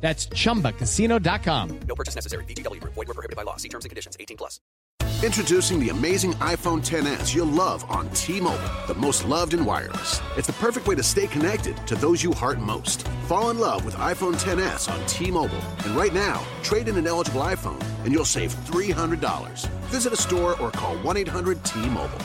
That's 0.00 0.28
chumbacasino.com. 0.28 1.80
No 1.80 1.94
purchase 1.94 2.14
necessary. 2.14 2.44
VGW. 2.44 2.80
Void 2.84 2.96
were 2.96 3.14
prohibited 3.14 3.36
by 3.36 3.42
law. 3.42 3.56
See 3.56 3.68
terms 3.68 3.84
and 3.84 3.90
conditions. 3.90 4.16
18 4.18 4.38
plus. 4.38 4.60
Introducing 5.20 5.80
the 5.80 5.88
amazing 5.88 6.34
iPhone 6.34 6.78
10s 6.78 7.34
you'll 7.34 7.46
love 7.46 7.84
on 7.90 8.08
T-Mobile, 8.10 8.70
the 8.86 8.94
most 8.94 9.24
loved 9.24 9.52
in 9.52 9.64
wireless. 9.64 10.20
It's 10.36 10.46
the 10.46 10.52
perfect 10.52 10.86
way 10.86 10.94
to 10.94 11.02
stay 11.02 11.26
connected 11.26 11.76
to 11.88 11.96
those 11.96 12.22
you 12.22 12.32
heart 12.32 12.60
most. 12.60 13.02
Fall 13.26 13.50
in 13.50 13.58
love 13.58 13.84
with 13.84 13.96
iPhone 13.96 14.40
10s 14.40 14.88
on 14.88 15.04
T-Mobile, 15.08 15.58
and 15.84 15.96
right 15.96 16.14
now, 16.14 16.40
trade 16.62 16.86
in 16.86 16.96
an 16.96 17.08
eligible 17.08 17.40
iPhone 17.40 17.82
and 18.04 18.12
you'll 18.12 18.24
save 18.24 18.54
$300. 18.54 19.68
Visit 19.90 20.12
a 20.12 20.16
store 20.16 20.58
or 20.60 20.70
call 20.70 20.96
1-800-T-Mobile. 20.98 22.18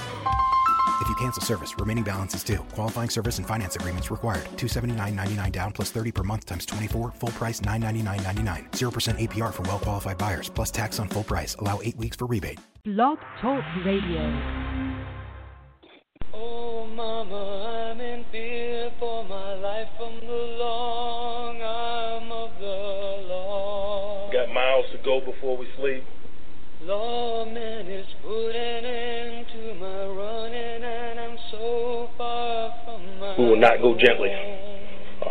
If 1.01 1.09
you 1.09 1.15
cancel 1.15 1.43
service, 1.43 1.75
remaining 1.77 2.03
balance 2.03 2.33
is 2.33 2.43
due. 2.43 2.59
Qualifying 2.73 3.09
service 3.09 3.37
and 3.39 3.47
finance 3.47 3.75
agreements 3.75 4.09
required. 4.09 4.45
279.99 4.57 5.51
down 5.51 5.71
plus 5.73 5.91
30 5.91 6.11
per 6.13 6.23
month 6.23 6.45
times 6.45 6.65
24. 6.65 7.11
Full 7.11 7.29
price 7.29 7.59
999.99. 7.61 8.71
0% 8.71 9.27
APR 9.27 9.53
for 9.53 9.63
well 9.63 9.79
qualified 9.79 10.17
buyers 10.17 10.47
plus 10.49 10.71
tax 10.71 10.99
on 10.99 11.09
full 11.09 11.23
price. 11.23 11.55
Allow 11.55 11.81
8 11.83 11.97
weeks 11.97 12.15
for 12.15 12.25
rebate. 12.25 12.59
Blog 12.85 13.17
Talk 13.41 13.63
Radio. 13.83 14.21
Oh, 16.35 16.87
mama, 16.87 17.91
I'm 17.91 18.01
in 18.01 18.25
fear 18.31 18.91
for 18.99 19.23
my 19.25 19.53
life 19.55 19.87
from 19.97 20.19
the 20.19 20.57
long 20.57 21.61
arm 21.61 22.31
of 22.31 22.51
the 22.59 23.27
law. 23.27 24.31
Got 24.31 24.53
miles 24.53 24.85
to 24.91 24.97
go 24.99 25.19
before 25.21 25.57
we 25.57 25.67
sleep. 25.77 26.03
Lawman 26.81 27.87
is 27.87 28.07
putting 28.21 28.85
an 28.85 29.42
end 29.83 30.07
to 30.07 30.07
my 30.07 30.07
running, 30.07 30.83
and 30.83 31.19
I'm 31.19 31.38
so 31.51 32.09
far 32.17 32.73
from 32.85 33.19
my 33.19 33.35
We 33.38 33.45
will 33.45 33.59
not 33.59 33.81
go 33.81 33.95
gently. 33.97 34.31
Uh, 35.21 35.27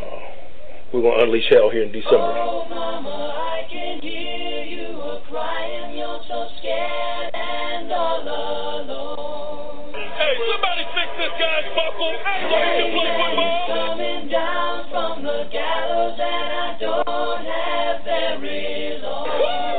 we're 0.93 1.03
going 1.03 1.19
to 1.19 1.25
unleash 1.25 1.49
hell 1.51 1.71
here 1.71 1.83
in 1.83 1.93
December. 1.93 2.33
Oh, 2.37 2.67
mama, 2.69 3.35
I 3.37 3.67
can 3.71 4.01
hear 4.03 4.65
you 4.65 5.01
a 5.01 5.23
crying. 5.29 5.97
You're 5.97 6.21
so 6.29 6.49
scared 6.59 7.35
and 7.35 7.93
all 7.93 8.23
alone. 8.23 9.93
Hey, 9.93 10.35
somebody 10.53 10.85
fix 10.93 11.09
this 11.19 11.35
guy's 11.41 11.69
buckle 11.75 12.13
so 12.13 12.57
he 12.57 12.73
can 12.77 12.89
play 12.93 13.11
football. 13.17 13.67
Coming 13.69 14.29
down 14.29 14.91
from 14.91 15.23
the 15.23 15.49
gallows, 15.51 16.19
and 16.21 16.53
I 16.53 16.77
don't 16.81 17.45
have 17.45 18.05
very 18.05 19.01
long. 19.01 19.72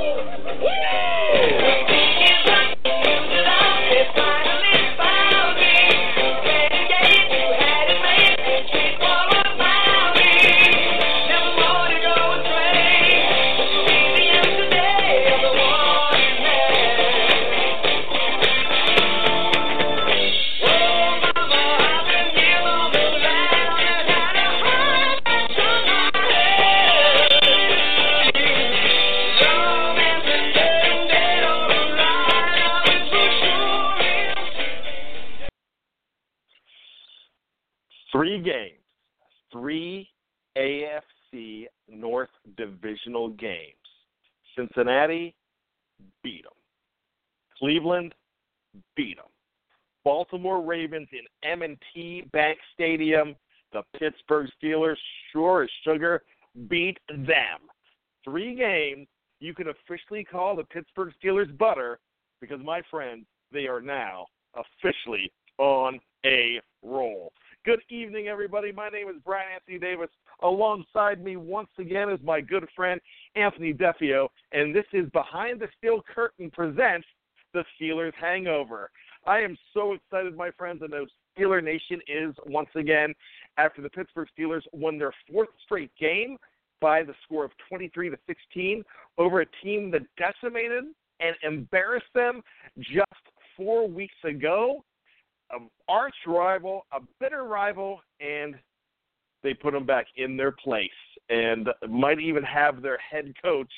Three 38.33 38.41
games, 38.41 38.79
three 39.51 40.09
AFC 40.57 41.67
North 41.88 42.31
divisional 42.57 43.29
games. 43.29 43.75
Cincinnati 44.57 45.35
beat 46.23 46.44
them. 46.44 46.53
Cleveland 47.59 48.16
beat 48.95 49.17
them. 49.17 49.27
Baltimore 50.03 50.63
Ravens 50.63 51.07
in 51.11 51.21
M&T 51.47 52.23
Bank 52.33 52.57
Stadium. 52.73 53.35
The 53.71 53.83
Pittsburgh 53.99 54.50
Steelers, 54.59 54.97
sure 55.31 55.61
as 55.61 55.69
sugar, 55.83 56.23
beat 56.67 56.97
them. 57.09 57.59
Three 58.23 58.55
games. 58.55 59.07
You 59.41 59.53
can 59.53 59.67
officially 59.67 60.23
call 60.23 60.55
the 60.55 60.63
Pittsburgh 60.63 61.13
Steelers 61.24 61.56
butter 61.56 62.00
because, 62.41 62.59
my 62.63 62.81
friends, 62.89 63.25
they 63.51 63.68
are 63.68 63.81
now 63.81 64.25
officially 64.56 65.31
on 65.59 66.00
a 66.25 66.59
roll. 66.81 67.31
Good 67.65 67.80
evening, 67.89 68.27
everybody. 68.27 68.74
My 68.74 68.89
name 68.89 69.07
is 69.07 69.15
Brian 69.24 69.48
Anthony 69.56 69.80
Davis. 69.80 70.10
Alongside 70.42 71.24
me, 71.24 71.38
once 71.38 71.69
again, 71.80 72.10
is 72.10 72.19
my 72.21 72.42
good 72.42 72.68
friend 72.75 73.00
Anthony 73.38 73.74
Defeo, 73.74 74.27
and 74.51 74.75
this 74.75 74.83
is 74.92 75.10
Behind 75.12 75.62
the 75.62 75.69
Steel 75.77 76.01
Curtain 76.13 76.51
presents 76.51 77.07
the 77.54 77.63
Steelers 77.80 78.12
Hangover. 78.19 78.92
I 79.25 79.39
am 79.39 79.57
so 79.74 79.94
excited, 79.94 80.36
my 80.36 80.51
friends, 80.51 80.81
and 80.81 80.92
the 80.92 81.07
Steeler 81.38 81.63
Nation 81.63 82.01
is 82.06 82.36
once 82.45 82.68
again 82.75 83.13
after 83.57 83.81
the 83.81 83.89
Pittsburgh 83.89 84.27
Steelers 84.38 84.63
won 84.74 85.00
their 85.00 85.13
fourth 85.31 85.48
straight 85.63 85.92
game 85.98 86.36
by 86.81 87.01
the 87.01 87.15
score 87.24 87.45
of 87.45 87.51
23 87.69 88.10
to 88.10 88.18
16 88.27 88.83
over 89.18 89.39
a 89.39 89.45
team 89.63 89.89
that 89.92 90.01
decimated 90.18 90.83
and 91.21 91.36
embarrassed 91.44 92.13
them 92.13 92.42
just 92.77 93.07
four 93.56 93.88
weeks 93.88 94.18
ago. 94.25 94.83
An 95.53 95.69
arch 95.88 96.15
rival, 96.25 96.85
a 96.91 97.00
bitter 97.19 97.44
rival, 97.44 98.01
and 98.19 98.55
they 99.44 99.53
put 99.53 99.73
them 99.73 99.85
back 99.85 100.07
in 100.15 100.35
their 100.38 100.51
place 100.51 100.89
and 101.29 101.69
might 101.89 102.19
even 102.19 102.44
have 102.44 102.81
their 102.81 102.97
head 102.97 103.33
coach 103.41 103.71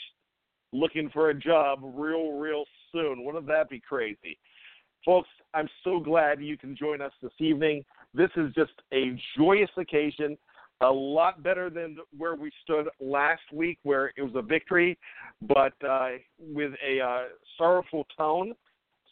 looking 0.72 1.10
for 1.10 1.30
a 1.30 1.34
job 1.34 1.80
real, 1.84 2.34
real 2.34 2.66
soon. 2.92 3.24
Wouldn't 3.24 3.48
that 3.48 3.70
be 3.70 3.80
crazy? 3.80 4.38
Folks, 5.04 5.30
I'm 5.54 5.70
so 5.84 6.00
glad 6.00 6.42
you 6.42 6.58
can 6.58 6.76
join 6.76 7.02
us 7.02 7.12
this 7.22 7.32
evening. 7.40 7.84
This 8.14 8.30
is 8.36 8.54
just 8.56 8.74
a 8.94 9.18
joyous 9.38 9.70
occasion, 9.78 10.38
a 10.82 10.90
lot 10.90 11.44
better 11.44 11.70
than 11.70 11.98
where 12.18 12.36
we 12.36 12.52
stood 12.64 12.88
last 13.00 13.44
week, 13.54 13.78
where 13.84 14.12
it 14.18 14.22
was 14.22 14.34
a 14.36 14.42
victory, 14.42 14.98
but 15.42 15.74
uh, 15.88 16.12
with 16.40 16.74
a 16.86 17.02
uh, 17.02 17.24
sorrowful 17.58 18.06
tone. 18.18 18.54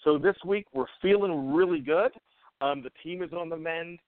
So 0.04 0.18
this 0.18 0.36
week, 0.46 0.66
we're 0.74 0.86
feeling 1.02 1.54
really 1.54 1.80
good. 1.80 2.12
Um, 2.64 2.82
the 2.82 2.92
team 3.04 3.22
is 3.22 3.34
on 3.34 3.50
the 3.50 3.58
mend, 3.58 4.00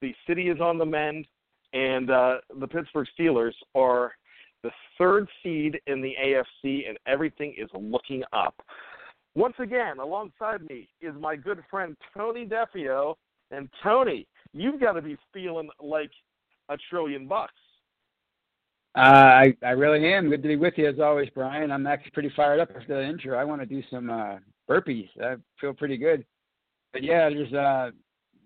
the 0.00 0.12
city 0.26 0.48
is 0.48 0.60
on 0.60 0.78
the 0.78 0.84
mend, 0.84 1.26
and 1.72 2.10
uh, 2.10 2.38
the 2.58 2.66
Pittsburgh 2.66 3.06
Steelers 3.18 3.52
are 3.76 4.12
the 4.64 4.70
third 4.98 5.28
seed 5.42 5.80
in 5.86 6.02
the 6.02 6.14
AFC, 6.20 6.88
and 6.88 6.98
everything 7.06 7.54
is 7.56 7.68
looking 7.72 8.24
up. 8.32 8.54
Once 9.36 9.54
again, 9.60 9.98
alongside 10.00 10.62
me 10.68 10.88
is 11.00 11.14
my 11.20 11.36
good 11.36 11.62
friend 11.70 11.96
Tony 12.16 12.44
Defeo. 12.44 13.14
And 13.52 13.68
Tony, 13.82 14.26
you've 14.52 14.80
got 14.80 14.92
to 14.92 15.02
be 15.02 15.16
feeling 15.32 15.70
like 15.80 16.10
a 16.68 16.76
trillion 16.88 17.26
bucks. 17.26 17.54
Uh, 18.96 19.00
I 19.00 19.56
I 19.62 19.70
really 19.70 20.12
am. 20.12 20.28
Good 20.28 20.42
to 20.42 20.48
be 20.48 20.56
with 20.56 20.74
you 20.76 20.88
as 20.88 20.98
always, 20.98 21.28
Brian. 21.32 21.70
I'm 21.70 21.86
actually 21.86 22.10
pretty 22.10 22.32
fired 22.34 22.58
up 22.58 22.70
after 22.74 22.96
the 22.96 23.08
intro. 23.08 23.38
I 23.38 23.44
want 23.44 23.60
to 23.60 23.66
do 23.66 23.82
some 23.88 24.10
uh, 24.10 24.38
burpees. 24.68 25.08
I 25.22 25.36
feel 25.60 25.72
pretty 25.74 25.96
good. 25.96 26.24
But 26.92 27.02
yeah, 27.02 27.28
there's 27.28 27.52
uh, 27.52 27.90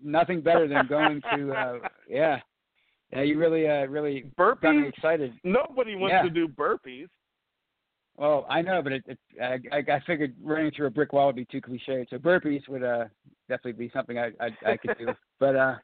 nothing 0.03 0.41
better 0.41 0.67
than 0.67 0.87
going 0.87 1.21
to 1.33 1.51
uh, 1.53 1.73
yeah. 2.09 2.39
Yeah, 3.11 3.21
you 3.21 3.37
really 3.37 3.67
uh, 3.67 3.85
really 3.85 4.25
burpees. 4.37 4.61
got 4.61 4.75
me 4.75 4.87
excited. 4.87 5.33
Nobody 5.43 5.95
wants 5.95 6.13
Yeah. 6.13 6.23
to 6.23 6.29
do 6.29 6.47
burpees. 6.47 7.07
Well, 8.17 8.45
I 8.49 8.61
know, 8.61 8.81
but 8.81 8.93
it, 8.93 9.03
it 9.07 9.19
I, 9.71 9.77
I 9.91 9.99
figured 10.07 10.33
running 10.41 10.71
through 10.71 10.87
a 10.87 10.91
brick 10.91 11.13
wall 11.13 11.27
would 11.27 11.35
be 11.35 11.45
too 11.45 11.61
cliche. 11.61 12.05
So 12.09 12.17
burpees 12.17 12.67
would 12.67 12.83
uh 12.83 13.05
definitely 13.49 13.73
be 13.73 13.91
something 13.93 14.17
I 14.17 14.31
I, 14.39 14.71
I 14.71 14.77
could 14.77 14.97
do. 14.97 15.07
but 15.39 15.55
uh, 15.55 15.75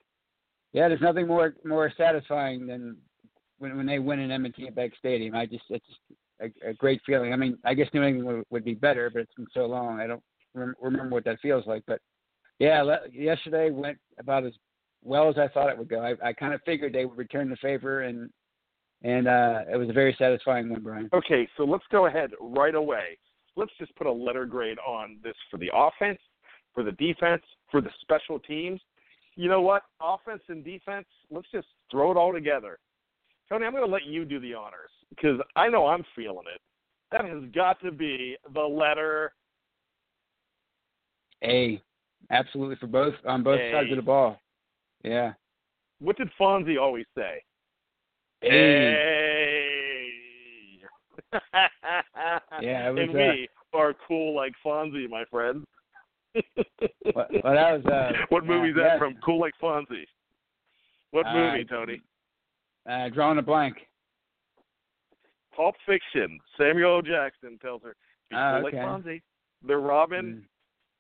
yeah, 0.74 0.88
there's 0.88 1.02
nothing 1.02 1.28
more 1.28 1.56
more 1.66 1.92
satisfying 1.98 2.66
than 2.68 2.98
when 3.60 3.78
when 3.78 3.86
they 3.86 4.00
win 4.00 4.20
in 4.20 4.32
M&T 4.32 4.70
Bank 4.72 4.94
Stadium. 4.98 5.36
I 5.36 5.46
just 5.46 5.64
it's 5.70 5.86
a, 6.42 6.70
a 6.70 6.74
great 6.74 7.02
feeling. 7.06 7.34
I 7.34 7.36
mean, 7.36 7.58
I 7.64 7.74
guess 7.74 7.88
New 7.94 8.04
England 8.04 8.28
would, 8.28 8.46
would 8.50 8.66
be 8.66 8.74
better, 8.74 9.10
but 9.10 9.20
it's 9.20 9.34
been 9.36 9.48
so 9.54 9.66
long. 9.68 10.00
I 10.00 10.08
don't 10.08 10.24
rem- 10.56 10.76
remember 10.82 11.14
what 11.16 11.26
that 11.26 11.40
feels 11.42 11.68
like. 11.68 11.84
But 11.86 12.00
yeah, 12.60 12.82
le- 12.82 13.10
yesterday 13.12 13.70
went 13.72 13.98
about 14.20 14.46
as 14.46 14.54
well 15.04 15.30
as 15.30 15.38
I 15.38 15.48
thought 15.48 15.70
it 15.70 15.78
would 15.78 15.90
go. 15.90 16.02
I, 16.02 16.30
I 16.30 16.34
kind 16.34 16.54
of 16.54 16.62
figured 16.66 16.94
they 16.94 17.06
would 17.06 17.18
return 17.18 17.50
the 17.50 17.56
favor, 17.58 18.02
and 18.02 18.30
and 19.04 19.28
uh, 19.28 19.62
it 19.72 19.78
was 19.78 19.90
a 19.90 19.94
very 19.94 20.16
satisfying 20.18 20.70
one, 20.70 20.82
Brian. 20.82 21.10
Okay, 21.14 21.48
so 21.58 21.64
let's 21.64 21.84
go 21.92 22.06
ahead 22.06 22.32
right 22.40 22.76
away. 22.76 23.18
Let's 23.56 23.72
just 23.80 23.96
put 23.96 24.08
a 24.08 24.12
letter 24.12 24.46
grade 24.46 24.78
on 24.86 25.18
this 25.24 25.36
for 25.50 25.58
the 25.58 25.72
offense, 25.74 26.20
for 26.74 26.84
the 26.84 26.92
defense, 26.94 27.42
for 27.70 27.82
the 27.82 27.90
special 28.02 28.40
teams. 28.40 28.80
You 29.36 29.50
know 29.50 29.62
what? 29.62 29.84
Offense 30.00 30.44
and 30.50 30.64
defense, 30.64 31.08
let's 31.32 31.48
just 31.52 31.68
throw 31.90 32.12
it 32.12 32.18
all 32.18 32.32
together. 32.32 32.78
Tony, 33.50 33.66
I'm 33.66 33.72
going 33.72 33.86
to 33.86 33.92
let 33.92 34.06
you 34.06 34.24
do 34.24 34.40
the 34.40 34.54
honors 34.54 34.92
because 35.10 35.40
I 35.56 35.68
know 35.68 35.88
I'm 35.88 36.06
feeling 36.16 36.46
it. 36.54 36.62
That 37.12 37.26
has 37.26 37.44
got 37.54 37.82
to 37.82 37.92
be 37.92 38.38
the 38.54 38.62
letter 38.62 39.34
A, 41.44 41.82
absolutely 42.32 42.76
for 42.78 42.88
both 42.88 43.14
on 43.28 43.44
both 43.44 43.60
A. 43.60 43.72
sides 43.72 43.92
of 43.92 43.98
the 43.98 44.02
ball. 44.02 44.40
Yeah. 45.04 45.34
What 46.00 46.18
did 46.18 46.30
Fonzie 46.40 46.80
always 46.82 47.06
say? 47.16 47.44
A. 48.44 48.50
Hey. 48.50 49.32
Yeah, 52.62 52.90
it 52.90 52.94
was, 52.94 53.00
and 53.04 53.14
we 53.14 53.48
are 53.74 53.94
cool 54.08 54.36
like 54.36 54.54
Fonzie, 54.66 55.10
my 55.10 55.24
friend. 55.26 55.64
Well, 56.34 57.28
well, 57.44 57.54
that 57.54 57.84
was 57.84 57.86
uh, 57.86 58.12
what 58.30 58.46
movie 58.46 58.70
is 58.70 58.76
uh, 58.78 58.84
that 58.84 58.94
yeah. 58.94 59.00
from? 59.00 59.16
Cool 59.24 59.40
like 59.40 59.54
Fonzie. 59.62 60.06
What 61.12 61.26
Uh, 61.28 61.34
movie, 61.34 61.66
Tony? 61.66 62.02
Uh, 62.90 63.10
drawing 63.10 63.38
a 63.38 63.42
blank. 63.42 63.78
Pulp 65.56 65.76
Fiction. 65.86 66.40
Samuel 66.58 66.96
L. 66.96 67.02
Jackson 67.02 67.60
tells 67.62 67.84
her, 67.84 67.96
"Be 68.30 68.36
Ah, 68.38 68.58
cool 68.60 68.68
okay. 68.68 68.78
like 68.78 68.88
Fonzie." 68.88 69.22
They're 69.62 69.80
Robin. 69.80 70.46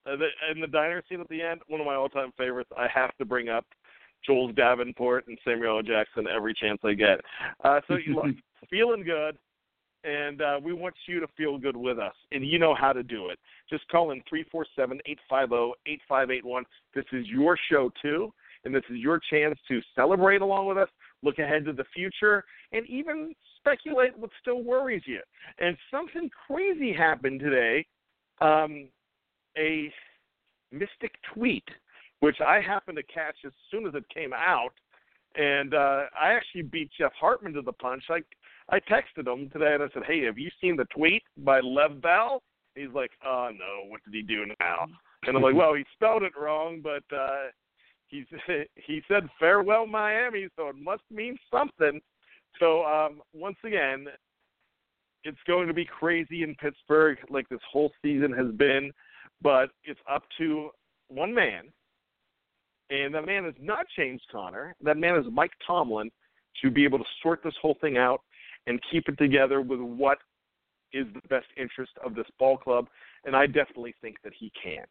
The, 0.05 0.27
and 0.49 0.61
the 0.61 0.67
diner 0.67 1.03
scene 1.07 1.21
at 1.21 1.29
the 1.29 1.41
end, 1.41 1.61
one 1.67 1.79
of 1.79 1.85
my 1.85 1.95
all-time 1.95 2.31
favorites. 2.37 2.71
I 2.77 2.87
have 2.93 3.15
to 3.17 3.25
bring 3.25 3.49
up 3.49 3.65
Jules 4.25 4.53
Davenport 4.55 5.27
and 5.27 5.37
Samuel 5.45 5.77
L. 5.77 5.83
Jackson 5.83 6.27
every 6.27 6.53
chance 6.53 6.79
I 6.83 6.93
get. 6.93 7.21
Uh, 7.63 7.81
so 7.87 7.95
you 7.95 8.15
look, 8.15 8.35
feeling 8.69 9.03
good, 9.03 9.37
and 10.03 10.41
uh, 10.41 10.59
we 10.63 10.73
want 10.73 10.95
you 11.07 11.19
to 11.19 11.27
feel 11.37 11.57
good 11.57 11.77
with 11.77 11.99
us, 11.99 12.13
and 12.31 12.45
you 12.45 12.59
know 12.59 12.73
how 12.73 12.93
to 12.93 13.03
do 13.03 13.29
it. 13.29 13.39
Just 13.69 13.87
call 13.89 14.11
in 14.11 14.21
three 14.27 14.45
four 14.51 14.65
seven 14.75 14.99
eight 15.05 15.19
five 15.29 15.49
zero 15.49 15.73
eight 15.85 16.01
five 16.07 16.31
eight 16.31 16.45
one. 16.45 16.63
This 16.95 17.05
is 17.11 17.27
your 17.27 17.57
show 17.69 17.91
too, 18.01 18.33
and 18.65 18.73
this 18.73 18.83
is 18.89 18.97
your 18.97 19.19
chance 19.29 19.57
to 19.67 19.81
celebrate 19.95 20.41
along 20.41 20.67
with 20.67 20.77
us, 20.77 20.89
look 21.23 21.39
ahead 21.39 21.65
to 21.65 21.73
the 21.73 21.85
future, 21.93 22.43
and 22.71 22.87
even 22.87 23.33
speculate 23.57 24.17
what 24.17 24.31
still 24.41 24.63
worries 24.63 25.03
you. 25.05 25.19
And 25.59 25.77
something 25.91 26.29
crazy 26.47 26.93
happened 26.93 27.39
today. 27.39 27.85
Um, 28.39 28.87
a 29.57 29.91
mystic 30.71 31.13
tweet, 31.33 31.67
which 32.19 32.37
I 32.45 32.61
happened 32.61 32.97
to 32.97 33.13
catch 33.13 33.35
as 33.45 33.51
soon 33.69 33.85
as 33.87 33.93
it 33.95 34.05
came 34.13 34.33
out, 34.33 34.73
and 35.35 35.73
uh, 35.73 36.03
I 36.19 36.33
actually 36.33 36.63
beat 36.63 36.89
Jeff 36.97 37.13
Hartman 37.19 37.53
to 37.53 37.61
the 37.61 37.73
punch. 37.73 38.03
I 38.09 38.21
I 38.69 38.79
texted 38.79 39.27
him 39.27 39.49
today 39.49 39.73
and 39.73 39.83
I 39.83 39.87
said, 39.93 40.03
"Hey, 40.05 40.23
have 40.25 40.37
you 40.37 40.49
seen 40.59 40.75
the 40.75 40.85
tweet 40.85 41.23
by 41.37 41.59
Lev 41.59 42.01
Bell?" 42.01 42.41
He's 42.75 42.93
like, 42.93 43.11
"Oh 43.25 43.49
no, 43.51 43.89
what 43.89 44.01
did 44.03 44.13
he 44.13 44.21
do 44.21 44.45
now?" 44.59 44.87
And 45.25 45.35
I'm 45.35 45.43
like, 45.43 45.55
"Well, 45.55 45.73
he 45.73 45.83
spelled 45.93 46.23
it 46.23 46.33
wrong, 46.39 46.81
but 46.81 47.03
uh, 47.15 47.49
he 48.07 48.25
he 48.75 49.01
said 49.07 49.29
farewell 49.39 49.87
Miami, 49.87 50.47
so 50.55 50.69
it 50.69 50.75
must 50.75 51.03
mean 51.09 51.37
something." 51.49 52.01
So 52.59 52.83
um, 52.83 53.21
once 53.33 53.57
again, 53.63 54.07
it's 55.23 55.37
going 55.47 55.67
to 55.67 55.73
be 55.73 55.85
crazy 55.85 56.43
in 56.43 56.55
Pittsburgh, 56.55 57.17
like 57.29 57.47
this 57.49 57.59
whole 57.71 57.91
season 58.01 58.31
has 58.33 58.51
been, 58.57 58.91
but 59.41 59.69
it's 59.83 59.99
up 60.09 60.23
to 60.37 60.69
one 61.07 61.33
man, 61.33 61.65
and 62.89 63.13
that 63.13 63.25
man 63.25 63.45
is 63.45 63.55
not 63.59 63.85
James 63.95 64.21
Conner. 64.31 64.75
That 64.81 64.97
man 64.97 65.15
is 65.15 65.25
Mike 65.31 65.51
Tomlin 65.65 66.09
to 66.61 66.69
be 66.69 66.83
able 66.83 66.99
to 66.99 67.05
sort 67.23 67.41
this 67.43 67.53
whole 67.61 67.77
thing 67.81 67.97
out 67.97 68.21
and 68.67 68.79
keep 68.91 69.07
it 69.07 69.17
together 69.17 69.61
with 69.61 69.79
what 69.79 70.19
is 70.93 71.07
the 71.13 71.27
best 71.29 71.47
interest 71.57 71.91
of 72.05 72.15
this 72.15 72.25
ball 72.37 72.57
club, 72.57 72.87
and 73.25 73.35
I 73.35 73.47
definitely 73.47 73.95
think 74.01 74.17
that 74.23 74.33
he 74.37 74.51
can. 74.61 74.83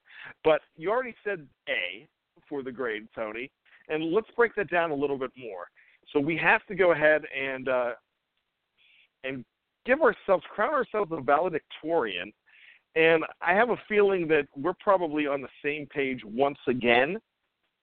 But 0.44 0.60
you 0.76 0.90
already 0.90 1.14
said 1.24 1.46
A 1.68 2.06
for 2.48 2.62
the 2.62 2.72
grade, 2.72 3.06
Tony, 3.14 3.50
and 3.88 4.12
let's 4.12 4.28
break 4.36 4.54
that 4.56 4.70
down 4.70 4.90
a 4.90 4.94
little 4.94 5.18
bit 5.18 5.30
more. 5.36 5.66
So 6.12 6.18
we 6.18 6.36
have 6.38 6.64
to 6.66 6.74
go 6.74 6.92
ahead 6.92 7.22
and 7.38 7.68
uh, 7.68 7.90
and 9.24 9.44
give 9.84 10.00
ourselves 10.00 10.44
crown 10.54 10.72
ourselves 10.72 11.12
a 11.12 11.20
valedictorian. 11.20 12.32
And 12.96 13.24
I 13.40 13.54
have 13.54 13.70
a 13.70 13.76
feeling 13.88 14.26
that 14.28 14.48
we're 14.56 14.74
probably 14.80 15.26
on 15.26 15.42
the 15.42 15.48
same 15.64 15.86
page 15.86 16.20
once 16.24 16.58
again. 16.66 17.18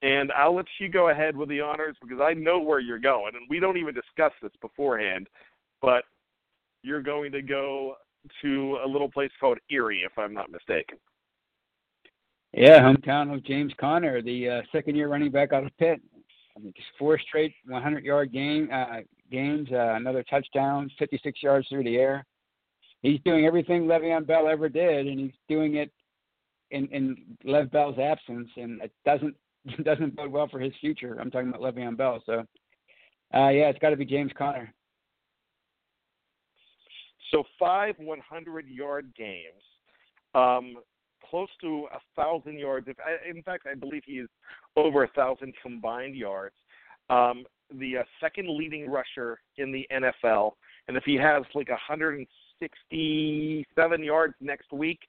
And 0.01 0.31
I'll 0.33 0.55
let 0.55 0.65
you 0.79 0.89
go 0.89 1.09
ahead 1.09 1.35
with 1.35 1.49
the 1.49 1.61
honors 1.61 1.95
because 2.01 2.19
I 2.21 2.33
know 2.33 2.59
where 2.59 2.79
you're 2.79 2.99
going, 2.99 3.33
and 3.35 3.47
we 3.49 3.59
don't 3.59 3.77
even 3.77 3.95
discuss 3.95 4.31
this 4.41 4.51
beforehand. 4.61 5.27
But 5.81 6.03
you're 6.83 7.01
going 7.01 7.31
to 7.31 7.41
go 7.41 7.95
to 8.41 8.77
a 8.83 8.87
little 8.87 9.09
place 9.09 9.31
called 9.39 9.57
Erie, 9.69 10.03
if 10.05 10.17
I'm 10.17 10.33
not 10.33 10.51
mistaken. 10.51 10.97
Yeah, 12.53 12.79
hometown 12.79 13.33
of 13.33 13.43
James 13.43 13.73
Conner, 13.79 14.21
the 14.21 14.49
uh, 14.49 14.61
second-year 14.71 15.07
running 15.07 15.31
back 15.31 15.53
out 15.53 15.65
of 15.65 15.77
Pitt. 15.77 16.01
I 16.55 16.59
mean, 16.59 16.73
four 16.97 17.19
straight 17.19 17.53
100-yard 17.69 18.31
game 18.31 18.69
uh, 18.73 19.01
games, 19.31 19.67
uh, 19.71 19.93
another 19.95 20.23
touchdown, 20.29 20.89
56 20.97 21.43
yards 21.43 21.67
through 21.67 21.83
the 21.83 21.97
air. 21.97 22.25
He's 23.01 23.19
doing 23.23 23.45
everything 23.45 23.83
Le'Veon 23.83 24.25
Bell 24.25 24.47
ever 24.47 24.69
did, 24.69 25.07
and 25.07 25.19
he's 25.19 25.31
doing 25.47 25.75
it 25.75 25.91
in 26.71 26.87
in 26.87 27.17
Lev 27.43 27.71
Bell's 27.71 27.99
absence, 27.99 28.49
and 28.57 28.81
it 28.81 28.91
doesn't 29.05 29.35
doesn't 29.83 30.15
bode 30.15 30.31
well 30.31 30.47
for 30.47 30.59
his 30.59 30.73
future. 30.81 31.17
I'm 31.19 31.31
talking 31.31 31.49
about 31.49 31.61
Le'Veon 31.61 31.97
Bell. 31.97 32.21
So, 32.25 32.39
uh, 33.33 33.49
yeah, 33.49 33.69
it's 33.69 33.79
got 33.79 33.91
to 33.91 33.97
be 33.97 34.05
James 34.05 34.31
Conner. 34.37 34.73
So 37.31 37.43
five 37.59 37.95
100-yard 37.97 39.13
games, 39.17 39.61
um, 40.33 40.75
close 41.29 41.49
to 41.59 41.87
a 41.93 41.99
thousand 42.15 42.57
yards. 42.57 42.87
In 43.29 43.43
fact, 43.43 43.67
I 43.69 43.75
believe 43.75 44.03
he 44.05 44.13
is 44.13 44.29
over 44.77 45.03
a 45.03 45.09
thousand 45.09 45.53
combined 45.61 46.15
yards. 46.15 46.55
Um, 47.09 47.45
the 47.77 47.97
uh, 47.97 48.03
second 48.21 48.47
leading 48.49 48.89
rusher 48.89 49.39
in 49.57 49.73
the 49.73 49.85
NFL, 49.91 50.51
and 50.87 50.95
if 50.95 51.03
he 51.03 51.15
has 51.15 51.43
like 51.53 51.67
167 52.59 54.03
yards 54.03 54.33
next 54.41 54.71
week 54.71 54.99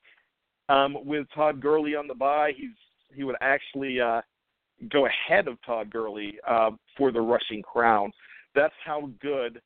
um, 0.69 0.97
with 1.05 1.27
Todd 1.35 1.61
Gurley 1.61 1.95
on 1.95 2.07
the 2.07 2.15
bye, 2.15 2.53
he's 2.57 2.71
he 3.15 3.25
would 3.25 3.37
actually 3.41 4.01
uh, 4.01 4.21
go 4.91 5.07
ahead 5.07 5.49
of 5.49 5.57
Todd 5.65 5.91
Gurley 5.91 6.39
uh, 6.47 6.71
for 6.97 7.11
the 7.11 7.21
rushing 7.21 7.63
crown. 7.63 8.13
That's 8.55 8.75
how 8.85 9.11
good 9.21 9.61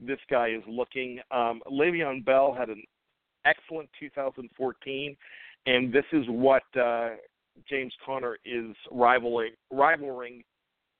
this 0.00 0.18
guy 0.30 0.48
is 0.48 0.62
looking. 0.66 1.20
Um, 1.30 1.60
Le'Veon 1.70 2.24
Bell 2.24 2.54
had 2.58 2.70
an 2.70 2.82
excellent 3.44 3.90
2014, 4.00 5.16
and 5.66 5.92
this 5.92 6.04
is 6.12 6.24
what 6.28 6.62
uh, 6.80 7.10
James 7.68 7.92
Conner 8.04 8.38
is 8.46 8.74
rivaling, 8.90 9.52
rivaling, 9.70 10.42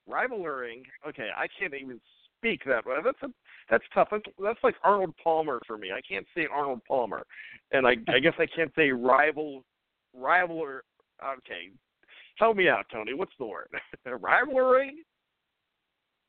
rivaling. 0.07 0.83
Okay, 1.09 1.29
I 1.35 1.47
can't 1.59 1.75
even 1.75 2.01
speak 2.39 2.63
that 2.67 2.87
way. 2.87 2.97
That's 3.05 3.23
a, 3.23 3.29
that's 3.71 3.85
tough. 3.95 4.09
That's, 4.11 4.25
that's 4.43 4.59
like 4.63 4.75
Arnold 4.83 5.15
Palmer 5.23 5.61
for 5.67 5.77
me. 5.77 5.91
I 5.93 6.01
can't 6.01 6.27
say 6.35 6.47
Arnold 6.53 6.81
Palmer, 6.87 7.25
and 7.73 7.87
I, 7.87 7.97
I 8.09 8.19
guess 8.19 8.35
I 8.39 8.47
can't 8.47 8.73
say 8.75 8.91
rival, 8.91 9.65
rival 10.15 10.57
rivaler. 10.57 10.81
Okay, 11.23 11.71
help 12.37 12.57
me 12.57 12.69
out, 12.69 12.87
Tony. 12.93 13.15
What's 13.15 13.33
the 13.39 13.47
word? 13.47 13.69
Rivalry. 14.07 15.05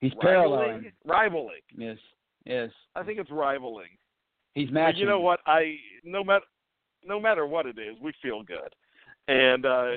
He's 0.01 0.13
paralleling. 0.20 0.92
Rivaling. 1.06 1.62
Yes. 1.78 1.98
Yes. 2.46 2.70
I 2.96 3.04
think 3.04 3.20
it's 3.20 3.30
rivaling. 3.32 3.89
He's 4.56 4.68
But 4.68 4.74
matching. 4.74 5.01
you 5.01 5.06
know 5.06 5.20
what? 5.20 5.39
I 5.46 5.75
no 6.04 6.24
matter 6.24 6.46
no 7.06 7.20
matter 7.20 7.46
what 7.46 7.66
it 7.66 7.78
is, 7.78 7.96
we 8.01 8.12
feel 8.22 8.44
good, 8.44 8.74
and 9.28 9.66
uh, 9.66 9.92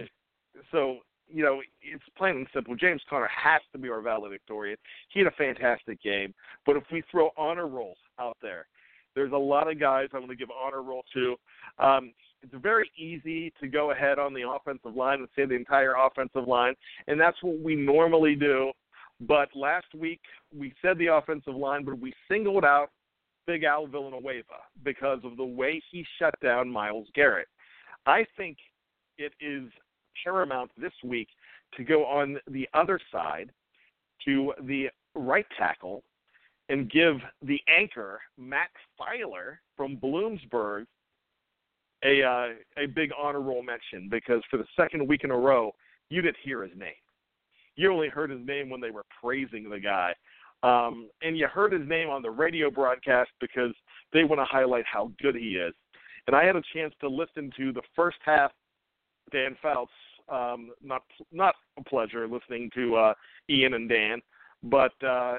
so 0.70 0.98
you 1.32 1.42
know 1.42 1.60
it's 1.82 2.04
plain 2.16 2.36
and 2.36 2.46
simple. 2.54 2.76
James 2.76 3.02
Conner 3.08 3.28
has 3.28 3.60
to 3.72 3.78
be 3.78 3.88
our 3.88 4.00
valedictorian. 4.00 4.76
He 5.08 5.20
had 5.20 5.28
a 5.28 5.36
fantastic 5.36 6.02
game, 6.02 6.34
but 6.66 6.76
if 6.76 6.84
we 6.92 7.02
throw 7.10 7.30
honor 7.36 7.66
rolls 7.66 7.98
out 8.18 8.36
there, 8.42 8.66
there's 9.14 9.32
a 9.32 9.36
lot 9.36 9.70
of 9.70 9.80
guys 9.80 10.08
I'm 10.12 10.20
going 10.20 10.30
to 10.30 10.36
give 10.36 10.50
honor 10.50 10.82
roll 10.82 11.04
to. 11.14 11.36
Um, 11.78 12.12
it's 12.42 12.54
very 12.60 12.90
easy 12.96 13.52
to 13.60 13.68
go 13.68 13.92
ahead 13.92 14.18
on 14.18 14.34
the 14.34 14.48
offensive 14.48 14.96
line 14.96 15.20
and 15.20 15.28
say 15.36 15.46
the 15.46 15.54
entire 15.54 15.94
offensive 15.94 16.48
line, 16.48 16.74
and 17.06 17.20
that's 17.20 17.40
what 17.42 17.60
we 17.60 17.74
normally 17.74 18.34
do. 18.34 18.72
But 19.20 19.48
last 19.54 19.86
week 19.96 20.20
we 20.56 20.74
said 20.82 20.98
the 20.98 21.06
offensive 21.06 21.54
line, 21.54 21.84
but 21.84 21.98
we 21.98 22.12
singled 22.28 22.64
out 22.64 22.90
Big 23.46 23.64
Al 23.64 23.86
Villanueva 23.86 24.62
because 24.84 25.20
of 25.24 25.36
the 25.36 25.44
way 25.44 25.82
he 25.90 26.04
shut 26.18 26.34
down 26.42 26.70
Myles 26.70 27.08
Garrett. 27.14 27.48
I 28.06 28.24
think 28.36 28.58
it 29.18 29.32
is 29.40 29.70
paramount 30.22 30.70
this 30.76 30.92
week 31.04 31.28
to 31.76 31.84
go 31.84 32.04
on 32.04 32.38
the 32.46 32.68
other 32.74 32.98
side 33.10 33.50
to 34.24 34.52
the 34.64 34.88
right 35.14 35.46
tackle 35.58 36.02
and 36.68 36.90
give 36.90 37.16
the 37.42 37.60
anchor 37.68 38.20
Matt 38.38 38.70
Feiler 38.98 39.58
from 39.76 39.96
Bloomsburg 39.96 40.86
a 42.04 42.22
uh, 42.22 42.48
a 42.78 42.86
big 42.86 43.10
honor 43.18 43.40
roll 43.40 43.62
mention 43.62 44.08
because 44.10 44.42
for 44.50 44.56
the 44.56 44.66
second 44.76 45.06
week 45.06 45.24
in 45.24 45.30
a 45.30 45.36
row 45.36 45.72
you 46.08 46.20
didn't 46.20 46.36
hear 46.42 46.62
his 46.62 46.76
name. 46.76 46.90
You 47.76 47.92
only 47.92 48.08
heard 48.08 48.30
his 48.30 48.44
name 48.46 48.68
when 48.68 48.80
they 48.80 48.90
were 48.90 49.04
praising 49.20 49.70
the 49.70 49.80
guy. 49.80 50.14
Um, 50.62 51.08
and 51.22 51.36
you 51.36 51.48
heard 51.48 51.72
his 51.72 51.88
name 51.88 52.10
on 52.10 52.22
the 52.22 52.30
radio 52.30 52.70
broadcast 52.70 53.30
because 53.40 53.74
they 54.12 54.24
want 54.24 54.40
to 54.40 54.44
highlight 54.44 54.84
how 54.84 55.10
good 55.20 55.34
he 55.34 55.56
is. 55.56 55.74
And 56.26 56.36
I 56.36 56.44
had 56.44 56.54
a 56.54 56.62
chance 56.72 56.94
to 57.00 57.08
listen 57.08 57.50
to 57.56 57.72
the 57.72 57.82
first 57.96 58.18
half. 58.24 58.52
Dan 59.30 59.56
Fouts, 59.62 59.90
um, 60.28 60.70
not 60.82 61.02
not 61.30 61.54
a 61.78 61.84
pleasure 61.84 62.26
listening 62.26 62.70
to 62.74 62.96
uh, 62.96 63.14
Ian 63.50 63.74
and 63.74 63.88
Dan, 63.88 64.20
but 64.62 64.92
uh, 65.06 65.38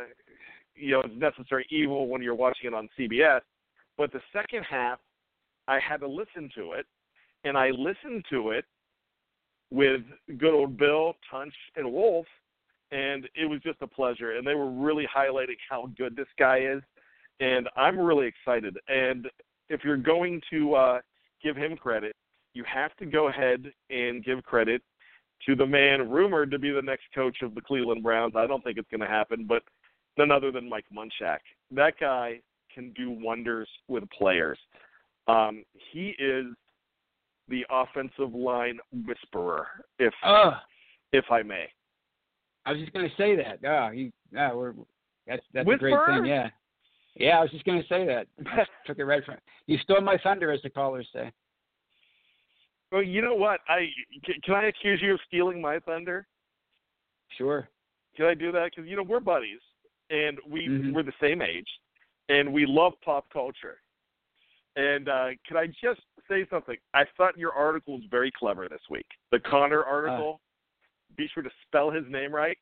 you 0.76 0.92
know 0.92 1.02
it's 1.02 1.14
necessary 1.16 1.66
evil 1.70 2.08
when 2.08 2.22
you're 2.22 2.36
watching 2.36 2.68
it 2.68 2.74
on 2.74 2.90
CBS. 2.98 3.42
But 3.98 4.12
the 4.12 4.22
second 4.32 4.64
half, 4.70 5.00
I 5.68 5.80
had 5.80 6.00
to 6.02 6.08
listen 6.08 6.50
to 6.56 6.74
it, 6.74 6.86
and 7.44 7.58
I 7.58 7.70
listened 7.70 8.26
to 8.32 8.52
it 8.52 8.66
with 9.72 10.02
good 10.38 10.54
old 10.54 10.78
Bill, 10.78 11.16
Tunch, 11.30 11.54
and 11.76 11.92
Wolf, 11.92 12.26
and 12.92 13.28
it 13.36 13.50
was 13.50 13.60
just 13.62 13.82
a 13.82 13.88
pleasure. 13.88 14.38
And 14.38 14.46
they 14.46 14.56
were 14.56 14.72
really 14.72 15.08
highlighting 15.16 15.58
how 15.70 15.90
good 15.98 16.16
this 16.16 16.28
guy 16.38 16.60
is, 16.60 16.82
and 17.40 17.70
I'm 17.76 18.00
really 18.00 18.28
excited. 18.28 18.78
And 18.88 19.28
if 19.70 19.84
you're 19.84 19.98
going 19.98 20.42
to 20.52 20.76
uh, 20.76 21.02
give 21.42 21.56
him 21.56 21.76
credit, 21.76 22.16
you 22.54 22.64
have 22.72 22.96
to 22.98 23.06
go 23.06 23.28
ahead 23.28 23.72
and 23.90 24.24
give 24.24 24.44
credit 24.44 24.82
to 25.46 25.56
the 25.56 25.66
man 25.66 26.10
rumored 26.10 26.52
to 26.52 26.60
be 26.60 26.72
the 26.72 26.82
next 26.82 27.04
coach 27.14 27.38
of 27.42 27.56
the 27.56 27.62
Cleveland 27.62 28.04
Browns. 28.04 28.34
I 28.36 28.48
don't 28.48 28.64
think 28.64 28.78
it's 28.78 28.90
going 28.90 29.02
to 29.02 29.08
happen, 29.08 29.46
but 29.48 29.64
none 30.18 30.32
other 30.32 30.52
than 30.52 30.70
Mike 30.70 30.86
Munchak. 30.96 31.40
That 31.72 31.94
guy 32.00 32.40
can 32.74 32.92
do 32.94 33.12
wonders 33.12 33.68
with 33.88 34.04
players. 34.10 34.58
Um, 35.28 35.64
he 35.92 36.16
is 36.20 36.48
the 37.50 37.66
offensive 37.70 38.34
line 38.34 38.80
whisperer, 39.06 39.68
if 40.00 40.14
Oh, 40.24 40.54
if 41.12 41.26
I 41.30 41.44
may. 41.44 41.66
I 42.66 42.72
was 42.72 42.82
just 42.82 42.94
going 42.94 43.10
to 43.10 43.16
say 43.16 43.36
that. 43.36 43.60
Oh, 43.68 43.92
you, 43.92 44.12
oh, 44.38 44.58
we're, 44.58 44.74
that's 45.28 45.44
that's 45.54 45.68
a 45.70 45.78
great 45.78 45.96
thing. 46.08 46.26
Yeah. 46.26 46.50
Yeah, 47.16 47.38
I 47.38 47.42
was 47.42 47.52
just 47.52 47.66
going 47.66 47.82
to 47.82 47.88
say 47.88 48.06
that. 48.08 48.28
Took 48.88 48.98
it 48.98 49.04
right 49.04 49.24
from 49.24 49.36
you. 49.68 49.78
Stole 49.80 50.02
my 50.02 50.18
thunder, 50.24 50.52
as 50.52 50.62
the 50.64 50.70
callers 50.70 51.08
say. 51.14 51.32
Well, 52.94 53.02
you 53.02 53.24
know 53.24 53.34
what? 53.34 53.62
I 53.68 53.88
can, 54.24 54.54
I 54.54 54.66
accuse 54.66 55.02
you 55.02 55.16
of 55.16 55.20
stealing 55.28 55.60
my 55.60 55.80
thunder? 55.80 56.28
Sure. 57.40 57.68
Can 58.16 58.28
I 58.28 58.36
do 58.36 58.52
that? 58.52 58.70
Because 58.70 58.88
you 58.88 58.96
know 58.96 59.02
we're 59.02 59.20
buddies, 59.20 59.62
and 60.12 60.40
we 60.48 60.68
Mhm. 60.68 60.94
we're 60.94 61.02
the 61.02 61.12
same 61.20 61.42
age, 61.42 61.68
and 62.30 62.54
we 62.54 62.68
love 62.68 62.94
pop 63.02 63.28
culture. 63.32 63.82
And 64.76 65.10
uh, 65.10 65.30
can 65.44 65.58
I 65.58 65.66
just 65.66 66.02
say 66.28 66.46
something? 66.52 66.78
I 66.94 67.06
thought 67.18 67.36
your 67.36 67.52
article 67.54 67.96
was 67.96 68.06
very 68.12 68.30
clever 68.30 68.70
this 68.70 68.88
week. 68.92 69.08
The 69.32 69.40
Conner 69.40 69.84
article. 69.84 70.40
Be 71.16 71.28
sure 71.28 71.44
to 71.44 71.52
spell 71.66 71.90
his 71.90 72.06
name 72.10 72.34
right. 72.34 72.58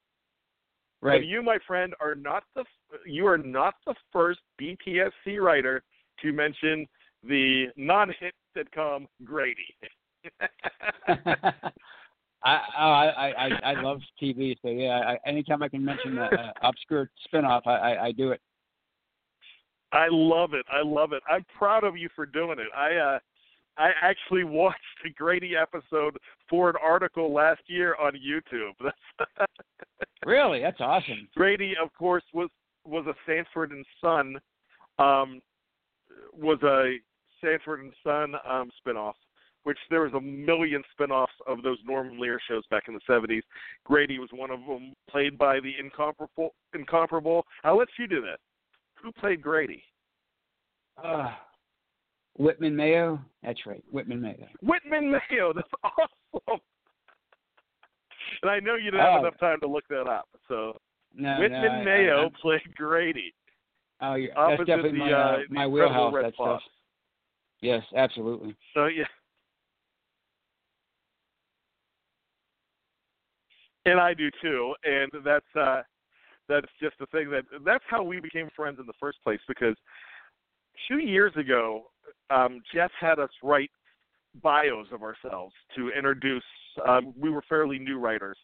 Right. 1.02 1.20
But 1.20 1.26
you, 1.26 1.42
my 1.42 1.58
friend, 1.68 1.94
are 2.00 2.16
not 2.16 2.46
the 2.56 2.64
you 3.06 3.28
are 3.28 3.38
not 3.38 3.76
the 3.86 3.96
first 4.14 4.40
BTSC 4.58 5.40
writer 5.40 5.84
to 6.22 6.32
mention 6.32 6.88
the 7.22 7.68
non-hit 7.76 8.34
sitcom 8.56 9.08
Grady. 9.26 9.76
I, 12.44 12.60
oh, 12.80 12.92
I 12.92 13.08
I 13.08 13.28
I 13.30 13.50
I 13.64 13.82
love 13.82 14.02
TV, 14.22 14.56
so 14.62 14.70
yeah. 14.70 15.02
I, 15.06 15.30
anytime 15.30 15.62
I 15.62 15.70
can 15.70 15.84
mention 15.86 16.18
a, 16.18 16.24
a 16.24 16.54
obscure 16.68 17.10
spinoff, 17.32 17.62
I, 17.66 17.72
I 17.72 18.06
I 18.06 18.12
do 18.12 18.32
it. 18.32 18.42
I 19.92 20.08
love 20.10 20.54
it. 20.54 20.66
I 20.72 20.82
love 20.84 21.12
it. 21.14 21.22
I'm 21.30 21.46
proud 21.58 21.84
of 21.84 21.98
you 21.98 22.10
for 22.16 22.26
doing 22.26 22.58
it. 22.60 22.68
I 22.76 22.96
uh 22.96 23.20
I 23.78 23.92
actually 24.02 24.44
watched 24.46 24.80
a 25.06 25.10
Grady 25.10 25.56
episode 25.56 26.18
for 26.50 26.70
an 26.70 26.76
article 26.84 27.34
last 27.34 27.62
year 27.68 27.96
on 27.96 28.14
YouTube. 28.14 28.92
Really, 30.26 30.62
that's 30.62 30.80
awesome. 30.80 31.28
Grady, 31.36 31.74
of 31.82 31.90
course, 31.98 32.24
was 32.34 32.50
was 32.86 33.06
a 33.08 33.14
Sanford 33.26 33.72
and 33.72 33.86
Son, 34.00 34.36
um, 35.00 35.42
was 36.34 36.60
a 36.64 36.98
Sanford 37.44 37.82
and 37.82 37.94
Son 38.04 38.36
um, 38.48 38.70
spinoff, 38.86 39.14
which 39.64 39.78
there 39.90 40.02
was 40.02 40.14
a 40.14 40.22
million 40.22 40.84
spinoffs 41.00 41.28
of 41.48 41.62
those 41.64 41.78
Norman 41.86 42.20
Lear 42.20 42.40
shows 42.48 42.64
back 42.72 42.84
in 42.88 42.94
the 42.94 43.00
'70s. 43.10 43.42
Grady 43.84 44.20
was 44.20 44.30
one 44.34 44.52
of 44.52 44.60
them, 44.68 44.94
played 45.10 45.38
by 45.38 45.60
the 45.60 45.72
incomparable. 45.80 46.54
Incomparable. 46.74 47.46
I'll 47.64 47.78
let 47.78 47.88
you 48.00 48.08
do 48.08 48.22
this. 48.22 48.38
Who 49.02 49.12
played 49.12 49.42
Grady? 49.42 49.84
Uh, 51.04 51.32
Whitman 52.38 52.76
Mayo. 52.76 53.20
That's 53.44 53.66
right, 53.66 53.84
Whitman 53.92 54.22
Mayo. 54.22 54.48
Whitman 54.62 55.12
Mayo. 55.12 55.54
That's 55.56 55.68
awesome. 55.84 56.60
And 58.42 58.52
I 58.52 58.60
know 58.60 58.76
you 58.76 58.92
didn't 58.92 59.02
have 59.06 59.16
Oh. 59.22 59.28
enough 59.28 59.40
time 59.40 59.60
to 59.62 59.68
look 59.68 59.88
that 59.90 60.08
up. 60.08 60.28
So 60.48 60.80
No, 61.14 61.38
Whitman 61.40 61.62
no, 61.62 61.68
I- 61.70 61.84
Mayo 61.84 62.18
I, 62.18 62.22
I'm- 62.22 62.32
played 62.42 62.76
Grady. 62.76 63.34
Oh, 64.04 64.16
yeah, 64.16 64.30
that's 64.36 64.66
definitely 64.66 64.94
the, 64.94 64.98
my 64.98 65.12
uh, 65.14 65.18
uh, 65.18 65.38
my 65.52 65.68
wheelhouse. 65.68 66.12
Red 66.12 66.26
That 66.26 66.36
Fox. 66.36 66.64
stuff. 66.64 66.72
Yes, 67.62 67.84
absolutely. 67.96 68.56
So 68.74 68.88
yeah. 68.88 69.04
And 73.86 74.00
I 74.00 74.14
do 74.14 74.30
too, 74.42 74.76
and 74.84 75.12
that's 75.24 75.46
uh 75.60 75.82
that's 76.48 76.68
just 76.82 76.98
the 77.00 77.06
thing 77.08 77.30
that 77.32 77.44
that's 77.66 77.84
how 77.90 78.04
we 78.04 78.20
became 78.20 78.50
friends 78.56 78.78
in 78.80 78.86
the 78.86 78.94
first 79.00 79.18
place 79.24 79.40
because 79.48 79.76
two 80.88 81.00
years 81.00 81.34
ago, 81.36 81.84
um, 82.30 82.62
Jeff 82.74 82.92
had 83.00 83.20
us 83.20 83.30
write 83.42 83.72
bios 84.42 84.88
of 84.92 85.02
ourselves 85.02 85.54
to 85.76 85.90
introduce. 85.90 86.44
Um, 86.88 87.14
we 87.18 87.30
were 87.30 87.44
fairly 87.50 87.80
new 87.80 88.00
writers, 88.00 88.38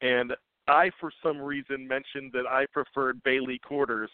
and 0.00 0.32
I, 0.68 0.90
for 1.00 1.10
some 1.22 1.40
reason, 1.40 1.86
mentioned 1.86 2.32
that 2.32 2.46
I 2.48 2.66
preferred 2.72 3.22
Bailey 3.22 3.58
Quarters 3.58 4.10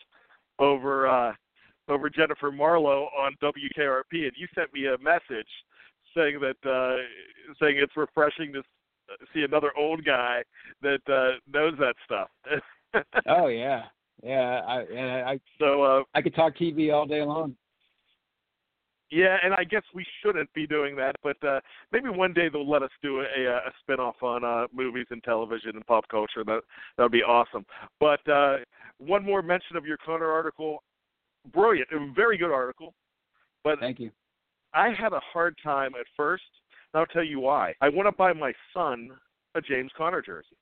over 0.59 1.07
uh, 1.07 1.33
over 1.88 2.09
Jennifer 2.09 2.50
Marlowe 2.50 3.09
on 3.19 3.35
WKRP, 3.43 4.25
and 4.25 4.33
you 4.37 4.47
sent 4.54 4.73
me 4.73 4.87
a 4.87 4.99
message 4.99 5.49
saying 6.16 6.40
that 6.40 6.69
uh, 6.69 6.97
saying 7.61 7.76
it's 7.78 7.97
refreshing 7.97 8.52
to 8.52 8.62
see 9.32 9.42
another 9.42 9.73
old 9.76 10.04
guy 10.04 10.42
that 10.82 11.00
uh, 11.08 11.38
knows 11.52 11.75
that 11.78 11.94
stuff. 12.04 12.28
Oh 13.26 13.49
yeah, 13.49 13.87
yeah. 14.23 14.61
I 14.68 14.82
and 14.82 15.28
I 15.28 15.40
so 15.58 15.82
uh, 15.82 16.02
I 16.14 16.23
could 16.23 16.32
talk 16.32 16.56
TV 16.56 16.94
all 16.94 17.06
day 17.06 17.23
long. 17.23 17.56
Yeah, 19.11 19.37
and 19.42 19.54
I 19.54 19.64
guess 19.64 19.82
we 19.94 20.06
shouldn't 20.23 20.52
be 20.54 20.66
doing 20.66 20.96
that, 20.96 21.16
but 21.23 21.37
uh, 21.44 21.61
maybe 21.92 22.08
one 22.08 22.32
day 22.32 22.49
they'll 22.49 22.68
let 22.68 22.82
us 22.82 22.90
do 23.02 23.20
a, 23.20 23.25
a 23.25 23.73
spin-off 23.80 24.23
on 24.23 24.44
uh, 24.44 24.66
movies 24.73 25.06
and 25.11 25.23
television 25.23 25.70
and 25.75 25.87
pop 25.87 26.04
culture. 26.08 26.44
That 26.44 26.61
that 26.96 27.02
would 27.02 27.12
be 27.12 27.23
awesome. 27.23 27.66
But 28.00 28.26
uh, 28.28 28.58
one 28.99 29.25
more 29.25 29.42
mention 29.42 29.76
of 29.76 29.84
your 29.84 29.99
Conner 29.99 30.30
article, 30.30 30.82
brilliant, 31.52 31.88
a 31.92 32.12
very 32.14 32.38
good 32.38 32.52
article. 32.52 32.94
But 33.62 33.78
Thank 33.80 34.00
you. 34.00 34.11
I 34.73 34.90
had 34.90 35.12
a 35.12 35.20
hard 35.32 35.56
time 35.62 35.92
at 35.99 36.06
first. 36.16 36.42
And 36.94 37.00
I'll 37.00 37.06
tell 37.06 37.24
you 37.24 37.40
why. 37.40 37.74
I 37.80 37.88
want 37.88 38.06
to 38.06 38.12
buy 38.12 38.32
my 38.32 38.52
son 38.72 39.10
a 39.56 39.60
James 39.60 39.90
Conner 39.96 40.22
jersey. 40.22 40.56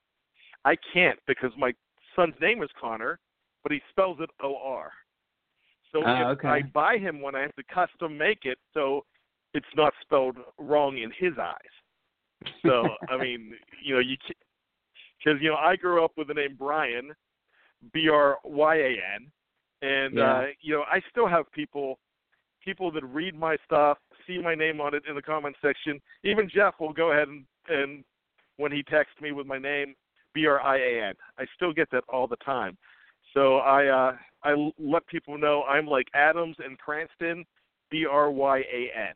I 0.64 0.76
can't 0.92 1.18
because 1.26 1.50
my 1.58 1.72
son's 2.16 2.34
name 2.40 2.62
is 2.62 2.70
Connor, 2.80 3.18
but 3.62 3.70
he 3.70 3.80
spells 3.90 4.18
it 4.20 4.30
O 4.42 4.56
R. 4.56 4.90
So 5.92 6.02
Ah, 6.06 6.30
if 6.30 6.38
okay. 6.38 6.48
I 6.48 6.62
buy 6.62 6.96
him 6.96 7.20
one, 7.20 7.34
I 7.34 7.42
have 7.42 7.54
to 7.56 7.64
custom 7.64 8.16
make 8.16 8.44
it 8.44 8.58
so 8.72 9.04
it's 9.52 9.66
not 9.76 9.92
spelled 10.00 10.38
wrong 10.58 10.96
in 10.96 11.12
his 11.18 11.34
eyes. 11.38 12.54
So 12.64 12.94
I 13.10 13.18
mean, 13.18 13.52
you 13.84 13.94
know, 13.94 14.00
you 14.00 14.16
because 15.22 15.40
you 15.42 15.50
know 15.50 15.56
I 15.56 15.76
grew 15.76 16.02
up 16.02 16.12
with 16.16 16.28
the 16.28 16.34
name 16.34 16.56
Brian, 16.58 17.12
B 17.92 18.08
R 18.08 18.38
Y 18.44 18.76
A 18.76 18.96
N, 19.16 19.30
and 19.82 20.18
Yeah. 20.18 20.38
uh, 20.38 20.44
you 20.62 20.74
know 20.74 20.84
I 20.90 21.02
still 21.10 21.28
have 21.28 21.50
people 21.52 21.98
people 22.64 22.90
that 22.92 23.04
read 23.04 23.34
my 23.34 23.56
stuff, 23.66 23.98
see 24.26 24.38
my 24.38 24.54
name 24.54 24.80
on 24.80 24.94
it 24.94 25.04
in 25.08 25.14
the 25.14 25.22
comment 25.22 25.56
section. 25.62 26.00
Even 26.24 26.50
Jeff 26.52 26.74
will 26.80 26.92
go 26.92 27.12
ahead 27.12 27.28
and 27.28 27.44
and 27.68 28.04
when 28.56 28.72
he 28.72 28.82
texts 28.82 29.20
me 29.20 29.32
with 29.32 29.46
my 29.46 29.58
name, 29.58 29.94
B 30.34 30.46
R 30.46 30.60
I 30.60 30.78
A 30.78 31.08
N. 31.08 31.14
I 31.38 31.44
still 31.56 31.72
get 31.72 31.90
that 31.90 32.04
all 32.08 32.26
the 32.26 32.36
time. 32.36 32.76
So 33.34 33.56
I 33.58 33.86
uh 33.86 34.16
I 34.44 34.70
let 34.78 35.06
people 35.06 35.38
know 35.38 35.62
I'm 35.64 35.86
like 35.86 36.06
Adams 36.14 36.56
and 36.64 36.78
Cranston, 36.78 37.44
B 37.90 38.06
R 38.10 38.30
Y 38.30 38.58
A 38.58 38.90
N. 39.08 39.14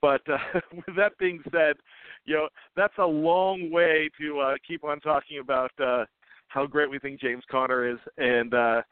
But 0.00 0.22
uh, 0.28 0.38
with 0.74 0.96
that 0.96 1.16
being 1.18 1.42
said, 1.50 1.76
you 2.24 2.34
know 2.34 2.48
that's 2.76 2.94
a 2.98 3.06
long 3.06 3.70
way 3.70 4.10
to 4.20 4.40
uh, 4.40 4.54
keep 4.66 4.84
on 4.84 5.00
talking 5.00 5.38
about 5.38 5.70
uh, 5.80 6.04
how 6.48 6.66
great 6.66 6.90
we 6.90 6.98
think 6.98 7.20
James 7.20 7.44
Conner 7.50 7.88
is 7.90 7.98
and 8.18 8.52
uh, 8.54 8.82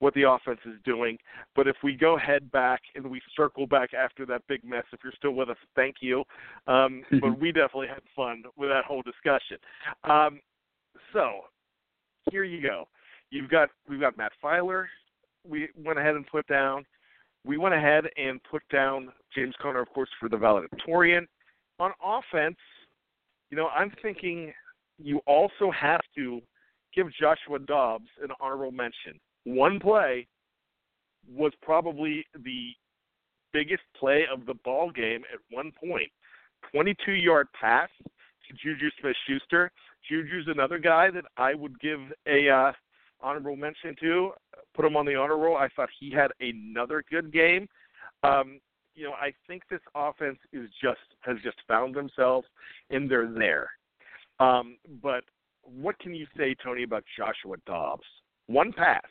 what 0.00 0.14
the 0.14 0.28
offense 0.28 0.60
is 0.66 0.74
doing. 0.84 1.16
But 1.54 1.68
if 1.68 1.76
we 1.82 1.94
go 1.94 2.16
head 2.18 2.50
back 2.50 2.80
and 2.94 3.06
we 3.06 3.20
circle 3.36 3.66
back 3.66 3.94
after 3.94 4.26
that 4.26 4.42
big 4.48 4.64
mess, 4.64 4.84
if 4.92 5.00
you're 5.02 5.12
still 5.16 5.32
with 5.32 5.50
us, 5.50 5.56
thank 5.76 5.96
you. 6.00 6.24
Um, 6.66 7.04
but 7.20 7.38
we 7.40 7.52
definitely 7.52 7.88
had 7.88 8.02
fun 8.14 8.44
with 8.56 8.70
that 8.70 8.84
whole 8.84 9.02
discussion. 9.02 9.58
Um, 10.04 10.40
so 11.12 11.42
here 12.30 12.44
you 12.44 12.60
go. 12.60 12.88
You've 13.30 13.50
got 13.50 13.68
we've 13.88 14.00
got 14.00 14.16
Matt 14.16 14.32
Feiler. 14.42 14.86
We 15.46 15.68
went 15.82 15.98
ahead 15.98 16.14
and 16.14 16.26
put 16.26 16.46
down. 16.46 16.84
We 17.44 17.58
went 17.58 17.74
ahead 17.74 18.04
and 18.16 18.40
put 18.50 18.62
down 18.72 19.12
James 19.34 19.54
Conner, 19.60 19.80
of 19.80 19.88
course, 19.90 20.08
for 20.18 20.28
the 20.28 20.36
valedictorian. 20.36 21.26
On 21.78 21.92
offense, 22.02 22.56
you 23.50 23.56
know, 23.56 23.68
I'm 23.68 23.92
thinking 24.00 24.52
you 24.98 25.20
also 25.26 25.70
have 25.70 26.00
to 26.16 26.40
give 26.94 27.08
Joshua 27.20 27.58
Dobbs 27.58 28.08
an 28.22 28.30
honorable 28.40 28.70
mention. 28.70 29.18
One 29.44 29.78
play 29.78 30.26
was 31.32 31.52
probably 31.62 32.24
the 32.34 32.70
biggest 33.52 33.82
play 33.98 34.24
of 34.30 34.46
the 34.46 34.54
ball 34.64 34.90
game 34.90 35.22
at 35.32 35.38
one 35.50 35.72
point. 35.72 36.10
22 36.72 37.12
yard 37.12 37.48
pass 37.58 37.88
to 38.02 38.54
Juju 38.62 38.88
Smith 39.00 39.16
Schuster. 39.26 39.70
Juju's 40.08 40.48
another 40.48 40.78
guy 40.78 41.10
that 41.10 41.24
I 41.36 41.54
would 41.54 41.78
give 41.80 42.00
a 42.26 42.48
uh, 42.48 42.72
honorable 43.20 43.56
mention 43.56 43.94
to. 44.00 44.32
Put 44.74 44.84
him 44.84 44.96
on 44.96 45.06
the 45.06 45.14
honor 45.14 45.38
roll. 45.38 45.56
I 45.56 45.68
thought 45.74 45.88
he 45.98 46.10
had 46.10 46.30
another 46.40 47.02
good 47.10 47.32
game. 47.32 47.68
Um, 48.22 48.60
you 48.94 49.04
know, 49.04 49.12
I 49.12 49.32
think 49.46 49.62
this 49.70 49.80
offense 49.94 50.38
is 50.52 50.68
just 50.82 51.00
has 51.20 51.36
just 51.42 51.56
found 51.66 51.94
themselves 51.94 52.46
and 52.90 53.10
they're 53.10 53.30
there. 53.30 53.70
Um, 54.40 54.76
but 55.02 55.24
what 55.62 55.98
can 55.98 56.14
you 56.14 56.26
say, 56.36 56.54
Tony, 56.62 56.82
about 56.82 57.04
Joshua 57.16 57.56
Dobbs? 57.66 58.04
One 58.46 58.72
pass. 58.72 59.02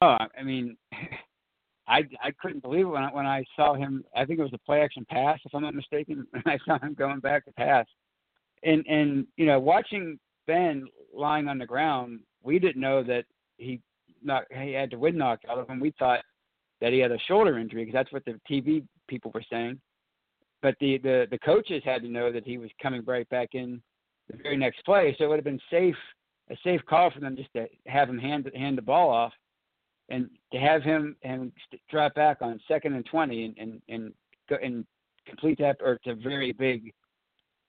Oh, 0.00 0.16
I 0.38 0.42
mean, 0.42 0.76
I 1.88 2.02
I 2.22 2.30
couldn't 2.40 2.62
believe 2.62 2.86
it 2.86 2.90
when 2.90 3.02
I, 3.02 3.12
when 3.12 3.26
I 3.26 3.44
saw 3.56 3.74
him. 3.74 4.04
I 4.16 4.24
think 4.24 4.38
it 4.38 4.44
was 4.44 4.52
a 4.54 4.58
play 4.58 4.80
action 4.80 5.04
pass, 5.10 5.38
if 5.44 5.54
I'm 5.54 5.62
not 5.62 5.74
mistaken. 5.74 6.26
And 6.34 6.42
I 6.46 6.58
saw 6.64 6.78
him 6.78 6.94
going 6.94 7.20
back 7.20 7.44
to 7.46 7.52
pass, 7.52 7.86
and 8.62 8.86
and 8.86 9.26
you 9.36 9.46
know, 9.46 9.58
watching 9.58 10.18
Ben 10.46 10.86
lying 11.14 11.48
on 11.48 11.58
the 11.58 11.66
ground, 11.66 12.20
we 12.42 12.58
didn't 12.58 12.80
know 12.80 13.02
that 13.02 13.24
he 13.58 13.80
not 14.22 14.44
he 14.50 14.72
had 14.72 14.90
the 14.90 14.98
wind 14.98 15.18
knocked 15.18 15.46
out 15.48 15.58
of 15.58 15.68
him. 15.68 15.80
We 15.80 15.92
thought 15.98 16.20
that 16.80 16.92
he 16.92 17.00
had 17.00 17.12
a 17.12 17.18
shoulder 17.26 17.58
injury 17.58 17.84
because 17.84 17.98
that's 17.98 18.12
what 18.12 18.24
the 18.24 18.40
TV 18.50 18.84
people 19.08 19.32
were 19.34 19.44
saying. 19.50 19.80
But 20.62 20.76
the 20.80 20.98
the 20.98 21.26
the 21.30 21.38
coaches 21.38 21.82
had 21.84 22.02
to 22.02 22.08
know 22.08 22.30
that 22.30 22.46
he 22.46 22.58
was 22.58 22.70
coming 22.80 23.02
right 23.04 23.28
back 23.30 23.50
in 23.54 23.82
the 24.30 24.36
very 24.36 24.56
next 24.56 24.84
play, 24.84 25.14
so 25.18 25.24
it 25.24 25.28
would 25.28 25.38
have 25.38 25.44
been 25.44 25.60
safe 25.70 25.96
a 26.50 26.56
safe 26.62 26.80
call 26.88 27.10
for 27.10 27.20
them 27.20 27.36
just 27.36 27.52
to 27.54 27.66
have 27.86 28.08
him 28.08 28.18
hand 28.18 28.48
hand 28.54 28.78
the 28.78 28.82
ball 28.82 29.08
off 29.08 29.32
and 30.10 30.28
to 30.52 30.58
have 30.58 30.82
him 30.82 31.16
and 31.22 31.52
drop 31.90 32.14
back 32.14 32.38
on 32.40 32.60
second 32.68 32.94
and 32.94 33.06
twenty 33.06 33.44
and 33.44 33.56
and 33.58 33.82
and, 33.88 34.12
go, 34.48 34.56
and 34.62 34.84
complete 35.26 35.58
that, 35.58 35.76
or 35.80 35.92
it's 35.92 36.06
a 36.06 36.14
very 36.14 36.52
big, 36.52 36.92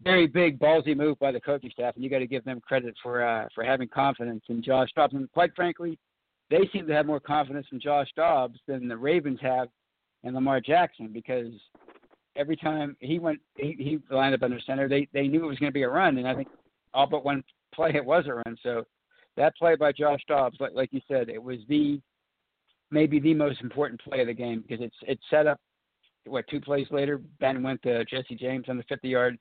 very 0.03 0.27
big 0.27 0.59
ballsy 0.59 0.95
move 0.95 1.17
by 1.19 1.31
the 1.31 1.39
coaching 1.39 1.71
staff, 1.71 1.95
and 1.95 2.03
you 2.03 2.09
got 2.09 2.19
to 2.19 2.27
give 2.27 2.43
them 2.43 2.59
credit 2.61 2.95
for 3.01 3.23
uh, 3.23 3.47
for 3.53 3.63
having 3.63 3.87
confidence 3.87 4.43
in 4.49 4.61
Josh 4.61 4.89
Dobbs. 4.95 5.13
And 5.13 5.31
quite 5.31 5.55
frankly, 5.55 5.97
they 6.49 6.69
seem 6.73 6.87
to 6.87 6.93
have 6.93 7.05
more 7.05 7.19
confidence 7.19 7.67
in 7.71 7.79
Josh 7.79 8.09
Dobbs 8.15 8.59
than 8.67 8.87
the 8.87 8.97
Ravens 8.97 9.39
have 9.41 9.69
in 10.23 10.33
Lamar 10.33 10.59
Jackson 10.59 11.09
because 11.13 11.53
every 12.35 12.55
time 12.55 12.95
he 12.99 13.19
went, 13.19 13.39
he, 13.55 13.75
he 13.77 13.99
lined 14.13 14.35
up 14.35 14.43
under 14.43 14.59
center. 14.59 14.89
They 14.89 15.07
they 15.13 15.27
knew 15.27 15.43
it 15.43 15.47
was 15.47 15.59
going 15.59 15.71
to 15.71 15.73
be 15.73 15.83
a 15.83 15.89
run, 15.89 16.17
and 16.17 16.27
I 16.27 16.35
think 16.35 16.47
all 16.93 17.07
but 17.07 17.23
one 17.23 17.43
play 17.73 17.91
it 17.95 18.05
was 18.05 18.25
a 18.27 18.33
run. 18.33 18.57
So 18.63 18.83
that 19.37 19.55
play 19.55 19.75
by 19.75 19.91
Josh 19.91 20.19
Dobbs, 20.27 20.57
like, 20.59 20.73
like 20.73 20.89
you 20.91 21.01
said, 21.07 21.29
it 21.29 21.41
was 21.41 21.59
the 21.69 22.01
maybe 22.91 23.19
the 23.19 23.33
most 23.33 23.61
important 23.61 24.01
play 24.01 24.21
of 24.21 24.27
the 24.27 24.33
game 24.33 24.63
because 24.67 24.83
it's 24.83 24.95
it's 25.03 25.23
set 25.29 25.47
up. 25.47 25.59
What 26.25 26.45
two 26.49 26.61
plays 26.61 26.87
later, 26.91 27.19
Ben 27.39 27.63
went 27.63 27.81
to 27.83 28.05
Jesse 28.05 28.35
James 28.35 28.65
on 28.69 28.77
the 28.77 28.83
50 28.83 29.09
yard 29.09 29.39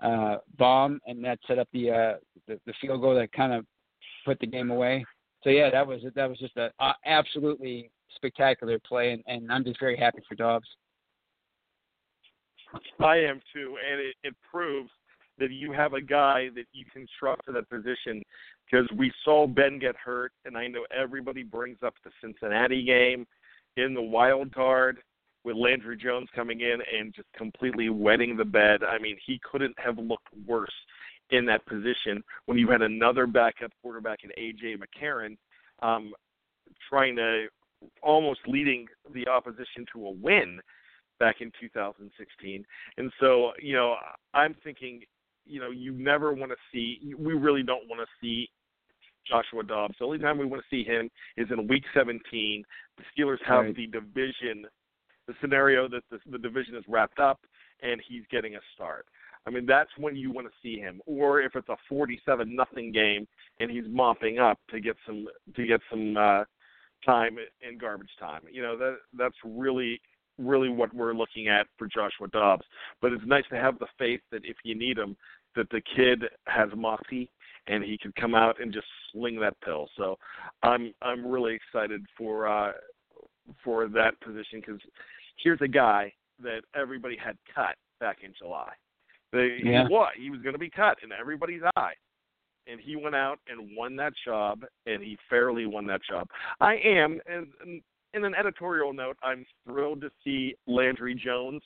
uh, 0.00 0.36
bomb, 0.56 1.00
and 1.06 1.22
that 1.24 1.38
set 1.46 1.58
up 1.58 1.68
the, 1.72 1.90
uh, 1.90 2.14
the 2.46 2.58
the 2.66 2.72
field 2.80 3.02
goal 3.02 3.14
that 3.14 3.32
kind 3.32 3.52
of 3.52 3.66
put 4.24 4.38
the 4.40 4.46
game 4.46 4.70
away. 4.70 5.04
So 5.44 5.50
yeah, 5.50 5.70
that 5.70 5.86
was 5.86 6.00
that 6.14 6.28
was 6.28 6.38
just 6.38 6.56
a 6.56 6.70
uh, 6.80 6.92
absolutely 7.04 7.90
spectacular 8.16 8.78
play, 8.78 9.12
and, 9.12 9.22
and 9.26 9.52
I'm 9.52 9.64
just 9.64 9.80
very 9.80 9.96
happy 9.96 10.20
for 10.28 10.34
Dobbs. 10.34 10.68
I 13.00 13.16
am 13.16 13.40
too, 13.52 13.76
and 13.90 14.00
it, 14.00 14.14
it 14.22 14.34
proves 14.50 14.90
that 15.38 15.50
you 15.50 15.72
have 15.72 15.94
a 15.94 16.00
guy 16.00 16.48
that 16.54 16.64
you 16.72 16.84
can 16.92 17.06
trust 17.18 17.42
in 17.48 17.54
that 17.54 17.68
position 17.70 18.22
because 18.70 18.88
we 18.96 19.12
saw 19.24 19.46
Ben 19.46 19.78
get 19.78 19.96
hurt, 19.96 20.32
and 20.44 20.56
I 20.56 20.66
know 20.66 20.84
everybody 20.96 21.42
brings 21.42 21.78
up 21.84 21.94
the 22.04 22.10
Cincinnati 22.20 22.84
game 22.84 23.26
in 23.76 23.94
the 23.94 24.02
wild 24.02 24.54
card 24.54 24.98
with 25.44 25.56
Landry 25.56 25.96
Jones 25.96 26.28
coming 26.34 26.60
in 26.60 26.78
and 26.98 27.14
just 27.14 27.28
completely 27.36 27.88
wetting 27.88 28.36
the 28.36 28.44
bed. 28.44 28.82
I 28.82 28.98
mean, 28.98 29.16
he 29.24 29.40
couldn't 29.50 29.74
have 29.78 29.98
looked 29.98 30.28
worse 30.46 30.74
in 31.30 31.46
that 31.46 31.64
position 31.66 32.22
when 32.46 32.58
you 32.58 32.68
had 32.68 32.82
another 32.82 33.26
backup 33.26 33.70
quarterback 33.82 34.20
in 34.24 34.30
AJ 34.30 34.76
McCarron 34.78 35.36
um, 35.82 36.12
trying 36.88 37.16
to 37.16 37.46
almost 38.02 38.40
leading 38.46 38.86
the 39.14 39.28
opposition 39.28 39.86
to 39.92 40.06
a 40.06 40.10
win 40.10 40.60
back 41.20 41.36
in 41.40 41.52
2016. 41.60 42.64
And 42.96 43.12
so, 43.20 43.52
you 43.60 43.74
know, 43.74 43.96
I'm 44.34 44.54
thinking, 44.64 45.02
you 45.44 45.60
know, 45.60 45.70
you 45.70 45.92
never 45.92 46.32
want 46.32 46.50
to 46.50 46.56
see, 46.72 47.14
we 47.18 47.34
really 47.34 47.62
don't 47.62 47.88
want 47.88 48.00
to 48.00 48.06
see 48.20 48.48
Joshua 49.28 49.62
Dobbs. 49.62 49.94
The 49.98 50.04
only 50.04 50.18
time 50.18 50.38
we 50.38 50.46
want 50.46 50.62
to 50.62 50.68
see 50.70 50.84
him 50.84 51.10
is 51.36 51.46
in 51.50 51.66
week 51.66 51.84
17. 51.94 52.64
The 52.96 53.04
Steelers 53.16 53.42
have 53.44 53.66
Right. 53.66 53.76
the 53.76 53.86
division, 53.86 54.66
the 55.26 55.34
scenario 55.40 55.88
that 55.88 56.02
the, 56.10 56.18
the 56.30 56.38
division 56.38 56.74
is 56.76 56.84
wrapped 56.88 57.18
up 57.18 57.40
and 57.82 58.00
he's 58.08 58.22
getting 58.30 58.56
a 58.56 58.60
start. 58.74 59.06
I 59.46 59.50
mean, 59.50 59.66
that's 59.66 59.90
when 59.96 60.16
you 60.16 60.30
want 60.30 60.46
to 60.46 60.52
see 60.62 60.78
him. 60.78 61.00
Or 61.06 61.40
if 61.40 61.54
it's 61.54 61.68
a 61.68 61.76
47 61.88 62.54
nothing 62.54 62.92
game 62.92 63.26
and 63.60 63.70
he's 63.70 63.84
mopping 63.88 64.38
up 64.38 64.58
to 64.70 64.80
get 64.80 64.96
some 65.06 65.26
to 65.54 65.66
get 65.66 65.80
some 65.90 66.16
uh 66.16 66.44
time 67.06 67.36
in 67.66 67.78
garbage 67.78 68.10
time. 68.18 68.42
You 68.50 68.62
know, 68.62 68.76
that 68.76 68.96
that's 69.16 69.36
really 69.44 70.00
really 70.38 70.68
what 70.68 70.94
we're 70.94 71.14
looking 71.14 71.48
at 71.48 71.66
for 71.76 71.86
Joshua 71.88 72.28
Dobbs. 72.28 72.64
But 73.02 73.12
it's 73.12 73.24
nice 73.26 73.44
to 73.50 73.56
have 73.56 73.78
the 73.78 73.88
faith 73.98 74.20
that 74.30 74.44
if 74.44 74.56
you 74.64 74.74
need 74.76 74.96
him, 74.96 75.16
that 75.56 75.68
the 75.70 75.82
kid 75.96 76.24
has 76.46 76.68
moxie 76.76 77.30
and 77.68 77.84
he 77.84 77.98
can 77.98 78.12
come 78.18 78.34
out 78.34 78.60
and 78.60 78.72
just 78.72 78.86
sling 79.12 79.38
that 79.40 79.60
pill. 79.64 79.88
So 79.96 80.18
I'm 80.62 80.92
I'm 81.02 81.26
really 81.26 81.54
excited 81.54 82.04
for 82.16 82.48
uh 82.48 82.72
for 83.64 83.88
that 83.88 84.20
position 84.20 84.60
because 84.60 84.80
here's 85.42 85.60
a 85.62 85.68
guy 85.68 86.12
that 86.42 86.60
everybody 86.74 87.16
had 87.16 87.36
cut 87.54 87.76
back 88.00 88.18
in 88.22 88.32
July. 88.38 88.70
They, 89.32 89.58
Yeah. 89.62 89.86
He 89.86 89.92
was 89.92 90.12
he 90.16 90.30
was 90.30 90.40
going 90.42 90.54
to 90.54 90.58
be 90.58 90.70
cut 90.70 90.98
in 91.02 91.12
everybody's 91.12 91.62
eye, 91.76 91.94
and 92.66 92.80
he 92.80 92.96
went 92.96 93.14
out 93.14 93.38
and 93.48 93.70
won 93.76 93.96
that 93.96 94.12
job, 94.24 94.64
and 94.86 95.02
he 95.02 95.18
fairly 95.28 95.66
won 95.66 95.86
that 95.86 96.00
job. 96.08 96.28
I 96.60 96.76
am, 96.76 97.20
and, 97.26 97.48
and 97.62 97.82
in 98.14 98.24
an 98.24 98.34
editorial 98.34 98.92
note, 98.92 99.18
I'm 99.22 99.44
thrilled 99.66 100.00
to 100.00 100.10
see 100.24 100.54
Landry 100.66 101.14
Jones 101.14 101.62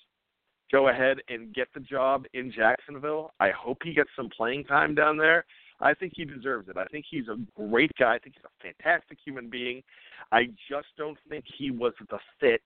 go 0.72 0.88
ahead 0.88 1.18
and 1.28 1.54
get 1.54 1.68
the 1.74 1.80
job 1.80 2.24
in 2.32 2.50
Jacksonville. 2.50 3.32
I 3.38 3.50
hope 3.50 3.78
he 3.84 3.92
gets 3.92 4.08
some 4.16 4.30
playing 4.34 4.64
time 4.64 4.94
down 4.94 5.18
there. 5.18 5.44
I 5.82 5.94
think 5.94 6.12
he 6.16 6.24
deserves 6.24 6.68
it. 6.68 6.76
I 6.76 6.84
think 6.86 7.04
he's 7.10 7.28
a 7.28 7.36
great 7.60 7.90
guy. 7.98 8.14
I 8.14 8.18
think 8.18 8.36
he's 8.36 8.44
a 8.44 8.62
fantastic 8.62 9.18
human 9.24 9.50
being. 9.50 9.82
I 10.30 10.44
just 10.70 10.86
don't 10.96 11.18
think 11.28 11.44
he 11.58 11.70
was 11.70 11.92
the 12.08 12.18
fit 12.40 12.62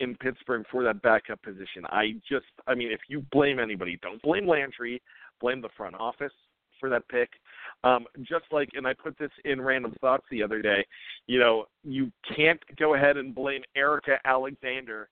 in 0.00 0.16
Pittsburgh 0.16 0.64
for 0.70 0.82
that 0.82 1.00
backup 1.02 1.40
position. 1.42 1.84
I 1.86 2.14
just, 2.28 2.46
I 2.66 2.74
mean, 2.74 2.90
if 2.90 3.00
you 3.08 3.24
blame 3.30 3.60
anybody, 3.60 3.98
don't 4.02 4.20
blame 4.22 4.46
Landry, 4.46 5.00
blame 5.40 5.60
the 5.60 5.68
front 5.76 5.94
office 5.94 6.32
for 6.80 6.88
that 6.88 7.08
pick. 7.08 7.30
Um, 7.84 8.06
just 8.22 8.44
like, 8.50 8.68
and 8.74 8.86
I 8.86 8.94
put 8.94 9.16
this 9.16 9.30
in 9.44 9.60
random 9.60 9.94
thoughts 10.00 10.24
the 10.30 10.42
other 10.42 10.60
day. 10.60 10.84
You 11.28 11.38
know, 11.38 11.66
you 11.84 12.10
can't 12.36 12.60
go 12.76 12.94
ahead 12.94 13.16
and 13.16 13.34
blame 13.34 13.62
Erika 13.76 14.16
Alexander 14.24 15.08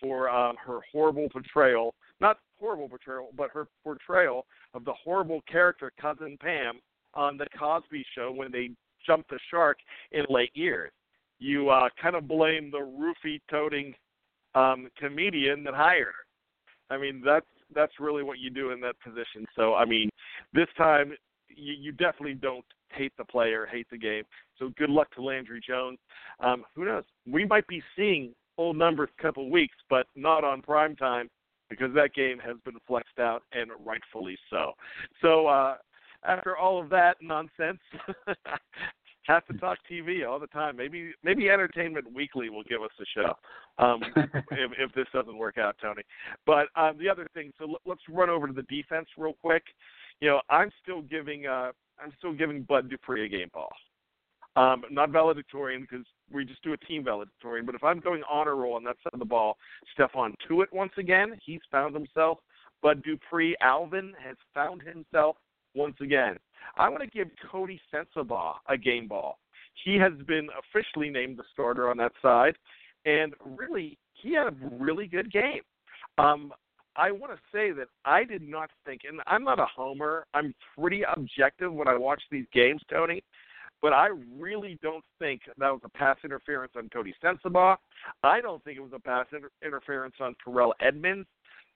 for 0.00 0.28
um, 0.28 0.56
her 0.66 0.80
horrible 0.90 1.28
portrayal, 1.28 1.94
not 2.22 2.38
horrible 2.58 2.88
portrayal, 2.88 3.28
but 3.36 3.50
her 3.50 3.66
portrayal 3.84 4.46
of 4.72 4.84
the 4.84 4.92
horrible 4.92 5.42
character 5.50 5.92
cousin 6.00 6.38
Pam 6.40 6.80
on 7.12 7.36
the 7.36 7.46
Cosby 7.58 8.04
Show 8.14 8.32
when 8.32 8.50
they 8.50 8.70
jumped 9.06 9.28
the 9.28 9.38
shark 9.50 9.76
in 10.12 10.24
late 10.30 10.52
years. 10.54 10.92
You 11.38 11.68
uh, 11.68 11.88
kind 12.00 12.14
of 12.14 12.28
blame 12.28 12.70
the 12.70 12.78
roofie 12.78 13.40
toting 13.50 13.94
um, 14.54 14.88
comedian 14.96 15.64
that 15.64 15.74
hired 15.74 16.06
her. 16.06 16.94
I 16.94 16.98
mean, 16.98 17.22
that's 17.24 17.46
that's 17.74 17.92
really 17.98 18.22
what 18.22 18.38
you 18.38 18.50
do 18.50 18.70
in 18.70 18.80
that 18.82 18.94
position. 19.00 19.46
So, 19.56 19.74
I 19.74 19.86
mean, 19.86 20.10
this 20.52 20.68
time 20.76 21.12
you, 21.48 21.72
you 21.72 21.92
definitely 21.92 22.34
don't 22.34 22.64
hate 22.90 23.12
the 23.16 23.24
player, 23.24 23.66
hate 23.66 23.86
the 23.90 23.98
game. 23.98 24.24
So, 24.58 24.70
good 24.76 24.90
luck 24.90 25.10
to 25.14 25.22
Landry 25.22 25.60
Jones. 25.66 25.98
Um, 26.40 26.64
who 26.76 26.84
knows? 26.84 27.04
We 27.26 27.46
might 27.46 27.66
be 27.66 27.82
seeing 27.96 28.34
old 28.58 28.76
numbers 28.76 29.08
a 29.18 29.22
couple 29.22 29.50
weeks, 29.50 29.76
but 29.88 30.06
not 30.14 30.44
on 30.44 30.60
prime 30.60 30.94
time 30.96 31.28
because 31.78 31.94
that 31.94 32.14
game 32.14 32.38
has 32.38 32.56
been 32.64 32.76
flexed 32.86 33.18
out 33.18 33.42
and 33.52 33.70
rightfully 33.84 34.36
so. 34.50 34.72
So, 35.20 35.46
uh, 35.46 35.76
after 36.24 36.56
all 36.56 36.80
of 36.80 36.88
that 36.90 37.16
nonsense, 37.20 37.80
have 39.24 39.46
to 39.46 39.54
talk 39.54 39.78
TV 39.90 40.28
all 40.28 40.38
the 40.38 40.46
time. 40.48 40.76
Maybe 40.76 41.12
maybe 41.22 41.48
Entertainment 41.48 42.12
Weekly 42.12 42.50
will 42.50 42.64
give 42.64 42.82
us 42.82 42.90
a 43.00 43.04
show 43.14 43.84
um, 43.84 44.00
if, 44.16 44.70
if 44.78 44.94
this 44.94 45.06
doesn't 45.12 45.36
work 45.36 45.58
out, 45.58 45.76
Tony. 45.80 46.02
But 46.46 46.66
um, 46.76 46.98
the 46.98 47.08
other 47.08 47.28
thing, 47.34 47.52
so 47.58 47.76
let's 47.86 48.02
run 48.08 48.30
over 48.30 48.46
to 48.46 48.52
the 48.52 48.62
defense 48.62 49.08
real 49.16 49.34
quick. 49.40 49.62
You 50.20 50.28
know, 50.28 50.40
I'm 50.50 50.70
still 50.82 51.02
giving 51.02 51.46
uh, 51.46 51.72
I'm 52.02 52.12
still 52.18 52.32
giving 52.32 52.62
Bud 52.62 52.90
Dupree 52.90 53.26
a 53.26 53.28
game 53.28 53.50
ball. 53.52 53.70
Um, 54.54 54.82
not 54.90 55.10
valedictorian 55.10 55.82
because 55.82 56.04
we 56.32 56.44
just 56.44 56.62
do 56.62 56.72
a 56.72 56.76
team 56.76 57.04
valedictorian. 57.04 57.66
But 57.66 57.74
if 57.74 57.84
I'm 57.84 58.00
going 58.00 58.22
honor 58.30 58.56
roll 58.56 58.74
on 58.74 58.84
that 58.84 58.96
side 59.02 59.12
of 59.12 59.18
the 59.18 59.24
ball, 59.24 59.56
Stephon 59.96 60.34
Tuitt 60.48 60.72
once 60.72 60.92
again, 60.98 61.36
he's 61.44 61.60
found 61.70 61.94
himself. 61.94 62.38
Bud 62.82 63.02
Dupree, 63.02 63.56
Alvin 63.60 64.12
has 64.22 64.36
found 64.54 64.82
himself 64.82 65.36
once 65.74 65.96
again. 66.00 66.36
I 66.76 66.88
want 66.88 67.02
to 67.02 67.08
give 67.08 67.28
Coty 67.52 67.78
Sensabaugh 67.92 68.54
a 68.68 68.76
game 68.76 69.08
ball. 69.08 69.38
He 69.84 69.96
has 69.96 70.12
been 70.26 70.48
officially 70.58 71.10
named 71.10 71.38
the 71.38 71.44
starter 71.52 71.90
on 71.90 71.96
that 71.98 72.12
side, 72.20 72.56
and 73.04 73.34
really, 73.44 73.98
he 74.14 74.34
had 74.34 74.48
a 74.48 74.54
really 74.78 75.06
good 75.06 75.32
game. 75.32 75.62
Um, 76.18 76.52
I 76.94 77.10
want 77.10 77.32
to 77.32 77.38
say 77.50 77.72
that 77.72 77.88
I 78.04 78.24
did 78.24 78.42
not 78.42 78.70
think, 78.84 79.02
and 79.08 79.20
I'm 79.26 79.44
not 79.44 79.58
a 79.58 79.66
homer. 79.74 80.26
I'm 80.34 80.54
pretty 80.78 81.02
objective 81.16 81.72
when 81.72 81.88
I 81.88 81.96
watch 81.96 82.22
these 82.30 82.44
games, 82.52 82.82
Tony. 82.90 83.22
But 83.82 83.92
I 83.92 84.10
really 84.38 84.78
don't 84.80 85.04
think 85.18 85.42
that 85.58 85.70
was 85.70 85.80
a 85.84 85.88
pass 85.90 86.16
interference 86.24 86.72
on 86.76 86.88
Coty 86.88 87.12
Sensabaugh. 87.22 87.76
I 88.22 88.40
don't 88.40 88.62
think 88.64 88.78
it 88.78 88.82
was 88.82 88.92
a 88.94 89.00
pass 89.00 89.26
inter- 89.32 89.50
interference 89.64 90.14
on 90.20 90.34
Terrell 90.42 90.72
Edmunds. 90.80 91.26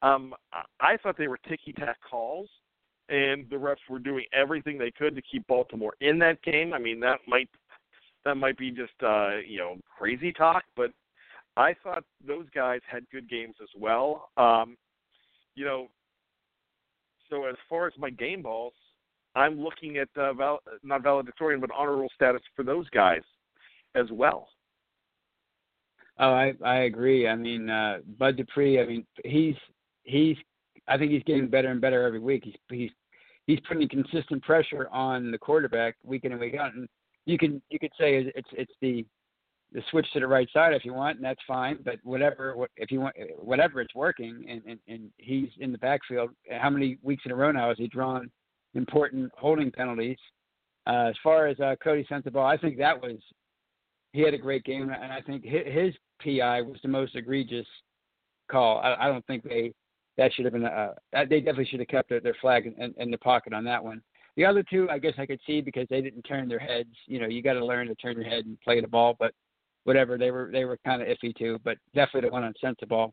Um, 0.03 0.33
I 0.81 0.97
thought 0.99 1.19
they 1.19 1.29
were 1.29 1.39
ticky 1.49 1.73
tack 1.73 1.97
calls 2.09 2.49
and 3.09 3.49
the 3.51 3.57
refs 3.57 3.77
were 3.89 3.99
doing 3.99 4.25
everything 4.33 4.79
they 4.79 4.91
could 4.91 5.15
to 5.15 5.23
keep 5.23 5.47
Baltimore 5.47 5.95
in 6.01 6.19
that 6.21 6.43
game. 6.43 6.73
I 6.73 6.79
mean, 6.79 7.01
that 7.01 7.21
might 7.27 7.49
that 8.25 8.37
might 8.37 8.59
be 8.59 8.71
just 8.71 8.93
uh, 9.03 9.39
you 9.47 9.59
know 9.59 9.77
crazy 9.99 10.33
talk, 10.33 10.65
but 10.77 10.91
I 11.57 11.75
thought 11.83 12.05
those 12.27 12.47
guys 12.55 12.81
had 12.91 13.09
good 13.11 13.29
games 13.31 13.55
as 13.63 13.69
well. 13.79 14.31
Um, 14.37 14.77
you 15.55 15.65
know, 15.65 15.89
so 17.31 17.47
as 17.47 17.57
far 17.69 17.87
as 17.87 17.95
my 17.99 18.11
game 18.11 18.43
balls, 18.43 18.75
I'm 19.37 19.61
looking 19.61 19.99
at 19.99 20.09
uh, 20.17 20.33
val- 20.33 20.63
not 20.83 21.03
valedictorian 21.03 21.61
but 21.61 21.71
honorable 21.77 22.09
status 22.15 22.43
for 22.57 22.63
those 22.63 22.89
guys 22.91 23.23
as 23.95 24.07
well. 24.11 24.49
Oh, 26.19 26.33
I 26.33 26.55
I 26.65 26.77
agree. 26.81 27.29
I 27.29 27.37
mean, 27.37 27.69
uh, 27.69 27.99
Bud 28.19 28.37
Dupree. 28.37 28.81
I 28.81 28.87
mean, 28.87 29.07
he's 29.25 29.55
he's 30.05 30.37
I 30.89 30.97
think 30.97 31.13
he's 31.13 31.23
getting 31.25 31.49
better 31.49 31.69
and 31.69 31.81
better 31.81 32.07
every 32.07 32.21
week. 32.21 32.45
He's 32.45 32.55
he's 32.71 32.91
he's 33.47 33.61
putting 33.69 33.87
consistent 33.89 34.43
pressure 34.43 34.89
on 34.91 35.31
the 35.31 35.39
quarterback 35.39 35.97
week 36.03 36.25
in 36.25 36.33
and 36.33 36.41
week 36.41 36.57
out. 36.57 36.75
And 36.75 36.89
you 37.27 37.37
can 37.37 37.61
you 37.69 37.79
could 37.79 37.93
say 38.01 38.33
it's 38.35 38.49
it's 38.53 38.73
the 38.81 39.05
the 39.73 39.83
switch 39.91 40.07
to 40.15 40.21
the 40.21 40.27
right 40.27 40.49
side 40.55 40.73
if 40.73 40.87
you 40.87 40.95
want, 40.95 41.17
and 41.17 41.25
that's 41.25 41.41
fine. 41.47 41.79
But 41.85 41.97
whatever 42.03 42.67
if 42.79 42.91
you 42.91 43.01
want 43.01 43.17
whatever 43.39 43.83
it's 43.83 43.95
working, 43.95 44.47
and 44.49 44.63
and, 44.67 44.79
and 44.89 45.11
he's 45.19 45.51
in 45.59 45.73
the 45.73 45.79
backfield. 45.79 46.31
How 46.51 46.71
many 46.71 46.97
weeks 47.03 47.25
in 47.27 47.33
a 47.33 47.37
row 47.37 47.53
now 47.53 47.69
has 47.69 47.77
he 47.77 47.89
drawn 47.89 48.31
important 48.77 49.33
holding 49.37 49.71
penalties? 49.71 50.19
Uh, 50.87 51.09
as 51.09 51.17
far 51.23 51.47
as 51.49 51.59
uh, 51.61 51.75
Coty 51.85 52.07
Sensabaugh, 52.09 52.47
I 52.47 52.57
think 52.57 52.79
that 52.79 53.01
was 53.01 53.17
he 54.13 54.23
had 54.23 54.35
a 54.35 54.39
great 54.39 54.65
game, 54.65 54.83
and 54.83 55.13
I 55.13 55.21
think 55.21 55.45
his, 55.45 55.67
his 55.67 55.95
PI 56.23 56.63
was 56.63 56.79
the 56.83 56.89
most 56.89 57.17
egregious 57.17 57.67
call. 58.51 58.79
I, 58.79 58.95
I 59.01 59.09
don't 59.09 59.27
think 59.27 59.43
they 59.43 59.73
that 60.17 60.33
should 60.33 60.47
have 60.47 60.55
been 60.55 60.65
a, 60.65 60.95
they 61.13 61.41
definitely 61.41 61.67
should 61.67 61.81
have 61.81 61.89
kept 61.89 62.09
their, 62.09 62.21
their 62.21 62.37
flag 62.41 62.67
in, 62.67 62.73
in, 62.83 62.95
in 62.97 63.11
the 63.11 63.19
pocket 63.19 63.53
on 63.53 63.65
that 63.65 63.85
one. 63.85 64.01
The 64.37 64.45
other 64.45 64.63
two, 64.63 64.89
I 64.91 64.99
guess 64.99 65.15
I 65.19 65.27
could 65.27 65.41
see 65.47 65.61
because 65.61 65.87
they 65.91 66.01
didn't 66.01 66.23
turn 66.23 66.49
their 66.49 66.59
heads. 66.59 66.91
You 67.07 67.21
know, 67.21 67.27
you 67.27 67.43
got 67.43 67.55
to 67.55 67.65
learn 67.65 67.87
to 67.89 67.95
turn 67.97 68.17
your 68.17 68.29
head 68.29 68.47
and 68.47 68.61
play 68.61 68.81
the 68.81 68.89
ball. 68.89 69.17
But 69.19 69.33
whatever, 69.85 70.19
they 70.19 70.31
were 70.31 70.51
they 70.53 70.65
were 70.65 70.79
kind 70.85 71.03
of 71.03 71.09
iffy 71.09 71.35
too. 71.35 71.59
But 71.65 71.79
definitely 71.95 72.29
the 72.29 72.33
one 72.33 72.45
on 72.45 72.55
Sensabaugh. 72.63 73.11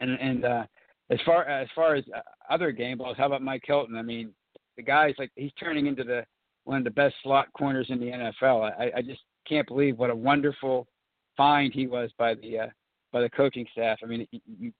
And 0.00 0.18
and 0.20 0.44
uh, 0.44 0.64
as 1.10 1.18
far 1.24 1.44
as 1.44 1.68
far 1.74 1.94
as 1.94 2.04
uh, 2.14 2.20
other 2.50 2.72
game 2.72 2.98
balls, 2.98 3.16
how 3.16 3.26
about 3.26 3.42
Mike 3.42 3.62
Hilton? 3.64 3.96
I 3.96 4.02
mean, 4.02 4.32
the 4.76 4.82
guy's 4.82 5.14
like 5.18 5.30
he's 5.36 5.52
turning 5.58 5.86
into 5.86 6.04
the 6.04 6.24
one 6.64 6.78
of 6.78 6.84
the 6.84 6.90
best 6.90 7.14
slot 7.22 7.48
corners 7.52 7.86
in 7.88 7.98
the 7.98 8.06
NFL. 8.06 8.72
I, 8.78 8.98
I 8.98 9.02
just 9.02 9.20
can't 9.48 9.66
believe 9.66 9.98
what 9.98 10.10
a 10.10 10.14
wonderful 10.14 10.86
find 11.36 11.72
he 11.72 11.86
was 11.86 12.10
by 12.18 12.34
the 12.34 12.60
uh, 12.60 12.66
by 13.12 13.20
the 13.20 13.30
coaching 13.30 13.66
staff. 13.72 13.98
I 14.02 14.06
mean, 14.06 14.26
you, 14.30 14.72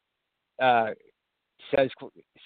uh, 0.63 0.91
says 1.75 1.91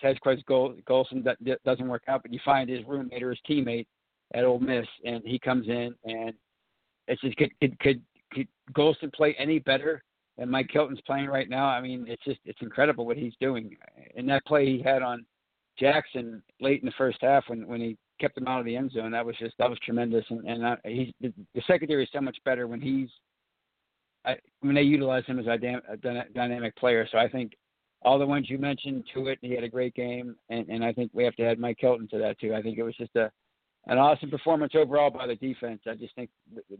says 0.03 0.17
Chris 0.21 0.41
Golson 0.49 1.25
doesn't 1.65 1.89
work 1.89 2.05
out, 2.09 2.23
but 2.23 2.33
you 2.33 2.41
find 2.45 2.69
his 2.69 2.87
roommate 2.87 3.23
or 3.23 3.31
his 3.31 3.41
teammate 3.49 3.87
at 4.35 4.45
Ole 4.45 4.59
Miss, 4.59 4.87
and 5.05 5.23
he 5.25 5.39
comes 5.39 5.69
in, 5.69 5.95
and 6.05 6.33
it's 7.09 7.21
just 7.21 7.37
could 7.37 7.51
could 7.61 7.79
could, 7.81 8.03
could 8.33 8.49
Golson 8.73 9.13
play 9.13 9.35
any 9.39 9.59
better 9.59 10.03
than 10.37 10.51
Mike 10.51 10.71
Hilton's 10.73 11.01
playing 11.07 11.27
right 11.27 11.49
now? 11.49 11.67
I 11.67 11.81
mean, 11.81 12.07
it's 12.09 12.25
just 12.25 12.41
it's 12.45 12.61
incredible 12.63 13.07
what 13.07 13.17
he's 13.17 13.35
doing. 13.41 13.77
And 14.17 14.29
that 14.29 14.45
play 14.47 14.67
he 14.67 14.83
had 14.83 15.03
on 15.03 15.25
Jackson 15.79 16.43
late 16.61 16.81
in 16.81 16.87
the 16.87 16.93
first 16.97 17.19
half 17.21 17.45
when 17.49 17.67
when 17.67 17.81
he 17.81 17.97
kept 18.21 18.39
him 18.39 18.49
out 18.49 18.61
of 18.61 18.67
the 18.67 18.77
end 18.77 18.93
zone, 18.93 19.13
that 19.13 19.27
was 19.27 19.37
just 19.39 19.55
that 19.59 19.71
was 19.71 19.79
tremendous. 19.81 20.25
And 20.31 20.47
and 20.47 20.67
I, 20.67 20.77
he's 20.85 21.13
the, 21.21 21.33
the 21.55 21.63
secondary 21.67 22.05
is 22.05 22.11
so 22.13 22.21
much 22.21 22.37
better 22.45 22.67
when 22.67 22.81
he's 22.81 23.09
I, 24.25 24.37
when 24.61 24.75
they 24.75 24.83
utilize 24.83 25.25
him 25.27 25.39
as 25.39 25.47
a, 25.47 25.53
a 25.53 25.97
dynamic 26.35 26.75
player. 26.77 27.07
So 27.11 27.19
I 27.19 27.29
think 27.29 27.53
all 28.03 28.19
the 28.19 28.27
ones 28.27 28.49
you 28.49 28.59
mentioned 28.59 29.05
to 29.15 29.29
it. 29.29 29.39
He 29.41 29.53
had 29.53 29.65
a 29.65 29.69
great 29.69 29.95
game, 29.95 30.37
and, 30.49 30.69
and 30.69 30.85
I 30.85 30.93
think 30.93 31.11
we 31.13 31.25
have 31.25 31.35
to 31.37 31.45
add 31.45 31.59
Mike 31.59 31.79
Hilton 31.81 32.09
to 32.09 32.19
that 32.19 32.39
too. 32.39 32.55
I 32.55 32.63
think 32.63 32.79
it 32.79 32.83
was 32.83 32.97
just 32.97 33.15
a 33.17 33.31
an 33.89 33.99
awesome 33.99 34.31
performance 34.31 34.73
overall 34.75 35.11
by 35.11 35.29
the 35.29 35.37
defense. 35.37 35.81
I 35.87 35.95
just 35.95 36.15
think 36.17 36.29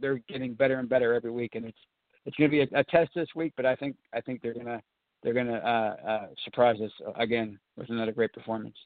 they're 0.01 0.21
getting 0.27 0.53
better 0.53 0.79
and 0.79 0.89
better 0.89 1.13
every 1.13 1.31
week, 1.31 1.55
and 1.55 1.65
it's 1.65 1.77
it's 2.25 2.35
going 2.35 2.51
to 2.51 2.65
be 2.65 2.75
a, 2.75 2.79
a 2.79 2.83
test 2.85 3.11
this 3.15 3.29
week. 3.35 3.53
But 3.55 3.65
I 3.65 3.75
think 3.75 3.95
I 4.13 4.21
think 4.21 4.41
they're 4.41 4.53
gonna 4.53 4.81
they're 5.27 5.33
gonna 5.33 5.57
uh, 5.57 6.09
uh, 6.09 6.27
surprise 6.45 6.77
us 6.79 6.91
again 7.17 7.59
with 7.75 7.89
another 7.89 8.13
great 8.13 8.31
performance. 8.31 8.77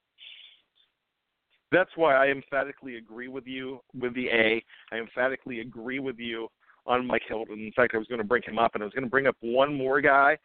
That's 1.72 1.92
why 1.96 2.16
I 2.16 2.30
emphatically 2.30 2.98
agree 2.98 3.28
with 3.28 3.46
you 3.46 3.80
with 3.94 4.16
the 4.16 4.28
A. 4.30 4.64
I 4.92 4.98
emphatically 4.98 5.60
agree 5.60 6.00
with 6.00 6.18
you 6.18 6.48
on 6.88 7.06
Mike 7.06 7.22
Hilton. 7.28 7.60
In 7.60 7.72
fact, 7.74 7.94
I 7.94 8.00
was 8.00 8.08
going 8.08 8.22
to 8.22 8.28
bring 8.28 8.42
him 8.42 8.58
up, 8.58 8.72
and 8.74 8.82
I 8.82 8.86
was 8.86 8.94
going 8.94 9.04
to 9.04 9.10
bring 9.10 9.28
up 9.28 9.36
one 9.42 9.78
more 9.78 10.02
guy 10.02 10.36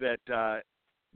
that 0.00 0.20
uh, 0.34 0.60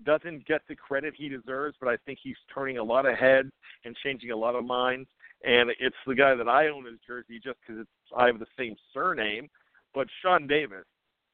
doesn't 0.04 0.46
get 0.46 0.60
the 0.68 0.76
credit 0.76 1.14
he 1.16 1.30
deserves, 1.30 1.74
but 1.80 1.88
I 1.88 1.96
think 2.04 2.18
he's 2.22 2.36
turning 2.54 2.76
a 2.76 2.84
lot 2.84 3.06
of 3.06 3.16
heads 3.16 3.50
and 3.86 3.96
changing 4.04 4.32
a 4.32 4.36
lot 4.36 4.54
of 4.54 4.66
minds. 4.66 5.08
And 5.46 5.70
it's 5.80 5.96
the 6.06 6.14
guy 6.14 6.34
that 6.34 6.46
I 6.46 6.68
own 6.68 6.84
his 6.84 6.98
jersey 7.06 7.40
just 7.42 7.56
because 7.66 7.86
I 8.14 8.26
have 8.26 8.38
the 8.38 8.46
same 8.58 8.76
surname. 8.92 9.48
But 9.94 10.08
Sean 10.20 10.46
Davis 10.46 10.84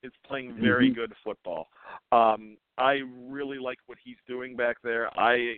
is 0.04 0.12
playing 0.24 0.56
very 0.60 0.86
mm-hmm. 0.86 1.00
good 1.00 1.12
football. 1.24 1.68
Um, 2.12 2.56
I 2.82 3.00
really 3.28 3.58
like 3.58 3.78
what 3.86 3.98
he's 4.02 4.16
doing 4.26 4.56
back 4.56 4.76
there. 4.82 5.08
I 5.18 5.54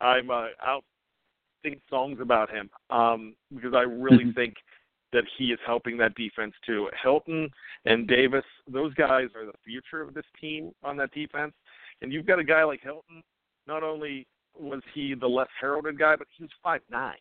I'm 0.00 0.30
uh, 0.30 0.46
out 0.64 0.84
sing 1.64 1.80
songs 1.90 2.18
about 2.20 2.50
him 2.50 2.70
um, 2.90 3.34
because 3.54 3.74
I 3.74 3.82
really 3.82 4.24
mm-hmm. 4.24 4.32
think 4.32 4.54
that 5.12 5.24
he 5.36 5.46
is 5.46 5.58
helping 5.66 5.96
that 5.98 6.14
defense 6.14 6.54
too. 6.64 6.88
Hilton 7.02 7.48
and 7.84 8.06
Davis, 8.06 8.44
those 8.70 8.94
guys 8.94 9.28
are 9.34 9.46
the 9.46 9.58
future 9.64 10.02
of 10.02 10.14
this 10.14 10.24
team 10.40 10.70
on 10.84 10.96
that 10.98 11.10
defense. 11.12 11.54
And 12.00 12.12
you've 12.12 12.26
got 12.26 12.38
a 12.38 12.44
guy 12.44 12.62
like 12.62 12.82
Hilton. 12.82 13.22
Not 13.66 13.82
only 13.82 14.26
was 14.56 14.82
he 14.94 15.14
the 15.14 15.26
less 15.26 15.48
heralded 15.60 15.98
guy, 15.98 16.14
but 16.16 16.28
he 16.36 16.44
was 16.44 16.50
five 16.62 16.82
nine. 16.90 17.16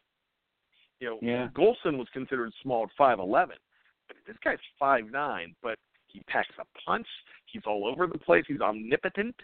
You 0.99 1.09
know, 1.09 1.19
yeah. 1.21 1.47
Golson 1.55 1.97
was 1.97 2.07
considered 2.13 2.51
small 2.61 2.83
at 2.83 2.89
five 2.97 3.19
eleven, 3.19 3.57
but 4.07 4.17
this 4.27 4.35
guy's 4.43 4.57
five 4.79 5.05
nine. 5.11 5.55
But 5.63 5.77
he 6.07 6.21
packs 6.21 6.53
a 6.59 6.65
punch. 6.85 7.07
He's 7.45 7.63
all 7.65 7.87
over 7.87 8.07
the 8.07 8.17
place. 8.17 8.45
He's 8.47 8.61
omnipotent, 8.61 9.35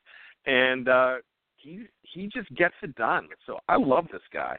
and 0.45 0.87
uh, 0.87 1.15
he 1.57 1.85
he 2.01 2.27
just 2.27 2.53
gets 2.55 2.75
it 2.81 2.95
done. 2.95 3.27
So 3.45 3.59
I 3.67 3.77
love 3.77 4.07
this 4.11 4.21
guy, 4.33 4.57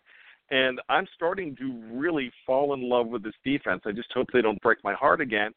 and 0.51 0.81
I'm 0.89 1.07
starting 1.15 1.57
to 1.57 1.83
really 1.93 2.31
fall 2.47 2.75
in 2.75 2.89
love 2.89 3.09
with 3.09 3.23
this 3.23 3.35
defense. 3.45 3.83
I 3.87 3.93
just 3.93 4.13
hope 4.13 4.29
they 4.33 4.43
don't 4.43 4.61
break 4.63 4.79
my 4.85 4.95
heart 4.95 5.21
again. 5.21 5.53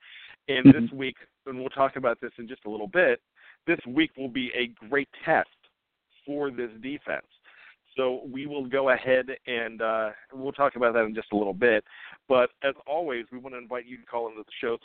And 0.49 0.65
Mm-hmm. 0.65 0.81
this 0.81 0.91
week, 0.91 1.15
and 1.45 1.60
we'll 1.60 1.69
talk 1.69 1.97
about 1.97 2.21
this 2.21 2.31
in 2.38 2.47
just 2.47 2.63
a 2.65 2.69
little 2.69 2.88
bit. 2.88 3.19
This 3.65 3.79
week 3.86 4.12
will 4.15 4.29
be 4.29 4.49
a 4.55 4.67
great 4.88 5.10
test 5.25 5.49
for 6.25 6.51
this 6.51 6.69
defense. 6.81 7.25
So 7.97 8.21
we 8.31 8.45
will 8.45 8.67
go 8.67 8.91
ahead 8.91 9.25
and 9.47 9.81
uh, 9.81 10.12
we'll 10.31 10.51
talk 10.51 10.75
about 10.75 10.93
that 10.93 11.03
in 11.03 11.15
just 11.15 11.31
a 11.33 11.36
little 11.36 11.53
bit. 11.53 11.83
But 12.29 12.51
as 12.63 12.75
always, 12.86 13.25
we 13.31 13.39
want 13.39 13.55
to 13.55 13.60
invite 13.60 13.88
you 13.88 13.97
to 13.97 14.05
call 14.05 14.29
into 14.29 14.43
the 14.43 14.51
show 14.62 14.77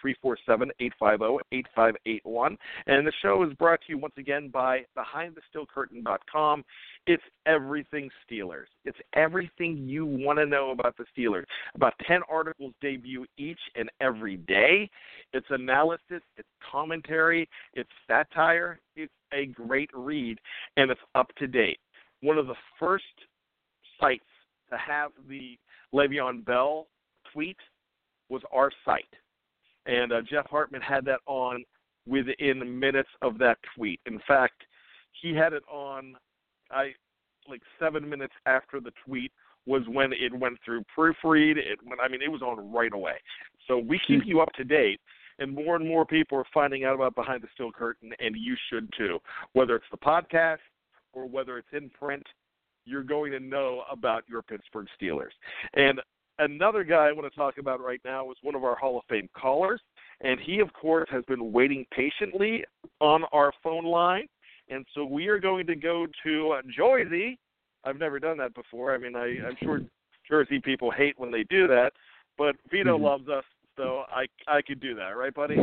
347-850-8581. 1.53 2.57
And 2.87 3.07
the 3.07 3.13
show 3.21 3.43
is 3.43 3.53
brought 3.55 3.81
to 3.83 3.89
you 3.91 3.99
once 3.99 4.15
again 4.17 4.49
by 4.49 4.87
BehindTheSteelCurtain.com. 4.97 6.65
It's 7.07 7.23
everything 7.47 8.09
Steelers. 8.27 8.67
It's 8.85 8.99
everything 9.15 9.77
you 9.87 10.07
want 10.07 10.39
to 10.39 10.47
know 10.47 10.71
about 10.71 10.97
the 10.97 11.05
Steelers. 11.17 11.45
About 11.75 11.93
10 12.07 12.21
articles 12.31 12.73
debut 12.81 13.27
each 13.37 13.61
and 13.75 13.91
every 14.01 14.37
day. 14.37 14.89
It's 15.35 15.47
analysis, 15.51 16.23
it's 16.37 16.49
commentary, 16.71 17.49
it's 17.75 17.91
satire. 18.07 18.79
It's 18.95 19.13
a 19.33 19.47
great 19.47 19.91
read, 19.95 20.39
and 20.77 20.91
it's 20.91 21.01
up 21.15 21.35
to 21.39 21.47
date 21.47 21.79
one 22.23 22.39
of 22.39 22.47
the 22.47 22.55
first 22.79 23.05
sites 24.01 24.25
to 24.71 24.79
have 24.79 25.11
the 25.29 25.59
Le'Veon 25.95 26.45
Bell 26.45 26.87
tweet 27.33 27.57
was 28.29 28.43
our 28.53 28.71
site, 28.85 29.05
and 29.87 30.13
uh, 30.13 30.23
Jeff 30.23 30.47
Hartman 30.47 30.81
had 30.81 31.05
that 31.05 31.21
on 31.27 31.65
within 32.07 32.79
minutes 32.81 33.11
of 33.21 33.39
that 33.39 33.59
tweet. 33.77 34.01
In 34.07 34.21
fact, 34.27 34.65
he 35.21 35.35
had 35.35 35.53
it 35.53 35.63
on, 35.71 36.17
I 36.71 36.93
like 37.49 37.61
seven 37.79 38.09
minutes 38.09 38.35
after 38.47 38.81
the 38.81 38.93
tweet 39.05 39.33
was 39.67 39.83
when 39.87 40.13
it 40.13 40.33
went 40.37 40.59
through 40.65 40.83
proofread. 40.97 41.57
It 41.57 41.79
went, 41.85 42.01
I 42.03 42.09
mean, 42.09 42.23
it 42.23 42.31
was 42.31 42.43
on 42.43 42.73
right 42.73 42.93
away. 42.93 43.15
So 43.69 43.79
we 43.79 44.01
keep 44.07 44.23
you 44.25 44.41
up 44.41 44.53
to 44.55 44.65
date. 44.65 45.01
And 45.39 45.55
more 45.55 45.77
and 45.77 45.89
more 45.89 46.05
people 46.05 46.39
are 46.39 46.45
finding 46.53 46.85
out 46.85 46.95
about 46.95 47.15
Behind 47.15 47.43
the 47.43 47.49
Steel 47.55 47.73
Curtain, 47.73 48.13
and 48.21 48.37
you 48.39 48.55
should 48.69 48.89
too. 48.97 49.19
Whether 49.55 49.77
it's 49.77 49.87
the 49.91 49.97
podcast, 49.97 50.59
or 51.13 51.27
whether 51.27 51.59
it's 51.59 51.69
in 51.73 51.91
print, 51.91 52.27
you're 52.85 53.03
going 53.03 53.33
to 53.33 53.41
know 53.41 53.83
about 53.91 54.25
your 54.29 54.43
Pittsburgh 54.43 54.87
Steelers. 55.01 55.31
And 55.75 56.01
another 56.39 56.85
guy 56.85 57.07
I 57.09 57.13
want 57.13 57.31
to 57.31 57.39
talk 57.39 57.59
about 57.59 57.81
right 57.81 58.01
now 58.05 58.31
is 58.31 58.37
one 58.43 58.55
of 58.55 58.65
our 58.65 58.75
Hall 58.75 58.99
of 58.99 59.05
Fame 59.09 59.29
callers, 59.37 59.81
and 60.21 60.41
he, 60.41 60.61
of 60.61 60.73
course, 60.73 61.09
has 61.11 61.25
been 61.27 61.53
waiting 61.53 61.87
patiently 61.95 62.65
on 63.01 63.25
our 63.33 63.53
phone 63.63 63.85
line. 63.85 64.27
And 64.69 64.87
so 64.95 65.05
we 65.05 65.29
are 65.29 65.39
going 65.39 65.67
to 65.67 65.75
go 65.77 66.07
to 66.25 66.51
uh, 66.53 66.63
Jersey. 66.75 67.39
I've 67.85 67.99
never 67.99 68.19
done 68.19 68.39
that 68.39 68.55
before. 68.55 68.95
I 68.95 68.99
mean, 68.99 69.17
I, 69.17 69.39
I'm 69.47 69.57
sure 69.63 69.81
Jersey 70.29 70.61
people 70.61 70.91
hate 70.91 71.19
when 71.19 71.31
they 71.31 71.45
do 71.45 71.67
that, 71.69 71.93
but 72.39 72.57
Vito 72.71 72.97
Mhm. 72.97 73.03
loves 73.03 73.29
us, 73.29 73.45
so 73.77 74.05
I 74.09 74.27
I 74.47 74.63
could 74.63 74.81
do 74.81 74.95
that, 74.95 75.17
right, 75.17 75.35
buddy? 75.35 75.57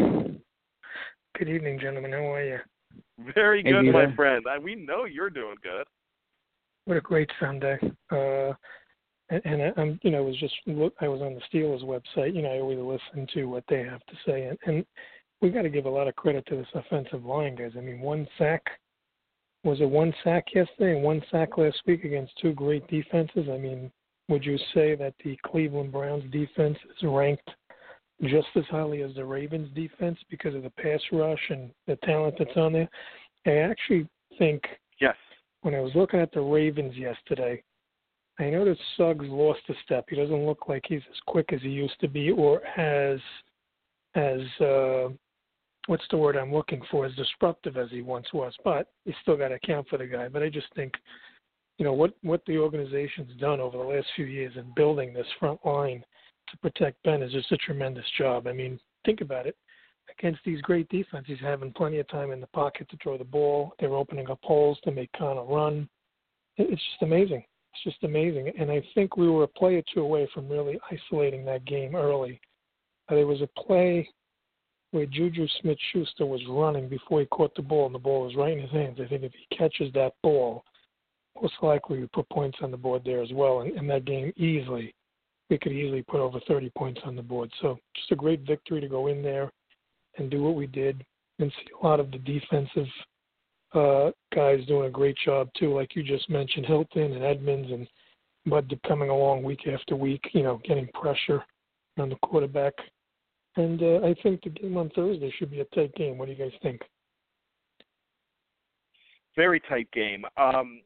Good 1.37 1.49
evening, 1.49 1.79
gentlemen. 1.79 2.11
How 2.11 2.33
are 2.33 2.43
you? 2.43 2.59
Very 3.35 3.63
Hey, 3.63 3.71
good, 3.71 3.91
my 3.91 4.13
friend. 4.15 4.45
I, 4.49 4.57
we 4.57 4.75
know 4.75 5.05
you're 5.05 5.29
doing 5.29 5.55
good. 5.61 5.85
What 6.85 6.97
a 6.97 7.01
great 7.01 7.29
Sunday. 7.39 7.77
Uh, 8.11 8.53
and, 9.29 9.41
and 9.45 9.61
I, 9.61 9.81
I'm, 9.81 9.99
you 10.03 10.11
know, 10.11 10.23
was 10.23 10.37
just 10.39 10.55
look. 10.65 10.93
I 11.01 11.07
was 11.07 11.21
on 11.21 11.35
the 11.35 11.41
Steelers 11.51 11.83
website. 11.83 12.35
You 12.35 12.41
know, 12.41 12.49
I 12.49 12.59
always 12.59 12.79
listen 12.79 13.27
to 13.35 13.45
what 13.45 13.63
they 13.69 13.83
have 13.83 14.03
to 14.05 14.13
say, 14.25 14.43
and, 14.45 14.57
and 14.65 14.85
we 15.41 15.49
got 15.49 15.61
to 15.61 15.69
give 15.69 15.85
a 15.85 15.89
lot 15.89 16.07
of 16.07 16.15
credit 16.15 16.45
to 16.47 16.55
this 16.55 16.67
offensive 16.73 17.25
line, 17.25 17.55
guys. 17.55 17.71
I 17.77 17.81
mean, 17.81 18.01
one 18.01 18.27
sack 18.37 18.63
was 19.63 19.81
it 19.81 19.89
one 19.89 20.13
sack 20.23 20.45
yesterday 20.53 20.95
and 20.95 21.03
one 21.03 21.21
sack 21.31 21.57
last 21.57 21.81
week 21.85 22.03
against 22.03 22.33
two 22.41 22.53
great 22.53 22.87
defenses. 22.87 23.47
I 23.51 23.57
mean, 23.57 23.91
would 24.29 24.45
you 24.45 24.57
say 24.73 24.95
that 24.95 25.15
the 25.23 25.37
Cleveland 25.45 25.91
Browns 25.91 26.23
defense 26.31 26.77
is 26.89 27.03
ranked 27.03 27.49
just 28.23 28.47
as 28.55 28.65
highly 28.69 29.01
as 29.01 29.13
the 29.15 29.23
Ravens 29.23 29.69
defense 29.73 30.17
because 30.29 30.55
of 30.55 30.63
the 30.63 30.69
pass 30.71 31.01
rush 31.11 31.39
and 31.49 31.71
the 31.87 31.95
talent 31.97 32.35
that's 32.37 32.55
on 32.57 32.73
there? 32.73 32.89
I 33.45 33.69
actually 33.69 34.07
think 34.37 34.63
Yes. 34.99 35.15
when 35.61 35.73
I 35.73 35.79
was 35.79 35.95
looking 35.95 36.19
at 36.19 36.31
the 36.31 36.41
Ravens 36.41 36.95
yesterday, 36.95 37.63
I 38.39 38.49
noticed 38.49 38.81
Suggs 38.95 39.27
lost 39.27 39.61
a 39.69 39.73
step. 39.83 40.05
He 40.09 40.15
doesn't 40.15 40.45
look 40.45 40.67
like 40.67 40.85
he's 40.87 41.01
as 41.09 41.19
quick 41.27 41.51
as 41.51 41.61
he 41.61 41.69
used 41.69 41.99
to 41.99 42.07
be 42.07 42.31
or 42.31 42.65
as 42.77 43.19
as 44.15 44.41
uh 44.61 45.09
what's 45.87 46.07
the 46.09 46.17
word 46.17 46.35
I'm 46.35 46.53
looking 46.53 46.81
for, 46.89 47.05
as 47.05 47.15
disruptive 47.15 47.77
as 47.77 47.89
he 47.89 48.01
once 48.01 48.27
was. 48.33 48.53
But 48.63 48.87
you 49.05 49.13
still 49.21 49.37
gotta 49.37 49.55
account 49.55 49.87
for 49.89 49.97
the 49.97 50.05
guy. 50.05 50.27
But 50.29 50.43
I 50.43 50.49
just 50.49 50.73
think 50.75 50.93
you 51.77 51.85
know 51.85 51.93
what 51.93 52.13
what 52.21 52.45
the 52.45 52.57
organization's 52.57 53.35
done 53.39 53.59
over 53.59 53.77
the 53.77 53.83
last 53.83 54.07
few 54.15 54.25
years 54.25 54.53
in 54.55 54.73
building 54.75 55.13
this 55.13 55.27
front 55.39 55.59
line 55.65 56.03
to 56.51 56.57
protect 56.57 57.01
Ben 57.03 57.21
is 57.21 57.31
just 57.31 57.51
a 57.51 57.57
tremendous 57.57 58.05
job. 58.17 58.47
I 58.47 58.53
mean, 58.53 58.79
think 59.05 59.21
about 59.21 59.45
it. 59.45 59.55
Against 60.17 60.39
these 60.43 60.61
great 60.61 60.89
defenses, 60.89 61.37
having 61.41 61.71
plenty 61.71 61.99
of 61.99 62.07
time 62.07 62.31
in 62.31 62.41
the 62.41 62.47
pocket 62.47 62.89
to 62.89 62.97
throw 63.01 63.17
the 63.17 63.23
ball, 63.23 63.73
they're 63.79 63.93
opening 63.93 64.29
up 64.29 64.39
holes 64.41 64.79
to 64.83 64.91
make 64.91 65.11
Conner 65.13 65.43
run. 65.43 65.87
It's 66.57 66.81
just 66.91 67.03
amazing. 67.03 67.43
It's 67.73 67.83
just 67.83 68.03
amazing. 68.03 68.51
And 68.59 68.71
I 68.71 68.83
think 68.95 69.15
we 69.15 69.29
were 69.29 69.43
a 69.43 69.47
play 69.47 69.75
or 69.75 69.83
two 69.93 70.01
away 70.01 70.27
from 70.33 70.49
really 70.49 70.79
isolating 70.91 71.45
that 71.45 71.65
game 71.65 71.95
early. 71.95 72.41
Uh, 73.07 73.15
there 73.15 73.27
was 73.27 73.41
a 73.41 73.61
play 73.61 74.09
where 74.91 75.05
Juju 75.05 75.47
Smith 75.61 75.77
Schuster 75.91 76.25
was 76.25 76.41
running 76.49 76.89
before 76.89 77.19
he 77.19 77.27
caught 77.27 77.53
the 77.55 77.61
ball, 77.61 77.85
and 77.85 77.93
the 77.93 77.99
ball 77.99 78.25
was 78.25 78.35
right 78.35 78.53
in 78.53 78.59
his 78.59 78.71
hands. 78.71 78.99
I 78.99 79.07
think 79.07 79.23
if 79.23 79.31
he 79.33 79.55
catches 79.55 79.93
that 79.93 80.13
ball, 80.23 80.63
most 81.39 81.53
likely 81.61 81.99
we 81.99 82.07
put 82.07 82.27
points 82.29 82.57
on 82.61 82.71
the 82.71 82.77
board 82.77 83.03
there 83.05 83.21
as 83.21 83.31
well. 83.31 83.61
And 83.61 83.77
in 83.77 83.87
that 83.87 84.05
game, 84.05 84.33
easily, 84.35 84.93
we 85.49 85.57
could 85.57 85.71
easily 85.71 86.03
put 86.03 86.19
over 86.19 86.39
30 86.47 86.71
points 86.77 87.01
on 87.05 87.15
the 87.15 87.21
board. 87.21 87.51
So 87.61 87.79
just 87.95 88.11
a 88.11 88.15
great 88.15 88.41
victory 88.41 88.81
to 88.81 88.87
go 88.87 89.07
in 89.07 89.23
there 89.23 89.51
and 90.17 90.29
do 90.29 90.43
what 90.43 90.55
we 90.55 90.67
did 90.67 91.03
and 91.39 91.51
see 91.51 91.71
a 91.81 91.85
lot 91.85 91.99
of 91.99 92.11
the 92.11 92.19
defensive 92.19 92.87
uh, 93.73 94.11
guys 94.33 94.65
doing 94.67 94.87
a 94.87 94.91
great 94.91 95.17
job 95.23 95.49
too, 95.57 95.73
like 95.73 95.95
you 95.95 96.03
just 96.03 96.29
mentioned, 96.29 96.65
Hilton 96.65 97.13
and 97.13 97.23
Edmunds 97.23 97.71
and 97.71 97.87
Bud 98.45 98.73
coming 98.87 99.09
along 99.09 99.43
week 99.43 99.67
after 99.67 99.95
week, 99.95 100.23
you 100.33 100.43
know, 100.43 100.59
getting 100.65 100.87
pressure 100.93 101.43
on 101.97 102.09
the 102.09 102.15
quarterback. 102.23 102.73
And 103.55 103.81
uh, 103.81 103.99
I 104.05 104.15
think 104.23 104.43
the 104.43 104.49
game 104.49 104.77
on 104.77 104.89
Thursday 104.95 105.31
should 105.37 105.51
be 105.51 105.59
a 105.59 105.65
tight 105.65 105.93
game. 105.95 106.17
What 106.17 106.25
do 106.25 106.31
you 106.33 106.37
guys 106.37 106.57
think? 106.61 106.81
Very 109.35 109.59
tight 109.59 109.89
game. 109.91 110.25
Um, 110.37 110.81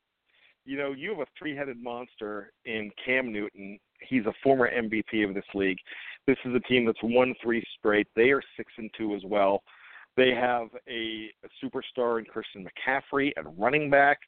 you 0.65 0.77
know, 0.77 0.91
you 0.91 1.11
have 1.11 1.19
a 1.19 1.25
three-headed 1.37 1.81
monster 1.81 2.51
in 2.65 2.91
Cam 3.05 3.31
Newton. 3.31 3.79
He's 4.07 4.25
a 4.25 4.33
former 4.43 4.69
MVP 4.69 5.27
of 5.27 5.33
this 5.33 5.45
league. 5.53 5.77
This 6.27 6.37
is 6.45 6.55
a 6.55 6.59
team 6.61 6.85
that's 6.85 7.03
won 7.03 7.35
three 7.41 7.63
straight. 7.77 8.07
They 8.15 8.31
are 8.31 8.41
six 8.57 8.71
and 8.77 8.89
two 8.97 9.15
as 9.15 9.21
well. 9.25 9.63
They 10.15 10.31
have 10.31 10.67
a, 10.87 11.29
a 11.43 11.65
superstar 11.65 12.19
in 12.19 12.25
Christian 12.25 12.65
McCaffrey 12.65 13.31
at 13.37 13.45
running 13.57 13.89
back, 13.89 14.19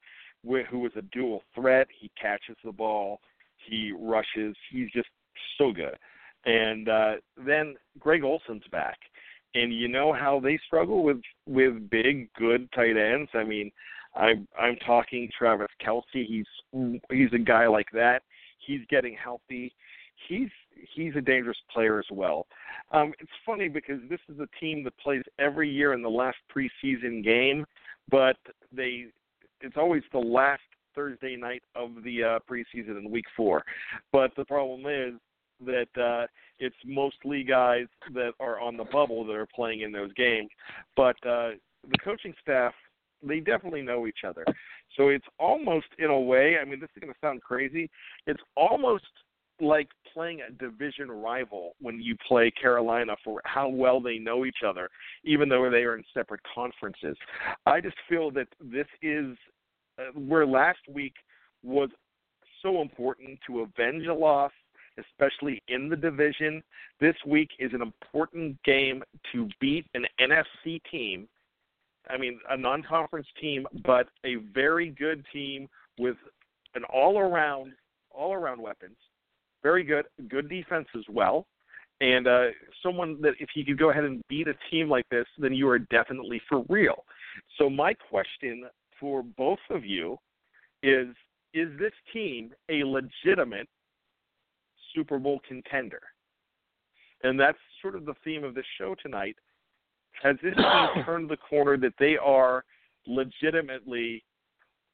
wh- 0.44 0.68
who 0.70 0.86
is 0.86 0.92
a 0.96 1.04
dual 1.04 1.44
threat. 1.54 1.88
He 2.00 2.10
catches 2.20 2.58
the 2.64 2.72
ball, 2.72 3.20
he 3.58 3.94
rushes. 3.98 4.56
He's 4.72 4.92
just 4.92 5.10
so 5.58 5.72
good. 5.72 5.96
And 6.46 6.90
uh, 6.90 7.14
then 7.46 7.76
Greg 8.00 8.24
Olsen's 8.24 8.64
back, 8.72 8.98
and 9.56 9.74
you 9.74 9.88
know 9.88 10.14
how 10.14 10.40
they 10.40 10.60
struggle 10.66 11.04
with 11.04 11.22
with 11.48 11.90
big, 11.90 12.32
good 12.34 12.72
tight 12.74 12.98
ends. 12.98 13.30
I 13.34 13.44
mean, 13.44 13.72
I'm 14.16 14.48
I'm 14.60 14.76
talking 14.86 15.30
Travis 15.38 15.68
Kelce. 15.84 16.04
He's 16.12 16.46
he's 17.12 17.34
a 17.34 17.40
guy 17.40 17.68
like 17.68 17.88
that. 17.94 18.22
He's 18.65 18.82
getting 18.89 19.15
healthy. 19.21 19.73
He's 20.28 20.49
he's 20.93 21.15
a 21.15 21.21
dangerous 21.21 21.58
player 21.73 21.99
as 21.99 22.06
well. 22.12 22.47
Um, 22.91 23.13
it's 23.19 23.32
funny 23.45 23.67
because 23.67 23.99
this 24.10 24.19
is 24.30 24.39
a 24.39 24.47
team 24.60 24.84
that 24.84 24.97
plays 24.97 25.23
every 25.39 25.69
year 25.69 25.93
in 25.93 26.01
the 26.01 26.10
last 26.10 26.38
preseason 26.56 27.23
game, 27.23 27.65
but 28.10 28.38
they 28.71 29.08
it's 29.62 29.78
always 29.78 30.04
the 30.12 30.19
last 30.19 30.62
Thursday 30.93 31.36
night 31.36 31.63
of 31.75 31.91
the 32.04 32.23
uh, 32.23 32.39
preseason 32.49 32.97
in 32.97 33.12
week 33.12 33.25
four. 33.36 33.63
But 34.12 34.32
the 34.38 34.45
problem 34.45 34.86
is 34.86 35.19
that 35.65 36.01
uh, 36.01 36.28
it's 36.60 36.75
mostly 36.86 37.43
guys 37.43 37.88
that 38.13 38.32
are 38.39 38.60
on 38.60 38.78
the 38.78 38.86
bubble 38.86 39.25
that 39.25 39.34
are 39.34 39.47
playing 39.54 39.82
in 39.82 39.91
those 39.91 40.13
games. 40.13 40.49
But 40.95 41.15
uh, 41.25 41.51
the 41.89 41.97
coaching 42.04 42.34
staff 42.41 42.73
they 43.26 43.40
definitely 43.40 43.82
know 43.82 44.08
each 44.08 44.24
other. 44.28 44.46
So 44.96 45.10
it's 45.10 45.26
almost 45.40 45.88
in 46.00 46.10
a 46.10 46.20
way, 46.20 46.58
I 46.62 46.66
mean 46.66 46.80
this 46.80 46.90
is 46.96 47.02
going 47.02 47.14
to 47.14 47.20
sound 47.22 47.42
crazy, 47.42 47.90
it's 48.28 48.42
almost 48.56 49.06
like 49.62 49.88
playing 50.14 50.42
a 50.42 50.52
division 50.52 51.10
rival 51.10 51.76
when 51.80 52.00
you 52.02 52.16
play 52.28 52.52
Carolina 52.52 53.16
for 53.24 53.42
how 53.46 53.70
well 53.70 54.02
they 54.02 54.18
know 54.18 54.46
each 54.46 54.64
other, 54.68 54.90
even 55.24 55.48
though 55.50 55.70
they 55.70 55.84
are 55.84 55.96
in 55.96 56.04
separate 56.14 56.42
conferences. 56.54 57.16
I 57.66 57.82
just 57.82 57.96
feel 58.10 58.32
that 58.32 58.48
this 58.60 58.88
is 59.02 59.38
uh, 59.98 60.12
where 60.14 60.46
last 60.46 60.80
week 60.92 61.14
was 61.64 61.90
so 62.62 62.82
important 62.82 63.40
to 63.48 63.62
avenge 63.62 64.08
a 64.08 64.14
loss, 64.14 64.52
especially 65.00 65.62
in 65.68 65.90
the 65.90 65.96
division. 65.96 66.62
This 67.00 67.16
week 67.26 67.50
is 67.60 67.72
an 67.74 67.82
important 67.82 68.62
game 68.64 69.04
to 69.32 69.48
beat 69.62 69.86
an 69.94 70.06
NFC 70.20 70.82
team 70.92 71.28
I 72.10 72.18
mean, 72.18 72.39
a 72.50 72.58
non-conference 72.58 73.28
team, 73.39 73.65
but 73.86 74.08
a 74.26 74.36
very 74.54 74.89
good 74.89 75.26
team 75.34 75.68
with 75.98 76.18
an 76.76 76.84
all-around, 76.86 77.74
all-around 78.12 78.62
weapons. 78.62 78.98
Very 79.63 79.84
good, 79.84 80.06
good 80.30 80.50
defense 80.50 80.88
as 80.96 81.04
well, 81.10 81.48
and 82.02 82.28
uh, 82.28 82.46
someone 82.84 83.22
that 83.22 83.34
if 83.39 83.50
he 83.54 83.63
could 83.63 83.80
go 83.80 83.89
ahead 83.89 84.04
and 84.04 84.22
beat 84.28 84.48
a 84.48 84.54
team 84.70 84.89
like 84.89 85.08
this, 85.10 85.26
then 85.38 85.54
you 85.54 85.68
are 85.70 85.80
definitely 85.80 86.41
for 86.48 86.63
real. 86.70 87.04
So 87.58 87.70
my 87.70 87.94
question 87.94 88.65
for 89.00 89.24
both 89.24 89.60
of 89.70 89.86
you 89.86 90.18
is: 90.84 91.08
Is 91.54 91.70
this 91.80 91.94
team 92.13 92.52
a 92.70 92.84
legitimate 92.84 93.68
Super 94.94 95.18
Bowl 95.18 95.39
contender? 95.48 96.02
And 97.24 97.39
that's 97.39 97.58
sort 97.82 97.96
of 97.96 98.06
the 98.06 98.13
theme 98.24 98.44
of 98.44 98.54
this 98.54 98.65
show 98.78 98.96
tonight. 99.02 99.36
Has 100.23 100.36
this 100.41 100.56
team 100.56 101.04
turned 101.06 101.30
the 101.30 101.38
corner 101.38 101.78
that 101.78 101.93
they 101.99 102.17
are 102.17 102.63
legitimately 103.08 104.23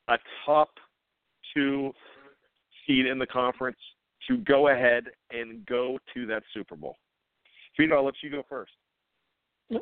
a 0.08 0.18
top 0.46 0.70
two 1.54 1.92
seed 2.86 3.06
in 3.06 3.20
the 3.20 3.28
conference 3.28 3.78
to 4.28 4.38
go 4.38 4.70
ahead 4.70 5.06
and 5.32 5.66
go 5.66 5.98
to 6.14 6.26
that 6.28 6.44
Super 6.54 6.76
Bowl? 6.76 6.98
Vito, 7.78 7.96
I'll 7.96 8.06
let 8.06 8.16
you 8.22 8.30
go 8.30 8.44
first. 8.50 8.72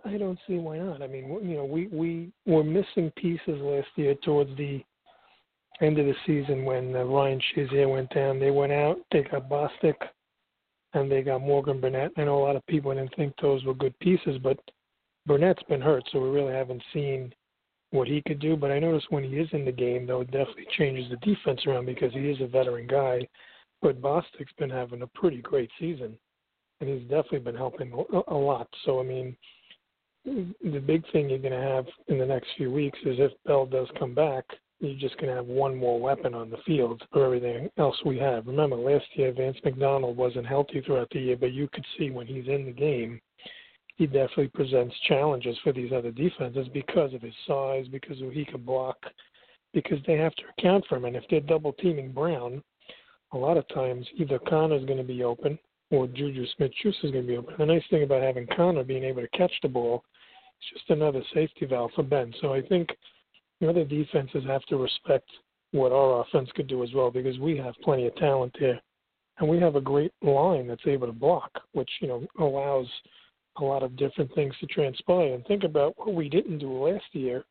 I 0.05 0.17
don't 0.17 0.37
see 0.47 0.55
why 0.55 0.77
not. 0.77 1.01
I 1.01 1.07
mean, 1.07 1.25
you 1.43 1.55
know, 1.55 1.65
we 1.65 1.87
we 1.87 2.31
were 2.45 2.63
missing 2.63 3.11
pieces 3.17 3.59
last 3.59 3.87
year 3.95 4.13
towards 4.23 4.55
the 4.55 4.83
end 5.81 5.97
of 5.97 6.05
the 6.05 6.13
season 6.27 6.65
when 6.65 6.95
uh, 6.95 7.03
Ryan 7.03 7.41
Shazier 7.55 7.89
went 7.91 8.13
down. 8.13 8.39
They 8.39 8.51
went 8.51 8.71
out, 8.71 8.97
they 9.11 9.23
got 9.23 9.49
Bostic, 9.49 9.95
and 10.93 11.11
they 11.11 11.21
got 11.21 11.41
Morgan 11.41 11.79
Burnett. 11.79 12.11
I 12.17 12.25
know 12.25 12.37
a 12.37 12.45
lot 12.45 12.55
of 12.55 12.65
people 12.67 12.93
didn't 12.93 13.15
think 13.15 13.33
those 13.41 13.63
were 13.63 13.73
good 13.73 13.97
pieces, 13.99 14.37
but 14.43 14.59
Burnett's 15.25 15.63
been 15.69 15.81
hurt, 15.81 16.03
so 16.11 16.19
we 16.19 16.29
really 16.29 16.53
haven't 16.53 16.83
seen 16.93 17.33
what 17.91 18.07
he 18.07 18.21
could 18.27 18.39
do. 18.39 18.55
But 18.55 18.71
I 18.71 18.79
notice 18.79 19.03
when 19.09 19.23
he 19.23 19.37
is 19.37 19.49
in 19.51 19.65
the 19.65 19.71
game, 19.71 20.05
though, 20.05 20.21
it 20.21 20.31
definitely 20.31 20.67
changes 20.77 21.09
the 21.09 21.17
defense 21.17 21.61
around 21.65 21.85
because 21.85 22.13
he 22.13 22.19
is 22.19 22.41
a 22.41 22.47
veteran 22.47 22.87
guy. 22.87 23.27
But 23.81 24.01
Bostic's 24.01 24.53
been 24.57 24.69
having 24.69 25.01
a 25.01 25.07
pretty 25.07 25.41
great 25.41 25.69
season, 25.79 26.17
and 26.81 26.89
he's 26.89 27.07
definitely 27.09 27.39
been 27.39 27.55
helping 27.55 27.91
a, 28.27 28.33
lot. 28.33 28.67
So 28.85 28.99
I 28.99 29.03
mean, 29.03 29.37
the 30.25 30.79
big 30.79 31.09
thing 31.11 31.29
you're 31.29 31.39
going 31.39 31.53
to 31.53 31.67
have 31.67 31.85
in 32.07 32.17
the 32.17 32.25
next 32.25 32.49
few 32.57 32.71
weeks 32.71 32.99
is 33.05 33.19
if 33.19 33.31
Bell 33.45 33.65
does 33.65 33.87
come 33.97 34.13
back, 34.13 34.43
you're 34.79 34.99
just 34.99 35.15
going 35.15 35.29
to 35.29 35.35
have 35.35 35.45
one 35.45 35.75
more 35.75 35.99
weapon 35.99 36.33
on 36.33 36.49
the 36.49 36.57
field 36.65 37.01
for 37.11 37.25
everything 37.25 37.69
else 37.77 37.95
we 38.05 38.17
have. 38.17 38.47
Remember, 38.47 38.75
last 38.75 39.05
year 39.13 39.33
Vance 39.33 39.57
McDonald 39.63 40.17
wasn't 40.17 40.45
healthy 40.45 40.81
throughout 40.81 41.09
the 41.11 41.19
year, 41.19 41.37
but 41.37 41.51
you 41.51 41.67
could 41.73 41.85
see 41.97 42.11
when 42.11 42.27
he's 42.27 42.47
in 42.47 42.65
the 42.65 42.71
game, 42.71 43.19
he 43.99 44.07
definitely 44.07 44.47
presents 44.47 44.95
challenges 45.09 45.57
for 45.61 45.73
these 45.73 45.91
other 45.91 46.09
defenses 46.09 46.69
because 46.73 47.13
of 47.13 47.21
his 47.21 47.33
size, 47.45 47.85
because 47.91 48.21
of 48.21 48.31
he 48.31 48.45
can 48.45 48.61
block, 48.61 48.95
because 49.73 49.99
they 50.07 50.15
have 50.15 50.33
to 50.35 50.43
account 50.57 50.85
for 50.87 50.95
him. 50.95 51.03
And 51.03 51.17
if 51.17 51.25
they're 51.29 51.41
double 51.41 51.73
teaming 51.73 52.13
Brown, 52.13 52.63
a 53.33 53.37
lot 53.37 53.57
of 53.57 53.67
times 53.67 54.07
either 54.15 54.39
Conner's 54.39 54.85
going 54.85 54.99
to 54.99 55.03
be 55.03 55.23
open 55.23 55.59
or 55.91 56.07
Juju 56.07 56.45
Smith-Schuster 56.55 57.07
is 57.07 57.11
going 57.11 57.25
to 57.25 57.29
be 57.29 57.37
open. 57.37 57.55
The 57.57 57.65
nice 57.65 57.83
thing 57.89 58.03
about 58.03 58.23
having 58.23 58.47
Conner 58.55 58.85
being 58.85 59.03
able 59.03 59.21
to 59.21 59.37
catch 59.37 59.51
the 59.61 59.67
ball 59.67 60.05
is 60.61 60.79
just 60.79 60.89
another 60.91 61.21
safety 61.33 61.65
valve 61.65 61.91
for 61.93 62.03
Ben. 62.03 62.33
So 62.39 62.53
I 62.53 62.61
think 62.61 62.87
the 63.59 63.67
other 63.67 63.83
defenses 63.83 64.45
have 64.47 64.63
to 64.67 64.77
respect 64.77 65.29
what 65.71 65.91
our 65.91 66.21
offense 66.21 66.49
could 66.55 66.67
do 66.67 66.83
as 66.83 66.93
well 66.93 67.11
because 67.11 67.37
we 67.37 67.57
have 67.57 67.75
plenty 67.83 68.07
of 68.07 68.15
talent 68.15 68.55
there. 68.61 68.79
And 69.39 69.49
we 69.49 69.59
have 69.59 69.75
a 69.75 69.81
great 69.81 70.13
line 70.21 70.67
that's 70.67 70.87
able 70.87 71.07
to 71.07 71.13
block, 71.13 71.51
which, 71.73 71.89
you 71.99 72.07
know, 72.07 72.25
allows 72.39 72.87
a 73.61 73.65
lot 73.65 73.83
of 73.83 73.95
different 73.95 74.33
things 74.35 74.53
to 74.59 74.65
transpire. 74.67 75.33
And 75.33 75.45
think 75.45 75.63
about 75.63 75.93
what 75.97 76.13
we 76.13 76.29
didn't 76.29 76.59
do 76.59 76.71
last 76.71 77.05
year 77.13 77.43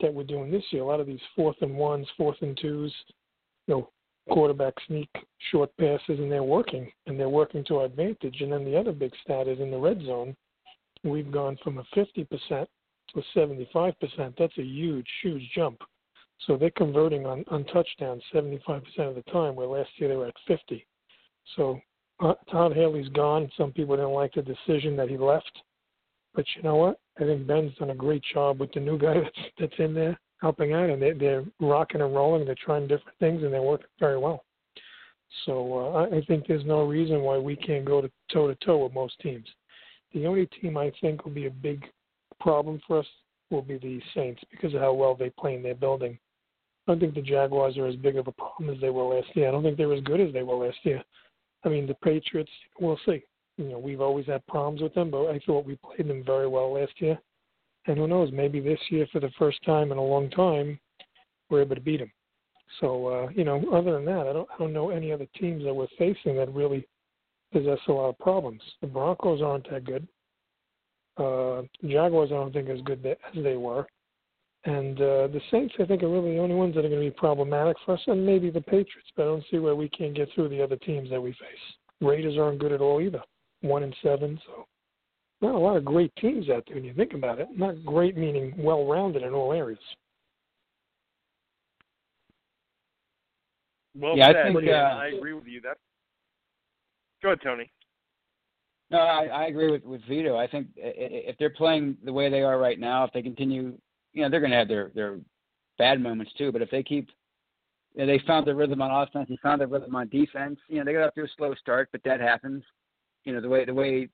that 0.00 0.12
we're 0.12 0.24
doing 0.24 0.50
this 0.50 0.64
year. 0.70 0.82
A 0.82 0.86
lot 0.86 1.00
of 1.00 1.06
these 1.06 1.20
fourth 1.34 1.56
and 1.60 1.76
ones, 1.76 2.06
fourth 2.16 2.36
and 2.42 2.58
twos, 2.60 2.94
you 3.66 3.74
know, 3.74 3.90
quarterback 4.28 4.74
sneak 4.86 5.08
short 5.50 5.70
passes, 5.78 6.18
and 6.18 6.30
they're 6.30 6.42
working, 6.42 6.90
and 7.06 7.18
they're 7.18 7.28
working 7.28 7.64
to 7.64 7.76
our 7.76 7.84
advantage. 7.86 8.40
And 8.40 8.52
then 8.52 8.64
the 8.64 8.76
other 8.76 8.92
big 8.92 9.12
stat 9.22 9.48
is 9.48 9.60
in 9.60 9.70
the 9.70 9.78
red 9.78 10.02
zone, 10.04 10.36
we've 11.04 11.30
gone 11.30 11.56
from 11.62 11.78
a 11.78 11.84
50% 11.96 12.66
with 13.14 13.24
75%. 13.34 13.94
That's 14.38 14.58
a 14.58 14.62
huge, 14.62 15.06
huge 15.22 15.48
jump. 15.54 15.80
So 16.46 16.56
they're 16.56 16.70
converting 16.70 17.24
on, 17.24 17.44
on 17.48 17.64
touchdowns 17.64 18.22
75% 18.34 18.82
of 18.98 19.14
the 19.14 19.22
time, 19.32 19.54
where 19.54 19.66
last 19.66 19.90
year 19.96 20.08
they 20.08 20.16
were 20.16 20.26
at 20.26 20.34
50. 20.46 20.86
So 21.56 21.80
uh, 22.20 22.34
Todd 22.50 22.74
Haley's 22.74 23.08
gone. 23.10 23.50
Some 23.56 23.72
people 23.72 23.96
didn't 23.96 24.12
like 24.12 24.34
the 24.34 24.42
decision 24.42 24.96
that 24.96 25.08
he 25.08 25.16
left. 25.16 25.50
But 26.34 26.44
you 26.54 26.62
know 26.62 26.76
what? 26.76 27.00
I 27.18 27.24
think 27.24 27.46
Ben's 27.46 27.74
done 27.78 27.90
a 27.90 27.94
great 27.94 28.22
job 28.32 28.60
with 28.60 28.72
the 28.72 28.80
new 28.80 28.98
guy 29.06 29.14
that's, 29.14 29.48
that's 29.58 29.78
in 29.78 29.94
there 29.94 30.18
helping 30.40 30.74
out, 30.74 30.90
and 30.90 31.00
they, 31.00 31.12
they're 31.12 31.44
rocking 31.60 32.02
and 32.02 32.14
rolling. 32.14 32.44
They're 32.44 32.56
trying 32.62 32.86
different 32.86 33.18
things, 33.18 33.42
and 33.42 33.52
they're 33.52 33.62
working 33.62 33.86
very 33.98 34.18
well. 34.18 34.44
So 35.44 35.94
uh, 35.94 36.16
I 36.16 36.24
think 36.26 36.46
there's 36.46 36.64
no 36.64 36.84
reason 36.84 37.22
why 37.22 37.38
we 37.38 37.56
can't 37.56 37.84
go 37.84 38.00
to 38.00 38.10
toe 38.32 38.46
to 38.46 38.54
toe 38.64 38.84
with 38.84 38.94
most 38.94 39.18
teams. 39.20 39.46
The 40.14 40.26
only 40.26 40.46
team 40.60 40.76
I 40.76 40.92
think 41.00 41.24
will 41.24 41.32
be 41.32 41.46
a 41.46 41.50
big 41.50 41.84
problem 42.38 42.80
for 42.86 43.00
us 43.00 43.06
will 43.50 43.62
be 43.62 43.78
the 43.78 44.00
Saints 44.14 44.42
because 44.50 44.74
of 44.74 44.80
how 44.80 44.92
well 44.92 45.14
they 45.14 45.30
play 45.30 45.54
in 45.54 45.62
their 45.62 45.74
building. 45.74 46.18
I 46.86 46.92
don't 46.92 47.00
think 47.00 47.14
the 47.14 47.22
Jaguars 47.22 47.76
are 47.76 47.86
as 47.86 47.96
big 47.96 48.16
of 48.16 48.28
a 48.28 48.32
problem 48.32 48.70
as 48.70 48.80
they 48.80 48.90
were 48.90 49.14
last 49.14 49.28
year. 49.34 49.48
I 49.48 49.50
don't 49.50 49.62
think 49.62 49.76
they're 49.76 49.92
as 49.92 50.02
good 50.04 50.20
as 50.20 50.32
they 50.32 50.42
were 50.42 50.66
last 50.66 50.78
year. 50.84 51.02
I 51.66 51.68
mean, 51.68 51.86
the 51.86 51.94
Patriots, 51.94 52.50
we'll 52.80 52.98
see. 53.04 53.22
You 53.58 53.70
know, 53.70 53.78
we've 53.78 54.00
always 54.00 54.26
had 54.26 54.46
problems 54.46 54.82
with 54.82 54.94
them, 54.94 55.10
but 55.10 55.26
I 55.26 55.40
thought 55.44 55.66
we 55.66 55.76
played 55.76 56.08
them 56.08 56.22
very 56.24 56.46
well 56.46 56.74
last 56.74 56.92
year. 56.98 57.18
And 57.86 57.98
who 57.98 58.06
knows, 58.06 58.30
maybe 58.32 58.60
this 58.60 58.78
year, 58.90 59.06
for 59.12 59.20
the 59.20 59.30
first 59.38 59.58
time 59.64 59.92
in 59.92 59.98
a 59.98 60.02
long 60.02 60.30
time, 60.30 60.78
we're 61.50 61.62
able 61.62 61.74
to 61.74 61.80
beat 61.80 61.98
them. 61.98 62.12
So, 62.80 63.06
uh, 63.06 63.28
you 63.34 63.44
know, 63.44 63.62
other 63.72 63.92
than 63.92 64.04
that, 64.06 64.26
I 64.26 64.32
don't, 64.32 64.48
I 64.52 64.58
don't 64.58 64.72
know 64.72 64.90
any 64.90 65.12
other 65.12 65.26
teams 65.38 65.64
that 65.64 65.74
we're 65.74 65.86
facing 65.98 66.36
that 66.36 66.52
really 66.52 66.86
possess 67.52 67.78
a 67.88 67.92
lot 67.92 68.08
of 68.08 68.18
problems. 68.18 68.60
The 68.80 68.88
Broncos 68.88 69.40
aren't 69.42 69.70
that 69.70 69.84
good. 69.84 70.06
Uh, 71.16 71.62
Jaguars, 71.86 72.30
I 72.30 72.34
don't 72.34 72.52
think 72.52 72.68
as 72.68 72.80
good 72.82 73.04
as 73.06 73.42
they 73.42 73.56
were, 73.56 73.86
and 74.66 75.00
uh, 75.00 75.28
the 75.28 75.40
Saints, 75.50 75.74
I 75.80 75.84
think, 75.84 76.02
are 76.02 76.08
really 76.08 76.34
the 76.34 76.40
only 76.40 76.56
ones 76.56 76.74
that 76.74 76.84
are 76.84 76.88
going 76.88 77.00
to 77.00 77.10
be 77.10 77.16
problematic 77.16 77.76
for 77.84 77.94
us, 77.94 78.00
and 78.08 78.26
maybe 78.26 78.50
the 78.50 78.60
Patriots. 78.60 79.10
But 79.16 79.22
I 79.22 79.26
don't 79.26 79.44
see 79.50 79.58
where 79.58 79.76
we 79.76 79.88
can't 79.88 80.14
get 80.14 80.28
through 80.34 80.48
the 80.48 80.62
other 80.62 80.76
teams 80.76 81.08
that 81.10 81.20
we 81.20 81.30
face. 81.32 81.76
Raiders 82.00 82.36
aren't 82.36 82.58
good 82.58 82.72
at 82.72 82.80
all 82.80 83.00
either, 83.00 83.22
one 83.60 83.84
and 83.84 83.94
seven. 84.02 84.38
So 84.44 84.66
not 85.40 85.54
a 85.54 85.58
lot 85.58 85.76
of 85.76 85.84
great 85.84 86.14
teams 86.16 86.50
out 86.50 86.64
there 86.66 86.76
when 86.76 86.84
you 86.84 86.94
think 86.94 87.14
about 87.14 87.38
it. 87.38 87.48
Not 87.56 87.84
great 87.84 88.16
meaning 88.16 88.54
well-rounded 88.58 89.22
in 89.22 89.32
all 89.32 89.52
areas. 89.52 89.78
Well 93.94 94.16
yeah, 94.16 94.26
said. 94.26 94.36
I 94.36 94.52
think 94.52 94.64
yeah, 94.64 94.92
uh, 94.92 94.96
I 94.96 95.06
agree 95.16 95.32
with 95.32 95.46
you. 95.46 95.60
That. 95.60 95.78
Go 97.22 97.28
ahead, 97.28 97.38
Tony. 97.42 97.70
No, 98.90 98.98
I, 98.98 99.26
I 99.26 99.46
agree 99.46 99.70
with 99.70 99.84
with 99.84 100.02
Vito. 100.08 100.36
I 100.36 100.46
think 100.46 100.68
if 100.76 101.36
they're 101.38 101.50
playing 101.50 101.96
the 102.04 102.12
way 102.12 102.28
they 102.28 102.42
are 102.42 102.58
right 102.58 102.78
now, 102.78 103.04
if 103.04 103.12
they 103.12 103.22
continue, 103.22 103.78
you 104.16 104.22
know, 104.22 104.30
they're 104.30 104.40
going 104.40 104.50
to 104.50 104.56
have 104.56 104.68
their 104.68 104.90
their 104.94 105.18
bad 105.78 106.00
moments 106.00 106.32
too. 106.38 106.50
But 106.50 106.62
if 106.62 106.70
they 106.70 106.82
keep, 106.82 107.10
you 107.94 108.00
know, 108.00 108.06
they 108.06 108.20
found 108.26 108.46
their 108.46 108.56
rhythm 108.56 108.80
on 108.80 108.90
offense, 108.90 109.28
they 109.28 109.38
found 109.42 109.60
their 109.60 109.68
rhythm 109.68 109.94
on 109.94 110.08
defense. 110.08 110.58
You 110.68 110.78
know, 110.78 110.84
they 110.84 110.94
got 110.94 111.06
off 111.06 111.14
to 111.14 111.24
a 111.24 111.28
slow 111.36 111.54
start, 111.54 111.90
but 111.92 112.00
that 112.04 112.18
happens. 112.18 112.64
You 113.24 113.34
know, 113.34 113.42
the 113.42 113.48
way 113.48 113.66
the 113.66 113.74
way 113.74 114.08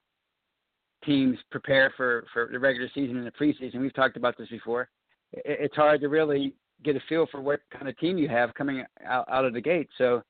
teams 1.04 1.38
prepare 1.52 1.94
for 1.96 2.26
for 2.32 2.48
the 2.50 2.58
regular 2.58 2.88
season 2.94 3.16
and 3.16 3.26
the 3.26 3.30
preseason. 3.30 3.80
We've 3.80 3.94
talked 3.94 4.16
about 4.16 4.36
this 4.36 4.48
before. 4.48 4.90
It, 5.32 5.42
it's 5.44 5.76
hard 5.76 6.00
to 6.00 6.08
really 6.08 6.54
get 6.82 6.96
a 6.96 7.00
feel 7.08 7.26
for 7.30 7.40
what 7.40 7.60
kind 7.72 7.88
of 7.88 7.96
team 7.98 8.18
you 8.18 8.28
have 8.28 8.52
coming 8.54 8.84
out, 9.06 9.28
out 9.30 9.44
of 9.44 9.52
the 9.52 9.60
gate. 9.60 9.88
So 9.98 10.24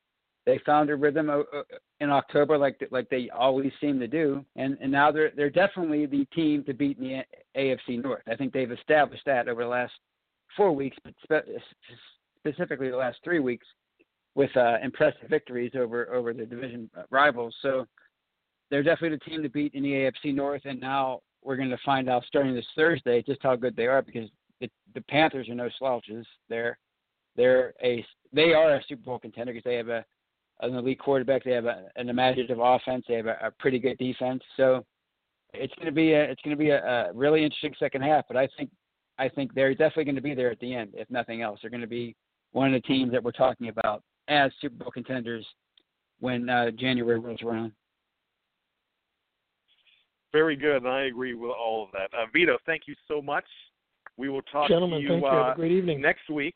they 0.45 0.59
found 0.65 0.89
a 0.89 0.95
rhythm 0.95 1.29
uh, 1.29 1.39
uh, 1.39 1.63
in 1.99 2.09
October, 2.09 2.57
like 2.57 2.77
like 2.91 3.09
they 3.09 3.29
always 3.29 3.71
seem 3.79 3.99
to 3.99 4.07
do, 4.07 4.43
and 4.55 4.77
and 4.81 4.91
now 4.91 5.11
they're 5.11 5.31
they're 5.35 5.49
definitely 5.49 6.05
the 6.05 6.25
team 6.33 6.63
to 6.65 6.73
beat 6.73 6.97
in 6.97 7.03
the 7.03 7.59
AFC 7.59 8.03
North. 8.03 8.23
I 8.27 8.35
think 8.35 8.53
they've 8.53 8.71
established 8.71 9.23
that 9.25 9.47
over 9.47 9.63
the 9.63 9.69
last 9.69 9.93
four 10.57 10.73
weeks, 10.73 10.97
but 11.03 11.13
spe- 11.23 11.49
specifically 12.39 12.89
the 12.89 12.97
last 12.97 13.19
three 13.23 13.39
weeks, 13.39 13.65
with 14.35 14.55
uh, 14.57 14.77
impressive 14.83 15.29
victories 15.29 15.71
over 15.75 16.13
over 16.13 16.33
the 16.33 16.45
division 16.45 16.89
rivals. 17.09 17.55
So 17.61 17.87
they're 18.69 18.83
definitely 18.83 19.17
the 19.17 19.29
team 19.29 19.43
to 19.43 19.49
beat 19.49 19.73
in 19.73 19.83
the 19.83 19.91
AFC 19.91 20.33
North, 20.33 20.63
and 20.65 20.79
now 20.79 21.21
we're 21.43 21.57
going 21.57 21.69
to 21.69 21.77
find 21.85 22.09
out 22.09 22.23
starting 22.27 22.55
this 22.55 22.65
Thursday 22.75 23.21
just 23.21 23.41
how 23.43 23.55
good 23.55 23.75
they 23.75 23.87
are 23.87 24.01
because 24.01 24.29
the, 24.61 24.69
the 24.93 25.01
Panthers 25.01 25.49
are 25.49 25.55
no 25.55 25.69
slouches. 25.77 26.25
They're 26.49 26.77
they're 27.35 27.73
a 27.83 28.05
they 28.33 28.53
are 28.53 28.75
a 28.75 28.83
Super 28.87 29.03
Bowl 29.03 29.19
contender 29.19 29.53
because 29.53 29.63
they 29.63 29.75
have 29.75 29.89
a 29.89 30.05
an 30.63 30.75
elite 30.75 30.99
quarterback. 30.99 31.43
They 31.43 31.51
have 31.51 31.65
a, 31.65 31.85
an 31.95 32.09
imaginative 32.09 32.59
offense. 32.59 33.05
They 33.07 33.15
have 33.15 33.27
a, 33.27 33.37
a 33.43 33.51
pretty 33.59 33.79
good 33.79 33.97
defense. 33.97 34.41
So 34.57 34.85
it's 35.53 35.73
going 35.75 35.85
to 35.85 35.91
be 35.91 36.13
a 36.13 36.23
it's 36.23 36.41
going 36.41 36.55
to 36.55 36.61
be 36.61 36.69
a, 36.69 36.83
a 36.83 37.13
really 37.13 37.43
interesting 37.43 37.73
second 37.79 38.01
half. 38.01 38.25
But 38.27 38.37
I 38.37 38.47
think 38.57 38.69
I 39.19 39.29
think 39.29 39.53
they're 39.53 39.73
definitely 39.73 40.05
going 40.05 40.15
to 40.15 40.21
be 40.21 40.33
there 40.33 40.51
at 40.51 40.59
the 40.59 40.73
end, 40.73 40.91
if 40.93 41.09
nothing 41.09 41.41
else. 41.41 41.59
They're 41.61 41.69
going 41.69 41.81
to 41.81 41.87
be 41.87 42.15
one 42.51 42.73
of 42.73 42.81
the 42.81 42.87
teams 42.87 43.11
that 43.11 43.23
we're 43.23 43.31
talking 43.31 43.69
about 43.69 44.03
as 44.27 44.51
Super 44.61 44.75
Bowl 44.75 44.91
contenders 44.91 45.45
when 46.19 46.49
uh, 46.49 46.71
January 46.71 47.19
rolls 47.19 47.41
around. 47.41 47.73
Very 50.31 50.55
good, 50.55 50.77
and 50.77 50.87
I 50.87 51.03
agree 51.03 51.35
with 51.35 51.51
all 51.51 51.83
of 51.83 51.89
that. 51.91 52.09
Uh, 52.17 52.25
Vito, 52.33 52.57
thank 52.65 52.83
you 52.87 52.95
so 53.07 53.21
much. 53.21 53.45
We 54.17 54.29
will 54.29 54.41
talk 54.43 54.67
Gentlemen, 54.67 54.99
to 54.99 55.03
you, 55.03 55.09
thank 55.09 55.23
you. 55.23 55.29
Have 55.29 55.37
a 55.37 55.41
uh, 55.49 55.55
great 55.55 55.71
evening. 55.71 56.01
next 56.01 56.29
week. 56.29 56.55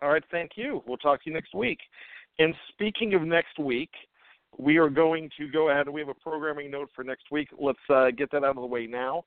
All 0.00 0.10
right, 0.10 0.22
thank 0.30 0.52
you. 0.56 0.82
We'll 0.86 0.98
talk 0.98 1.22
to 1.24 1.30
you 1.30 1.34
next 1.34 1.54
week. 1.54 1.78
And 2.38 2.54
speaking 2.68 3.14
of 3.14 3.22
next 3.22 3.58
week, 3.58 3.90
we 4.58 4.76
are 4.78 4.88
going 4.88 5.30
to 5.38 5.48
go 5.48 5.70
ahead. 5.70 5.88
We 5.88 6.00
have 6.00 6.08
a 6.08 6.14
programming 6.14 6.70
note 6.70 6.90
for 6.94 7.04
next 7.04 7.30
week. 7.30 7.48
Let's 7.58 7.78
uh, 7.90 8.10
get 8.16 8.30
that 8.32 8.44
out 8.44 8.56
of 8.56 8.56
the 8.56 8.66
way 8.66 8.86
now. 8.86 9.24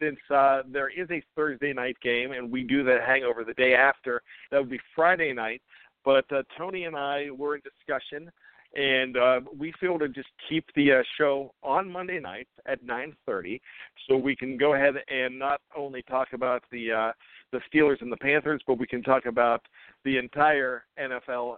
Since 0.00 0.18
uh, 0.30 0.62
there 0.70 0.90
is 0.90 1.10
a 1.10 1.22
Thursday 1.34 1.72
night 1.72 1.96
game 2.02 2.32
and 2.32 2.50
we 2.50 2.62
do 2.62 2.84
the 2.84 2.98
hangover 3.06 3.44
the 3.44 3.54
day 3.54 3.74
after, 3.74 4.22
that 4.50 4.58
would 4.58 4.70
be 4.70 4.80
Friday 4.94 5.32
night. 5.32 5.62
But 6.04 6.30
uh, 6.30 6.42
Tony 6.56 6.84
and 6.84 6.94
I 6.94 7.30
were 7.36 7.56
in 7.56 7.62
discussion, 7.62 8.30
and 8.76 9.16
uh, 9.16 9.40
we 9.58 9.72
feel 9.80 9.98
to 9.98 10.08
just 10.08 10.28
keep 10.48 10.64
the 10.76 10.92
uh, 10.92 11.02
show 11.18 11.52
on 11.62 11.90
Monday 11.90 12.20
night 12.20 12.46
at 12.66 12.84
9:30, 12.84 13.60
so 14.06 14.16
we 14.16 14.36
can 14.36 14.56
go 14.56 14.74
ahead 14.74 14.94
and 15.08 15.36
not 15.36 15.60
only 15.76 16.02
talk 16.02 16.28
about 16.32 16.62
the 16.70 16.92
uh, 16.92 17.12
the 17.50 17.60
Steelers 17.68 18.02
and 18.02 18.12
the 18.12 18.16
Panthers, 18.18 18.62
but 18.68 18.78
we 18.78 18.86
can 18.86 19.02
talk 19.02 19.26
about 19.26 19.62
the 20.04 20.16
entire 20.16 20.84
NFL 20.96 21.56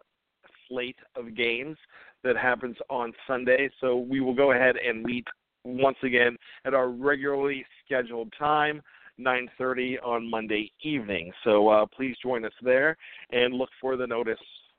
slate 0.69 0.99
of 1.17 1.37
games 1.37 1.77
that 2.25 2.37
happens 2.37 2.77
on 2.91 3.13
Sunday. 3.27 3.71
So 3.81 3.97
we 3.97 4.21
will 4.21 4.35
go 4.35 4.53
ahead 4.53 4.77
and 4.77 5.03
meet 5.03 5.27
once 5.65 5.99
again 6.03 6.37
at 6.65 6.75
our 6.75 6.89
regularly 6.89 7.65
scheduled 7.85 8.33
time, 8.39 8.83
9:30 9.19 9.99
on 10.05 10.29
Monday 10.29 10.73
evening. 10.83 11.33
So 11.45 11.69
uh, 11.69 11.87
please 11.87 12.17
join 12.23 12.45
us 12.45 12.53
there 12.63 12.97
and 13.31 13.55
look 13.55 13.71
for 13.81 13.97
the 13.97 14.07
notice 14.07 14.39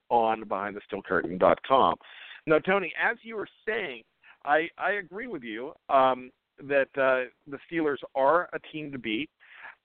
on 0.10 0.44
BehindTheSteelCurtain.com. 0.44 1.96
Now, 2.48 2.60
Tony, 2.60 2.92
as 3.02 3.18
you 3.22 3.36
were 3.36 3.48
saying, 3.68 4.04
I 4.46 4.70
I 4.78 4.94
agree 4.94 5.28
with 5.28 5.44
you 5.44 5.74
um, 5.90 6.32
that 6.60 6.90
uh, 6.98 7.30
the 7.48 7.60
Steelers 7.72 8.00
are 8.16 8.50
a 8.54 8.60
team 8.72 8.92
to 8.92 8.98
beat. 8.98 9.30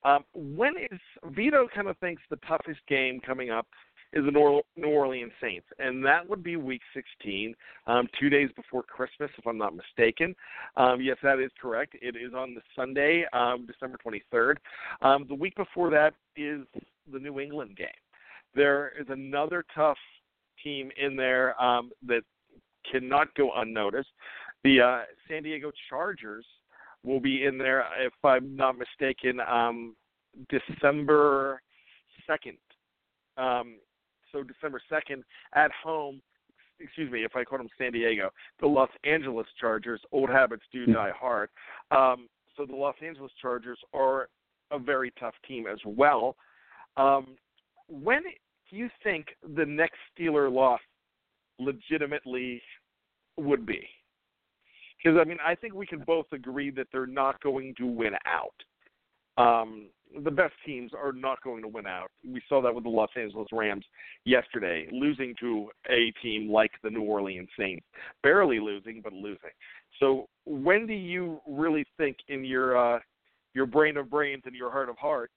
Um, 0.05 0.24
when 0.34 0.74
is 0.76 1.00
Vito 1.30 1.66
kind 1.74 1.88
of 1.88 1.96
thinks 1.98 2.22
the 2.28 2.36
toughest 2.46 2.80
game 2.88 3.20
coming 3.20 3.50
up 3.50 3.66
is 4.15 4.25
the 4.25 4.31
New 4.77 4.89
Orleans 4.89 5.33
Saints, 5.41 5.67
and 5.79 6.05
that 6.05 6.29
would 6.29 6.43
be 6.43 6.57
Week 6.57 6.83
16, 6.95 7.55
um, 7.87 8.09
two 8.19 8.31
days 8.31 8.49
before 8.55 8.83
Christmas, 8.83 9.31
if 9.37 9.47
I'm 9.47 9.59
not 9.59 9.75
mistaken. 9.75 10.35
Um, 10.77 11.01
yes, 11.01 11.17
that 11.23 11.41
is 11.41 11.51
correct. 11.61 11.97
It 12.01 12.17
is 12.17 12.33
on 12.33 12.55
the 12.55 12.61
Sunday, 12.77 13.25
um, 13.33 13.67
December 13.67 13.99
23rd. 14.07 14.57
Um, 15.03 15.27
the 15.29 15.35
week 15.35 15.57
before 15.57 15.91
that 15.91 16.15
is 16.37 16.61
the 17.12 17.19
New 17.19 17.41
England 17.41 17.77
game. 17.77 17.89
There 18.55 18.93
is 18.99 19.07
another 19.09 19.65
tough 19.75 19.99
team 20.62 20.91
in 20.97 21.17
there 21.17 21.61
um, 21.61 21.91
that 22.07 22.23
cannot 22.91 23.35
go 23.35 23.51
unnoticed. 23.57 24.11
The 24.62 24.81
uh, 24.81 25.03
San 25.29 25.43
Diego 25.43 25.73
Chargers 25.89 26.47
will 27.05 27.21
be 27.21 27.45
in 27.45 27.59
there, 27.59 27.85
if 27.99 28.12
I'm 28.23 28.55
not 28.55 28.77
mistaken, 28.79 29.41
um, 29.41 29.97
December 30.49 31.61
2nd. 32.29 32.57
Um, 33.37 33.75
so 34.35 34.43
December 34.43 34.82
2nd 34.91 35.22
at 35.55 35.70
home. 35.82 36.20
Excuse 36.80 37.11
me, 37.11 37.24
if 37.24 37.37
I 37.37 37.45
called 37.45 37.61
them 37.61 37.68
San 37.78 37.93
Diego, 37.93 38.30
the 38.61 38.66
Los 38.66 38.91
Angeles 39.05 39.47
Chargers. 39.61 40.01
Old 40.11 40.28
habits 40.28 40.64
do 40.72 40.87
die 40.87 41.12
hard. 41.18 41.49
Um, 41.93 42.28
so 42.57 42.66
the 42.66 42.74
Los 42.74 42.97
Angeles 43.03 43.30
Chargers 43.41 43.78
are 43.95 44.28
a 44.72 44.78
very 44.78 45.12
tough 45.18 45.35
team 45.47 45.66
as 45.72 45.78
well. 45.87 46.37
Um, 46.97 47.37
when 47.89 48.22
do 48.70 48.76
you 48.76 48.89
think 49.03 49.26
the 49.57 49.64
next 49.64 49.99
Steeler 50.18 50.53
loss 50.53 50.80
legitimately 51.61 52.61
would 53.37 53.64
be? 53.64 53.87
Because 54.99 55.18
I 55.20 55.24
mean, 55.24 55.39
I 55.45 55.55
think 55.55 55.74
we 55.74 55.87
can 55.87 56.01
both 56.01 56.26
agree 56.32 56.70
that 56.72 56.89
they're 56.91 57.07
not 57.07 57.41
going 57.41 57.74
to 57.78 57.87
win 57.87 58.14
out. 58.26 58.55
Um, 59.37 59.89
the 60.22 60.30
best 60.30 60.55
teams 60.64 60.93
are 60.95 61.12
not 61.12 61.43
going 61.43 61.62
to 61.62 61.68
win 61.68 61.87
out. 61.87 62.11
We 62.24 62.41
saw 62.49 62.62
that 62.62 62.74
with 62.74 62.85
the 62.85 62.91
Los 62.91 63.11
Angeles 63.16 63.49
Rams 63.53 63.85
yesterday, 64.24 64.87
losing 64.93 65.35
to 65.41 65.70
a 65.91 66.12
team 66.22 66.51
like 66.51 66.70
the 66.82 66.91
New 66.91 67.03
Orleans 67.03 67.49
Saints, 67.59 67.85
barely 68.22 68.61
losing, 68.61 69.01
but 69.03 69.12
losing. 69.12 69.51
So, 70.01 70.28
when 70.45 70.87
do 70.87 70.93
you 70.93 71.41
really 71.49 71.85
think 71.97 72.16
in 72.28 72.45
your 72.45 72.76
uh, 72.76 73.01
your 73.55 73.66
brain 73.66 73.97
of 73.97 74.11
brains 74.11 74.43
and 74.47 74.55
your 74.55 74.70
heart 74.70 74.89
of 74.89 74.97
hearts 74.99 75.32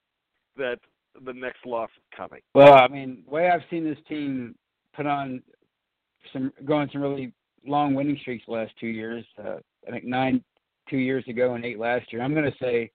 that 0.58 0.80
the 1.26 1.34
next 1.34 1.66
loss 1.66 1.90
is 1.98 2.04
coming? 2.16 2.42
Well, 2.54 2.76
I 2.76 2.88
mean, 2.88 3.24
the 3.26 3.32
way 3.32 3.50
I've 3.50 3.62
seen 3.70 3.84
this 3.84 3.98
team 4.08 4.56
put 4.96 5.06
on 5.06 5.42
some 6.34 6.52
going 6.66 6.90
some 6.92 7.02
really 7.02 7.34
long 7.66 7.94
winning 7.94 8.18
streaks 8.22 8.44
the 8.48 8.54
last 8.54 8.74
two 8.80 8.88
years. 8.88 9.26
Uh, 9.38 9.58
I 9.88 9.92
think 9.92 10.06
nine 10.06 10.44
two 10.90 10.98
years 10.98 11.24
ago 11.28 11.56
and 11.56 11.66
eight 11.66 11.80
last 11.80 12.12
year. 12.12 12.22
I'm 12.22 12.34
going 12.34 12.50
to 12.50 12.58
say 12.62 12.92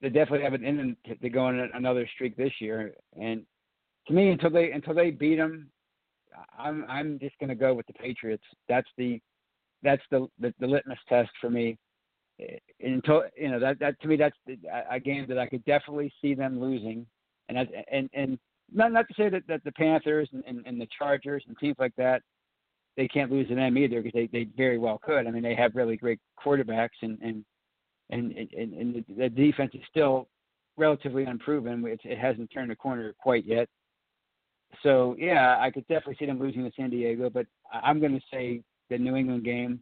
they 0.00 0.08
definitely 0.08 0.44
have 0.44 0.54
an 0.54 0.64
in 0.64 0.96
to 1.20 1.28
go 1.28 1.46
on 1.46 1.70
another 1.74 2.08
streak 2.14 2.36
this 2.36 2.52
year. 2.60 2.94
And 3.20 3.44
to 4.06 4.12
me, 4.12 4.30
until 4.30 4.50
they 4.50 4.70
until 4.70 4.94
they 4.94 5.10
beat 5.10 5.36
them, 5.36 5.70
I'm 6.58 6.84
I'm 6.88 7.18
just 7.18 7.38
going 7.38 7.48
to 7.48 7.54
go 7.54 7.74
with 7.74 7.86
the 7.86 7.92
Patriots. 7.94 8.44
That's 8.68 8.88
the 8.96 9.20
that's 9.82 10.02
the, 10.10 10.28
the 10.38 10.54
the 10.60 10.66
litmus 10.66 10.98
test 11.08 11.30
for 11.40 11.50
me. 11.50 11.78
Eh, 12.40 12.58
until 12.80 13.24
you 13.36 13.50
know 13.50 13.60
that 13.60 13.78
that 13.80 14.00
to 14.00 14.08
me 14.08 14.16
that's 14.16 14.36
the, 14.46 14.56
a 14.90 15.00
game 15.00 15.26
that 15.28 15.38
I 15.38 15.46
could 15.46 15.64
definitely 15.64 16.12
see 16.22 16.34
them 16.34 16.60
losing, 16.60 17.06
and 17.48 17.58
that, 17.58 17.68
and 17.90 18.08
and 18.12 18.38
not 18.72 18.92
not 18.92 19.08
to 19.08 19.14
say 19.14 19.28
that, 19.30 19.46
that 19.48 19.64
the 19.64 19.72
Panthers 19.72 20.28
and, 20.32 20.44
and, 20.46 20.64
and 20.66 20.80
the 20.80 20.88
Chargers 20.96 21.44
and 21.48 21.56
teams 21.58 21.76
like 21.78 21.94
that 21.96 22.22
they 22.98 23.08
can't 23.08 23.30
lose 23.30 23.46
to 23.48 23.54
them 23.54 23.78
either 23.78 24.02
because 24.02 24.12
they 24.12 24.26
they 24.26 24.48
very 24.56 24.76
well 24.76 24.98
could. 24.98 25.26
I 25.26 25.30
mean 25.30 25.42
they 25.42 25.54
have 25.54 25.74
really 25.74 25.96
great 25.96 26.18
quarterbacks 26.44 26.98
and 27.02 27.18
and 27.22 27.44
and 28.10 28.32
and, 28.32 28.72
and 28.72 29.04
the 29.16 29.28
defense 29.28 29.72
is 29.74 29.82
still 29.90 30.28
relatively 30.76 31.24
unproven. 31.24 31.84
It, 31.86 32.00
it 32.04 32.18
hasn't 32.18 32.50
turned 32.52 32.70
a 32.70 32.76
corner 32.76 33.14
quite 33.20 33.44
yet. 33.44 33.68
So 34.82 35.16
yeah, 35.18 35.56
I 35.58 35.70
could 35.70 35.86
definitely 35.88 36.16
see 36.18 36.26
them 36.26 36.38
losing 36.38 36.64
to 36.64 36.72
San 36.76 36.90
Diego, 36.90 37.30
but 37.30 37.46
I'm 37.72 38.00
going 38.00 38.12
to 38.12 38.24
say 38.32 38.62
the 38.90 38.98
New 38.98 39.16
England 39.16 39.44
game, 39.44 39.80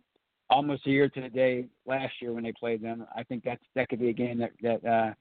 almost 0.48 0.86
a 0.86 0.90
year 0.90 1.08
to 1.08 1.20
the 1.20 1.28
day 1.28 1.66
last 1.86 2.14
year 2.20 2.32
when 2.32 2.44
they 2.44 2.52
played 2.52 2.82
them. 2.82 3.06
I 3.14 3.22
think 3.24 3.44
that's 3.44 3.62
that 3.74 3.88
could 3.88 4.00
be 4.00 4.10
a 4.10 4.14
game 4.14 4.38
that 4.38 4.52
that 4.62 4.84
uh, 4.84 5.14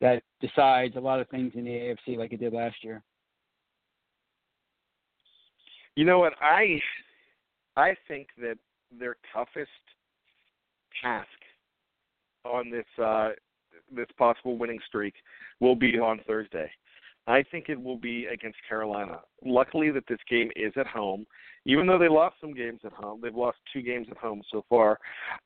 that 0.00 0.22
decides 0.40 0.96
a 0.96 1.00
lot 1.00 1.20
of 1.20 1.28
things 1.28 1.52
in 1.54 1.64
the 1.64 1.70
AFC 1.70 2.16
like 2.16 2.32
it 2.32 2.40
did 2.40 2.52
last 2.52 2.76
year. 2.82 3.02
You 5.96 6.04
know 6.04 6.20
what 6.20 6.34
I 6.40 6.80
I 7.76 7.96
think 8.06 8.28
that 8.40 8.58
their 8.96 9.16
toughest 9.32 9.70
task 11.02 11.28
on 12.44 12.70
this 12.70 12.86
uh, 13.02 13.30
this 13.94 14.06
possible 14.16 14.58
winning 14.58 14.78
streak 14.86 15.14
will 15.60 15.76
be 15.76 15.98
on 15.98 16.20
Thursday. 16.26 16.70
I 17.26 17.42
think 17.50 17.68
it 17.68 17.80
will 17.80 17.96
be 17.96 18.26
against 18.26 18.58
Carolina. 18.66 19.20
Luckily, 19.44 19.90
that 19.90 20.04
this 20.08 20.18
game 20.30 20.50
is 20.56 20.72
at 20.76 20.86
home, 20.86 21.26
even 21.66 21.86
though 21.86 21.98
they 21.98 22.08
lost 22.08 22.36
some 22.40 22.54
games 22.54 22.80
at 22.84 22.92
home. 22.92 23.20
They've 23.22 23.34
lost 23.34 23.58
two 23.72 23.82
games 23.82 24.06
at 24.10 24.16
home 24.16 24.42
so 24.50 24.64
far. 24.68 24.98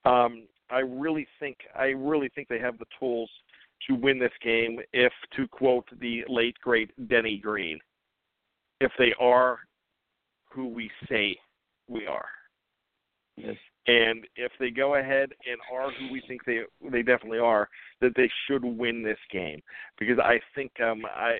Um, 0.05 0.45
I 0.71 0.79
really 0.79 1.27
think 1.41 1.59
I 1.77 1.87
really 1.87 2.31
think 2.35 2.49
they 2.49 2.61
have 2.61 2.79
the 2.79 2.87
tools 2.99 3.31
to 3.89 3.95
win 3.95 4.19
this 4.19 4.33
game. 4.43 4.79
If 4.93 5.13
to 5.37 5.49
quote 5.49 5.87
the 6.01 6.25
late 6.29 6.57
great 6.63 6.91
Denny 7.09 7.39
Green, 7.39 7.79
if 8.81 8.93
they 8.99 9.13
are 9.21 9.59
who 10.49 10.69
we 10.69 10.91
say 11.09 11.37
we 11.89 12.07
are. 12.07 12.29
Yes. 13.37 13.57
And 13.87 14.27
if 14.37 14.53
they 14.61 14.71
go 14.71 14.95
ahead 14.95 15.33
and 15.51 15.59
are 15.73 15.91
who 15.91 16.13
we 16.13 16.23
think 16.29 16.45
they 16.45 16.61
they 16.91 17.03
definitely 17.03 17.41
are, 17.41 17.69
that 18.01 18.13
they 18.17 18.31
should 18.47 18.65
win 18.65 19.03
this 19.03 19.19
game 19.33 19.61
because 19.99 20.19
I 20.19 20.41
think 20.55 20.71
um 20.81 21.03
I 21.05 21.39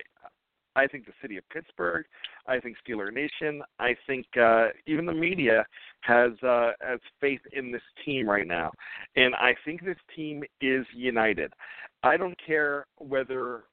I 0.75 0.87
think 0.87 1.05
the 1.05 1.13
city 1.21 1.37
of 1.37 1.47
Pittsburgh, 1.49 2.05
I 2.47 2.59
think 2.59 2.77
Steeler 2.85 3.13
Nation, 3.13 3.61
I 3.79 3.95
think 4.07 4.25
uh, 4.39 4.69
even 4.87 5.05
the 5.05 5.13
media 5.13 5.65
has 6.01 6.31
uh, 6.41 6.71
has 6.81 6.99
faith 7.21 7.41
in 7.53 7.71
this 7.71 7.81
team 8.03 8.27
right 8.27 8.47
now, 8.47 8.71
and 9.15 9.35
I 9.35 9.55
think 9.65 9.83
this 9.83 9.97
team 10.15 10.43
is 10.61 10.85
united. 10.95 11.53
I 12.01 12.17
don't 12.17 12.37
care 12.45 12.87
whether 12.97 13.65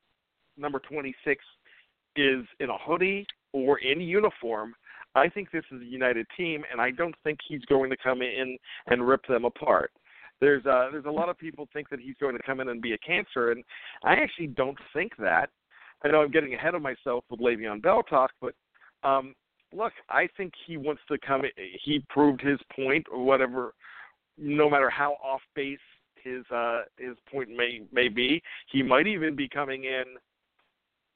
number 0.57 0.79
26 0.79 1.45
is 2.17 2.45
in 2.59 2.71
a 2.71 2.79
hoodie 2.79 3.27
or 3.53 3.79
in 3.79 4.01
uniform. 4.01 4.75
I 5.15 5.29
think 5.29 5.51
this 5.51 5.65
is 5.73 5.83
a 5.83 5.85
united 5.85 6.27
team, 6.37 6.63
and 6.71 6.81
I 6.81 6.91
don't 6.91 7.15
think 7.25 7.39
he's 7.47 7.65
going 7.67 7.91
to 7.91 7.97
come 7.97 8.23
in 8.23 8.57
and 8.87 9.07
rip 9.07 9.27
them 9.27 9.45
apart. 9.45 9.91
There's 10.41 10.65
uh, 10.65 10.89
there's 10.91 11.05
a 11.05 11.11
lot 11.11 11.29
of 11.29 11.39
people 11.39 11.69
think 11.73 11.91
that 11.91 12.01
he's 12.01 12.15
going 12.21 12.37
to 12.37 12.43
come 12.43 12.61
in 12.61 12.69
and 12.69 12.81
be 12.81 12.93
a 12.93 12.99
cancer, 12.99 13.51
and 13.51 13.63
I 14.05 14.15
actually 14.15 14.49
don't 14.49 14.79
think 14.93 15.13
that. 15.19 15.51
I 16.03 16.09
know 16.09 16.23
I'm 16.23 16.31
getting 16.31 16.55
ahead 16.55 16.75
of 16.75 16.81
myself 16.81 17.25
with 17.31 17.41
Le'Veon 17.41 17.83
Bell 17.83 18.03
talk, 18.03 18.31
but 18.41 18.55
um, 19.03 19.35
look, 19.75 19.93
I 20.09 20.29
think 20.37 20.53
he 20.67 20.77
wants 20.77 21.03
to 21.09 21.19
come. 21.19 21.43
He 21.85 22.03
proved 22.09 22.41
his 22.41 22.59
point, 22.75 23.07
or 23.13 23.23
whatever. 23.23 23.75
No 24.39 24.71
matter 24.71 24.89
how 24.89 25.17
off 25.23 25.43
base 25.55 25.79
his 26.23 26.45
uh, 26.51 26.83
his 26.97 27.17
point 27.31 27.51
may 27.51 27.83
may 27.93 28.09
be, 28.09 28.43
he 28.73 28.83
might 28.83 29.07
even 29.07 29.37
be 29.37 29.49
coming 29.49 29.85
in 29.85 30.05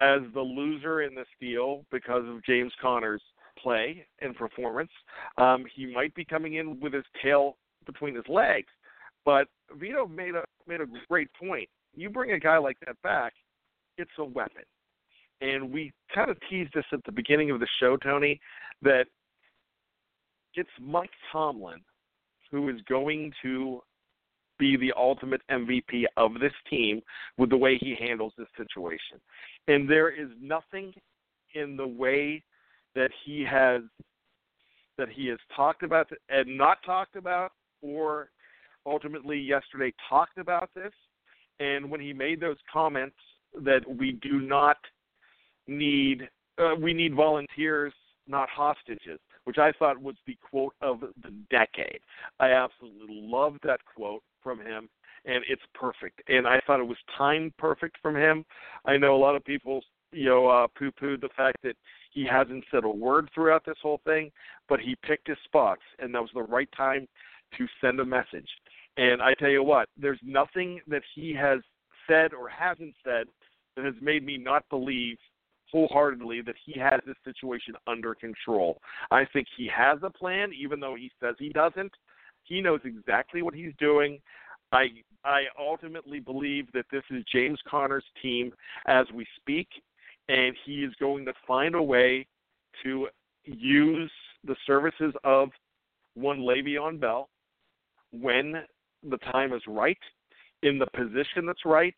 as 0.01 0.21
the 0.35 0.41
loser 0.41 1.03
in 1.03 1.15
this 1.15 1.29
deal 1.41 1.85
because 1.91 2.25
of 2.27 2.45
James 2.45 2.73
Conner's 2.81 3.23
play 3.65 4.07
and 4.21 4.37
performance. 4.37 4.91
Um, 5.39 5.65
he 5.75 5.93
might 5.93 6.15
be 6.15 6.25
coming 6.25 6.55
in 6.55 6.79
with 6.79 6.93
his 6.93 7.05
tail 7.23 7.57
between 7.87 8.15
his 8.15 8.25
legs, 8.29 8.69
but 9.25 9.49
Vito 9.77 10.07
made 10.07 10.35
a 10.35 10.45
made 10.69 10.81
a 10.81 10.87
great 11.09 11.29
point. 11.33 11.69
You 11.97 12.11
bring 12.11 12.33
a 12.33 12.39
guy 12.39 12.59
like 12.59 12.77
that 12.87 13.01
back, 13.03 13.33
it's 13.99 14.11
a 14.19 14.25
weapon. 14.25 14.63
And 15.41 15.73
we 15.73 15.93
kind 16.15 16.31
of 16.31 16.37
teased 16.49 16.73
this 16.75 16.85
at 16.93 17.01
the 17.05 17.13
beginning 17.13 17.51
of 17.51 17.61
the 17.61 17.67
show, 17.81 17.97
Tony, 17.97 18.41
that 18.83 19.07
it's 20.55 20.71
Mike 20.81 21.11
Tomlin 21.33 21.81
who 22.55 22.69
is 22.69 22.81
going 22.89 23.33
to 23.43 23.81
be 24.61 24.77
the 24.77 24.93
ultimate 24.97 25.41
MVP 25.51 26.05
of 26.17 26.35
this 26.35 26.53
team 26.71 27.03
with 27.37 27.51
the 27.51 27.57
way 27.57 27.77
he 27.81 27.97
handles 27.99 28.33
this 28.39 28.47
situation. 28.57 29.21
And 29.67 29.91
there 29.91 30.09
is 30.09 30.29
nothing 30.41 30.95
in 31.55 31.77
the 31.77 31.87
way 31.87 32.45
that 32.95 33.11
he 33.25 33.45
has 33.49 33.83
that 34.97 35.09
he 35.09 35.27
has 35.27 35.39
talked 35.57 35.83
about 35.83 36.09
and 36.29 36.57
not 36.57 36.79
talked 36.85 37.17
about 37.17 37.51
or 37.83 38.31
ultimately 38.87 39.39
yesterday 39.39 39.93
talked 40.09 40.39
about 40.39 40.71
this 40.75 40.93
and 41.61 41.89
when 41.89 42.01
he 42.01 42.13
made 42.13 42.41
those 42.41 42.57
comments 42.73 43.17
that 43.65 43.81
we 43.99 44.13
do 44.23 44.41
not 44.41 44.77
need 45.67 46.29
uh, 46.59 46.75
we 46.81 46.93
need 46.95 47.15
volunteers 47.15 47.93
not 48.27 48.49
hostages 48.49 49.19
which 49.45 49.59
I 49.59 49.73
thought 49.79 50.01
was 50.01 50.17
the 50.27 50.37
quote 50.51 50.75
of 50.81 51.01
the 51.01 51.31
decade. 51.51 52.01
I 52.41 52.51
absolutely 52.51 53.21
loved 53.23 53.61
that 53.65 53.81
quote 53.95 54.23
from 54.43 54.59
him, 54.59 54.89
and 55.25 55.45
it's 55.49 55.63
perfect. 55.75 56.23
And 56.29 56.47
I 56.47 56.61
thought 56.67 56.81
it 56.81 56.87
was 56.87 56.99
timed 57.17 57.57
perfect 57.59 57.97
from 58.03 58.17
him. 58.17 58.45
I 58.85 58.97
know 58.97 59.15
a 59.15 59.19
lot 59.19 59.37
of 59.37 59.45
people, 59.45 59.83
you 60.13 60.27
know, 60.27 60.49
uh, 60.49 60.67
poo-pooed 60.79 61.21
the 61.21 61.29
fact 61.37 61.59
that 61.63 61.77
he 62.15 62.25
hasn't 62.25 62.65
said 62.71 62.85
a 62.85 62.89
word 62.89 63.29
throughout 63.35 63.65
this 63.67 63.77
whole 63.83 64.01
thing, 64.05 64.31
but 64.69 64.81
he 64.81 64.97
picked 65.03 65.29
his 65.29 65.37
spots, 65.45 65.83
and 65.99 66.15
that 66.15 66.23
was 66.23 66.31
the 66.33 66.43
right 66.43 66.69
time 66.77 67.07
to 67.59 67.67
send 67.81 68.01
a 68.01 68.05
message. 68.05 68.49
And 68.97 69.21
I 69.21 69.35
tell 69.35 69.51
you 69.51 69.63
what, 69.63 69.89
there's 69.97 70.21
nothing 70.25 70.81
that 70.87 71.03
he 71.15 71.35
has 71.35 71.59
said 72.07 72.33
or 72.33 72.49
hasn't 72.49 72.95
said 73.05 73.27
that 73.77 73.85
has 73.85 73.95
made 74.01 74.25
me 74.25 74.39
not 74.39 74.65
believe 74.71 75.19
wholeheartedly 75.73 76.41
that 76.43 76.55
he 76.65 76.79
has 76.79 77.01
this 77.05 77.17
situation 77.25 77.75
under 77.89 78.15
control. 78.15 78.81
I 79.11 79.25
think 79.33 79.49
he 79.57 79.69
has 79.75 79.99
a 80.05 80.11
plan, 80.11 80.53
even 80.57 80.79
though 80.79 80.95
he 80.95 81.11
says 81.21 81.35
he 81.39 81.49
doesn't. 81.49 81.93
He 82.45 82.61
knows 82.61 82.81
exactly 82.85 83.43
what 83.43 83.55
he's 83.55 83.73
doing. 83.79 84.21
I 84.71 84.87
I 85.25 85.45
ultimately 85.59 86.21
believe 86.21 86.71
that 86.73 86.85
this 86.93 87.03
is 87.11 87.25
James 87.33 87.59
Conner's 87.69 88.05
team 88.21 88.53
as 88.87 89.07
we 89.15 89.27
speak, 89.41 89.69
and 90.29 90.57
he 90.65 90.85
is 90.85 90.93
going 90.99 91.25
to 91.25 91.33
find 91.47 91.75
a 91.75 91.83
way 91.83 92.27
to 92.83 93.09
use 93.45 94.11
the 94.45 94.57
services 94.67 95.15
of 95.25 95.51
one 96.15 96.41
Le'Veon 96.41 97.01
Bell 97.01 97.29
when 98.13 98.55
the 99.09 99.19
time 99.19 99.53
is 99.53 99.63
right, 99.67 99.99
in 100.63 100.79
the 100.79 100.87
position 100.87 101.47
that's 101.47 101.65
right, 101.65 101.95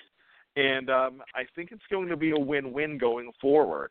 and 0.56 0.90
um, 0.90 1.22
I 1.34 1.42
think 1.54 1.70
it's 1.70 1.84
going 1.90 2.08
to 2.08 2.16
be 2.16 2.30
a 2.30 2.38
win-win 2.38 2.98
going 2.98 3.30
forward. 3.40 3.90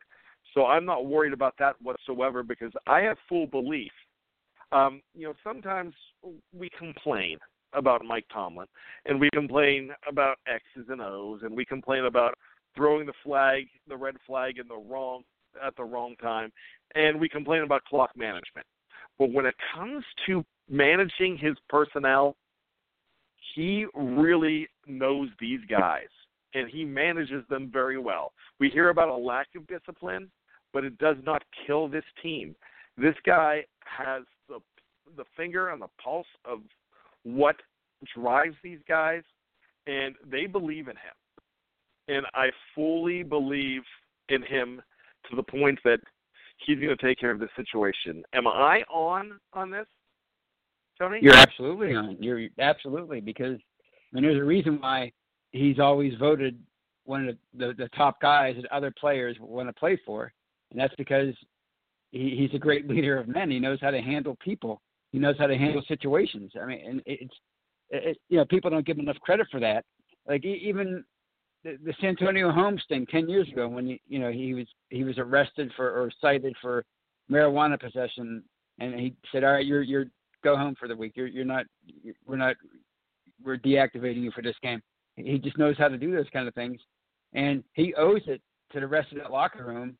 So 0.52 0.66
I'm 0.66 0.84
not 0.84 1.06
worried 1.06 1.32
about 1.32 1.54
that 1.58 1.76
whatsoever 1.82 2.42
because 2.42 2.72
I 2.86 3.00
have 3.00 3.16
full 3.28 3.46
belief. 3.46 3.92
Um, 4.72 5.00
you 5.14 5.26
know, 5.26 5.34
sometimes 5.44 5.94
we 6.52 6.68
complain 6.76 7.38
about 7.72 8.04
Mike 8.04 8.26
Tomlin, 8.32 8.66
and 9.04 9.20
we 9.20 9.30
complain 9.32 9.90
about 10.08 10.38
X's 10.46 10.88
and 10.88 11.00
O's, 11.00 11.40
and 11.42 11.56
we 11.56 11.64
complain 11.64 12.04
about 12.04 12.34
throwing 12.76 13.06
the 13.06 13.12
flag, 13.24 13.66
the 13.88 13.96
red 13.96 14.16
flag, 14.26 14.58
in 14.58 14.68
the 14.68 14.76
wrong 14.76 15.22
at 15.64 15.74
the 15.76 15.84
wrong 15.84 16.14
time, 16.20 16.52
and 16.94 17.18
we 17.18 17.28
complain 17.28 17.62
about 17.62 17.82
clock 17.84 18.10
management. 18.14 18.66
But 19.18 19.32
when 19.32 19.46
it 19.46 19.54
comes 19.74 20.04
to 20.26 20.44
managing 20.68 21.38
his 21.38 21.54
personnel, 21.68 22.36
he 23.54 23.86
really 23.94 24.68
knows 24.86 25.30
these 25.40 25.60
guys 25.68 26.08
and 26.56 26.70
he 26.70 26.84
manages 26.84 27.44
them 27.48 27.70
very 27.72 27.98
well. 27.98 28.32
We 28.58 28.70
hear 28.70 28.88
about 28.88 29.08
a 29.08 29.16
lack 29.16 29.48
of 29.56 29.66
discipline, 29.66 30.30
but 30.72 30.84
it 30.84 30.96
does 30.98 31.16
not 31.24 31.42
kill 31.66 31.86
this 31.86 32.04
team. 32.22 32.56
This 32.96 33.14
guy 33.24 33.64
has 33.84 34.22
the 34.48 34.60
the 35.16 35.24
finger 35.36 35.70
on 35.70 35.78
the 35.78 35.88
pulse 36.02 36.26
of 36.44 36.60
what 37.22 37.56
drives 38.14 38.56
these 38.62 38.80
guys, 38.88 39.22
and 39.86 40.14
they 40.28 40.46
believe 40.46 40.88
in 40.88 40.96
him. 40.96 41.14
And 42.08 42.24
I 42.34 42.50
fully 42.74 43.22
believe 43.22 43.82
in 44.28 44.42
him 44.42 44.80
to 45.30 45.36
the 45.36 45.42
point 45.42 45.78
that 45.84 45.98
he's 46.64 46.78
going 46.78 46.96
to 46.96 46.96
take 46.96 47.18
care 47.18 47.30
of 47.30 47.40
the 47.40 47.48
situation. 47.56 48.22
Am 48.32 48.46
I 48.46 48.82
on 48.90 49.38
on 49.52 49.70
this, 49.70 49.86
Tony? 50.98 51.18
You're 51.20 51.34
absolutely 51.34 51.94
on. 51.94 52.16
You're 52.20 52.48
absolutely 52.58 53.20
because 53.20 53.58
I 53.58 54.14
mean, 54.14 54.24
there's 54.24 54.40
a 54.40 54.44
reason 54.44 54.80
why 54.80 55.12
he's 55.52 55.78
always 55.78 56.14
voted 56.18 56.58
one 57.04 57.28
of 57.28 57.36
the, 57.54 57.66
the, 57.66 57.74
the 57.74 57.88
top 57.90 58.20
guys 58.20 58.56
that 58.56 58.70
other 58.72 58.92
players 58.98 59.36
want 59.40 59.68
to 59.68 59.72
play 59.72 59.98
for, 60.04 60.32
and 60.70 60.80
that's 60.80 60.94
because 60.96 61.34
he, 62.10 62.36
he's 62.36 62.54
a 62.54 62.58
great 62.58 62.88
leader 62.88 63.18
of 63.18 63.28
men. 63.28 63.50
He 63.50 63.58
knows 63.58 63.78
how 63.80 63.90
to 63.90 64.00
handle 64.00 64.36
people. 64.42 64.80
He 65.12 65.18
knows 65.18 65.36
how 65.38 65.46
to 65.46 65.56
handle 65.56 65.82
situations. 65.88 66.52
I 66.60 66.66
mean, 66.66 66.80
and 66.86 67.02
it's 67.06 67.34
it, 67.90 68.18
you 68.28 68.38
know 68.38 68.44
people 68.44 68.70
don't 68.70 68.86
give 68.86 68.96
him 68.96 69.04
enough 69.04 69.20
credit 69.20 69.46
for 69.50 69.60
that. 69.60 69.84
Like 70.26 70.44
even 70.44 71.04
the, 71.84 71.94
Santonio 72.00 72.50
Holmes 72.50 72.82
thing 72.88 73.06
ten 73.06 73.28
years 73.28 73.48
ago 73.48 73.68
when 73.68 73.86
he, 73.86 74.00
you 74.08 74.18
know 74.18 74.30
he 74.30 74.54
was 74.54 74.66
he 74.90 75.04
was 75.04 75.18
arrested 75.18 75.72
for 75.76 75.88
or 75.90 76.10
cited 76.20 76.54
for 76.60 76.84
marijuana 77.30 77.78
possession, 77.78 78.42
and 78.78 78.94
he 78.94 79.14
said, 79.32 79.44
"All 79.44 79.52
right, 79.52 79.66
you're 79.66 79.82
you're 79.82 80.06
go 80.44 80.56
home 80.56 80.74
for 80.78 80.88
the 80.88 80.96
week. 80.96 81.12
You're 81.16 81.26
you're 81.26 81.44
not 81.44 81.66
you're, 82.02 82.14
we're 82.26 82.36
not 82.36 82.56
we're 83.44 83.58
deactivating 83.58 84.22
you 84.22 84.30
for 84.32 84.42
this 84.42 84.56
game." 84.62 84.80
He 85.16 85.38
just 85.38 85.58
knows 85.58 85.76
how 85.78 85.88
to 85.88 85.98
do 85.98 86.12
those 86.12 86.28
kind 86.32 86.46
of 86.46 86.54
things, 86.54 86.80
and 87.32 87.64
he 87.72 87.94
owes 87.94 88.22
it 88.26 88.40
to 88.72 88.80
the 88.80 88.86
rest 88.86 89.12
of 89.12 89.18
that 89.18 89.30
locker 89.30 89.64
room 89.64 89.96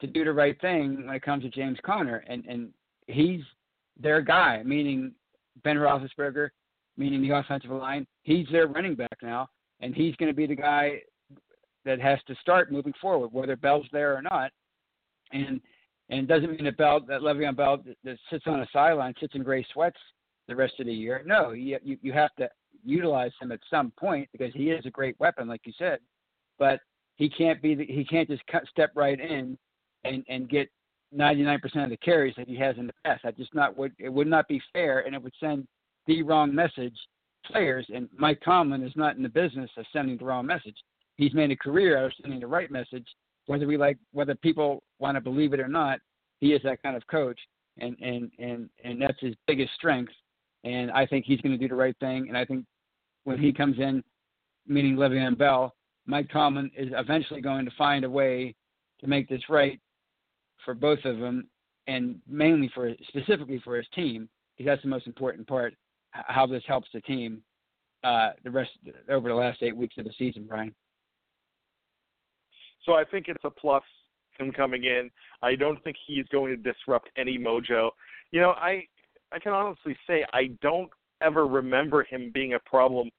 to 0.00 0.06
do 0.06 0.24
the 0.24 0.32
right 0.32 0.58
thing 0.60 1.06
when 1.06 1.14
it 1.14 1.22
comes 1.22 1.42
to 1.42 1.50
James 1.50 1.78
Conner, 1.84 2.24
and 2.28 2.44
and 2.46 2.70
he's 3.06 3.42
their 4.00 4.20
guy, 4.20 4.62
meaning 4.64 5.12
Ben 5.62 5.76
Roethlisberger, 5.76 6.48
meaning 6.96 7.22
the 7.22 7.36
offensive 7.36 7.70
line. 7.70 8.06
He's 8.22 8.46
their 8.50 8.66
running 8.66 8.94
back 8.94 9.16
now, 9.22 9.48
and 9.80 9.94
he's 9.94 10.16
going 10.16 10.30
to 10.30 10.36
be 10.36 10.46
the 10.46 10.54
guy 10.54 11.00
that 11.84 12.00
has 12.00 12.18
to 12.26 12.34
start 12.36 12.72
moving 12.72 12.94
forward, 13.00 13.28
whether 13.32 13.56
Bell's 13.56 13.86
there 13.92 14.16
or 14.16 14.22
not. 14.22 14.50
And 15.32 15.60
and 16.10 16.20
it 16.20 16.26
doesn't 16.26 16.50
mean 16.50 16.64
that 16.64 16.76
Bell, 16.76 17.00
that 17.08 17.22
Le'Veon 17.22 17.56
Bell 17.56 17.82
that 18.04 18.18
sits 18.30 18.44
on 18.46 18.60
a 18.60 18.66
sideline, 18.72 19.14
sits 19.18 19.34
in 19.34 19.42
gray 19.42 19.66
sweats 19.72 19.98
the 20.48 20.56
rest 20.56 20.74
of 20.78 20.86
the 20.86 20.92
year. 20.92 21.22
No, 21.24 21.52
you 21.52 21.78
you, 21.82 21.98
you 22.02 22.12
have 22.12 22.34
to 22.36 22.48
utilize 22.84 23.32
him 23.40 23.52
at 23.52 23.60
some 23.70 23.92
point 23.98 24.28
because 24.32 24.52
he 24.54 24.70
is 24.70 24.84
a 24.86 24.90
great 24.90 25.18
weapon, 25.18 25.48
like 25.48 25.62
you 25.64 25.72
said. 25.78 25.98
But 26.58 26.80
he 27.16 27.28
can't 27.28 27.62
be 27.62 27.74
the, 27.74 27.86
he 27.86 28.04
can't 28.04 28.28
just 28.28 28.46
cut, 28.46 28.66
step 28.68 28.90
right 28.94 29.18
in 29.18 29.56
and 30.04 30.24
and 30.28 30.48
get 30.48 30.68
99% 31.16 31.62
of 31.84 31.90
the 31.90 31.96
carries 31.98 32.34
that 32.36 32.48
he 32.48 32.56
has 32.56 32.76
in 32.76 32.86
the 32.86 32.94
past. 33.04 33.22
That 33.24 33.36
just 33.36 33.54
not 33.54 33.76
would 33.76 33.92
it 33.98 34.12
would 34.12 34.26
not 34.26 34.48
be 34.48 34.60
fair, 34.72 35.00
and 35.00 35.14
it 35.14 35.22
would 35.22 35.34
send 35.40 35.66
the 36.06 36.22
wrong 36.22 36.54
message 36.54 36.96
players. 37.44 37.86
And 37.94 38.08
Mike 38.16 38.40
Tomlin 38.44 38.82
is 38.82 38.92
not 38.96 39.16
in 39.16 39.22
the 39.22 39.28
business 39.28 39.70
of 39.76 39.84
sending 39.92 40.16
the 40.16 40.24
wrong 40.24 40.46
message. 40.46 40.76
He's 41.16 41.34
made 41.34 41.50
a 41.50 41.56
career 41.56 41.98
out 41.98 42.06
of 42.06 42.12
sending 42.20 42.40
the 42.40 42.46
right 42.46 42.70
message, 42.70 43.06
whether 43.46 43.66
we 43.66 43.76
like 43.76 43.98
whether 44.12 44.34
people 44.34 44.82
want 44.98 45.16
to 45.16 45.20
believe 45.20 45.52
it 45.52 45.60
or 45.60 45.68
not. 45.68 46.00
He 46.40 46.52
is 46.52 46.62
that 46.64 46.82
kind 46.82 46.96
of 46.96 47.06
coach, 47.06 47.38
and 47.78 47.96
and 48.00 48.30
and 48.38 48.68
and 48.84 49.00
that's 49.00 49.20
his 49.20 49.34
biggest 49.46 49.72
strength. 49.74 50.12
And 50.64 50.90
I 50.90 51.06
think 51.06 51.24
he's 51.24 51.40
going 51.40 51.52
to 51.52 51.58
do 51.58 51.68
the 51.68 51.74
right 51.74 51.96
thing. 52.00 52.26
And 52.28 52.36
I 52.36 52.44
think 52.44 52.64
when 53.24 53.38
he 53.38 53.52
comes 53.52 53.78
in, 53.78 54.02
meaning 54.66 54.96
Le'Veon 54.96 55.36
Bell, 55.36 55.74
Mike 56.06 56.30
Tomlin 56.32 56.70
is 56.76 56.88
eventually 56.96 57.40
going 57.40 57.64
to 57.64 57.70
find 57.76 58.04
a 58.04 58.10
way 58.10 58.54
to 59.00 59.06
make 59.06 59.28
this 59.28 59.42
right 59.48 59.78
for 60.64 60.74
both 60.74 61.04
of 61.04 61.18
them, 61.18 61.46
and 61.86 62.16
mainly 62.26 62.70
for 62.74 62.90
specifically 63.08 63.60
for 63.62 63.76
his 63.76 63.86
team, 63.94 64.28
because 64.56 64.70
that's 64.70 64.82
the 64.82 64.88
most 64.88 65.06
important 65.06 65.46
part. 65.46 65.74
How 66.14 66.46
this 66.46 66.62
helps 66.66 66.88
the 66.94 67.00
team 67.00 67.42
uh, 68.04 68.30
the 68.44 68.50
rest 68.50 68.70
over 69.08 69.28
the 69.28 69.34
last 69.34 69.62
eight 69.62 69.76
weeks 69.76 69.96
of 69.98 70.04
the 70.04 70.12
season, 70.18 70.44
Brian. 70.48 70.74
So 72.84 72.92
I 72.92 73.04
think 73.04 73.26
it's 73.28 73.44
a 73.44 73.50
plus 73.50 73.82
him 74.38 74.52
coming 74.52 74.84
in. 74.84 75.10
I 75.42 75.54
don't 75.54 75.82
think 75.82 75.96
he's 76.06 76.26
going 76.30 76.50
to 76.56 76.72
disrupt 76.72 77.08
any 77.16 77.38
mojo. 77.38 77.90
You 78.30 78.40
know, 78.40 78.50
I 78.50 78.84
I 79.32 79.38
can 79.38 79.52
honestly 79.52 79.96
say 80.06 80.24
I 80.32 80.50
don't 80.60 80.90
ever 81.22 81.46
remember 81.46 82.04
him 82.04 82.30
being 82.32 82.54
a 82.54 82.58
problem 82.60 83.10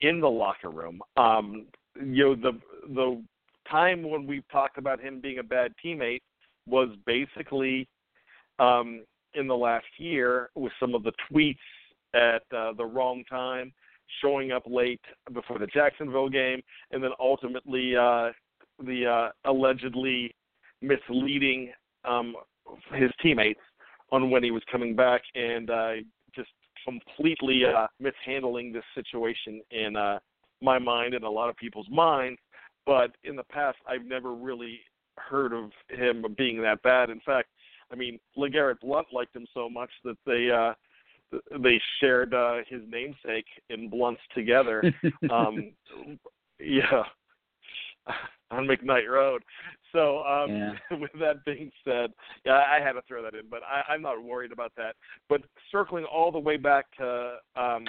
in 0.00 0.20
the 0.20 0.28
locker 0.28 0.70
room. 0.70 1.00
Um, 1.16 1.66
you 1.96 2.24
know, 2.24 2.34
the 2.34 2.60
the 2.94 3.22
time 3.70 4.08
when 4.08 4.26
we've 4.26 4.48
talked 4.50 4.78
about 4.78 5.00
him 5.00 5.20
being 5.20 5.38
a 5.38 5.42
bad 5.42 5.72
teammate 5.84 6.20
was 6.66 6.90
basically 7.06 7.88
um, 8.58 9.04
in 9.34 9.46
the 9.46 9.56
last 9.56 9.86
year 9.96 10.50
with 10.54 10.72
some 10.78 10.94
of 10.94 11.02
the 11.02 11.12
tweets 11.30 11.56
at 12.14 12.42
uh, 12.56 12.72
the 12.76 12.84
wrong 12.84 13.24
time, 13.28 13.72
showing 14.22 14.52
up 14.52 14.62
late 14.66 15.00
before 15.32 15.58
the 15.58 15.66
Jacksonville 15.66 16.28
game, 16.28 16.60
and 16.92 17.02
then 17.02 17.10
ultimately 17.20 17.94
uh, 17.96 18.30
the 18.84 19.06
uh, 19.06 19.50
allegedly 19.50 20.34
misleading 20.80 21.72
um, 22.04 22.34
his 22.94 23.10
teammates 23.22 23.60
on 24.10 24.30
when 24.30 24.42
he 24.42 24.50
was 24.50 24.62
coming 24.70 24.94
back 24.94 25.22
and 25.34 25.70
uh, 25.70 25.92
just 26.34 26.50
completely 26.84 27.62
uh, 27.64 27.86
mishandling 28.00 28.72
this 28.72 28.84
situation 28.94 29.60
in 29.70 29.96
uh, 29.96 30.18
my 30.62 30.78
mind 30.78 31.14
and 31.14 31.24
a 31.24 31.30
lot 31.30 31.48
of 31.48 31.56
people's 31.56 31.88
minds. 31.90 32.38
but 32.86 33.10
in 33.24 33.36
the 33.36 33.44
past, 33.44 33.76
I've 33.86 34.04
never 34.04 34.34
really 34.34 34.80
heard 35.18 35.52
of 35.52 35.70
him 35.90 36.24
being 36.36 36.62
that 36.62 36.82
bad. 36.82 37.10
In 37.10 37.20
fact, 37.20 37.48
I 37.92 37.96
mean, 37.96 38.18
LeGarrette 38.36 38.80
Blount 38.80 39.08
liked 39.12 39.34
him 39.34 39.46
so 39.52 39.68
much 39.68 39.90
that 40.04 40.16
they 40.26 40.50
uh, 40.50 40.74
they 41.60 41.80
shared 42.00 42.34
uh, 42.34 42.58
his 42.68 42.82
namesake 42.88 43.46
in 43.70 43.88
Blunts 43.88 44.20
together. 44.34 44.82
um, 45.30 45.72
yeah, 46.58 47.02
on 48.50 48.66
McKnight 48.66 49.08
Road. 49.08 49.42
So, 49.92 50.24
um, 50.24 50.50
Yeah. 50.50 50.74
with 50.98 51.12
that 51.20 51.44
being 51.44 51.70
said, 51.84 52.12
yeah, 52.44 52.62
I 52.70 52.80
had 52.82 52.92
to 52.92 53.02
throw 53.06 53.22
that 53.22 53.34
in, 53.34 53.48
but 53.50 53.62
I, 53.62 53.92
I'm 53.92 54.02
not 54.02 54.22
worried 54.22 54.52
about 54.52 54.72
that. 54.76 54.96
But 55.28 55.42
circling 55.70 56.04
all 56.04 56.32
the 56.32 56.38
way 56.38 56.56
back 56.56 56.86
to 56.98 57.36
um, 57.56 57.86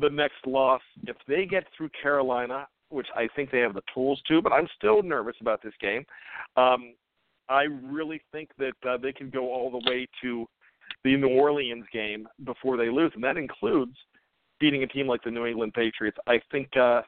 the 0.00 0.10
next 0.10 0.46
loss, 0.46 0.82
if 1.06 1.16
they 1.28 1.46
get 1.46 1.64
through 1.76 1.90
Carolina, 2.02 2.66
which 2.88 3.06
I 3.14 3.28
think 3.36 3.50
they 3.50 3.60
have 3.60 3.74
the 3.74 3.82
tools 3.94 4.20
to, 4.28 4.42
but 4.42 4.52
I'm 4.52 4.68
still 4.76 5.02
nervous 5.02 5.36
about 5.40 5.62
this 5.62 5.74
game. 5.80 6.04
Um, 6.56 6.94
I 7.48 7.64
really 7.82 8.20
think 8.32 8.50
that 8.58 8.88
uh, 8.88 8.96
they 8.96 9.12
can 9.12 9.30
go 9.30 9.52
all 9.52 9.70
the 9.70 9.90
way 9.90 10.08
to 10.22 10.46
the 11.04 11.16
New 11.16 11.28
Orleans 11.28 11.84
game 11.92 12.28
before 12.44 12.76
they 12.76 12.88
lose, 12.88 13.12
and 13.14 13.24
that 13.24 13.36
includes 13.36 13.96
beating 14.58 14.82
a 14.82 14.86
team 14.86 15.06
like 15.06 15.22
the 15.24 15.30
New 15.30 15.46
England 15.46 15.72
Patriots. 15.74 16.18
I 16.26 16.40
think 16.50 16.68
uh, 16.76 17.02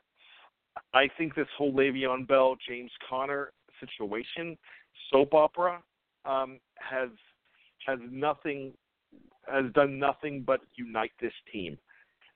I 0.95 1.09
think 1.19 1.35
this 1.35 1.47
whole 1.57 1.73
Le'Veon 1.73 2.27
Bell, 2.27 2.57
James 2.67 2.91
Conner 3.09 3.53
situation, 3.81 4.57
soap 5.11 5.35
opera, 5.35 5.83
um, 6.25 6.59
has 6.77 7.11
has 7.87 7.99
nothing 8.11 8.73
has 9.47 9.71
done 9.75 9.99
nothing 9.99 10.43
but 10.47 10.61
unite 10.77 11.13
this 11.21 11.33
team. 11.53 11.77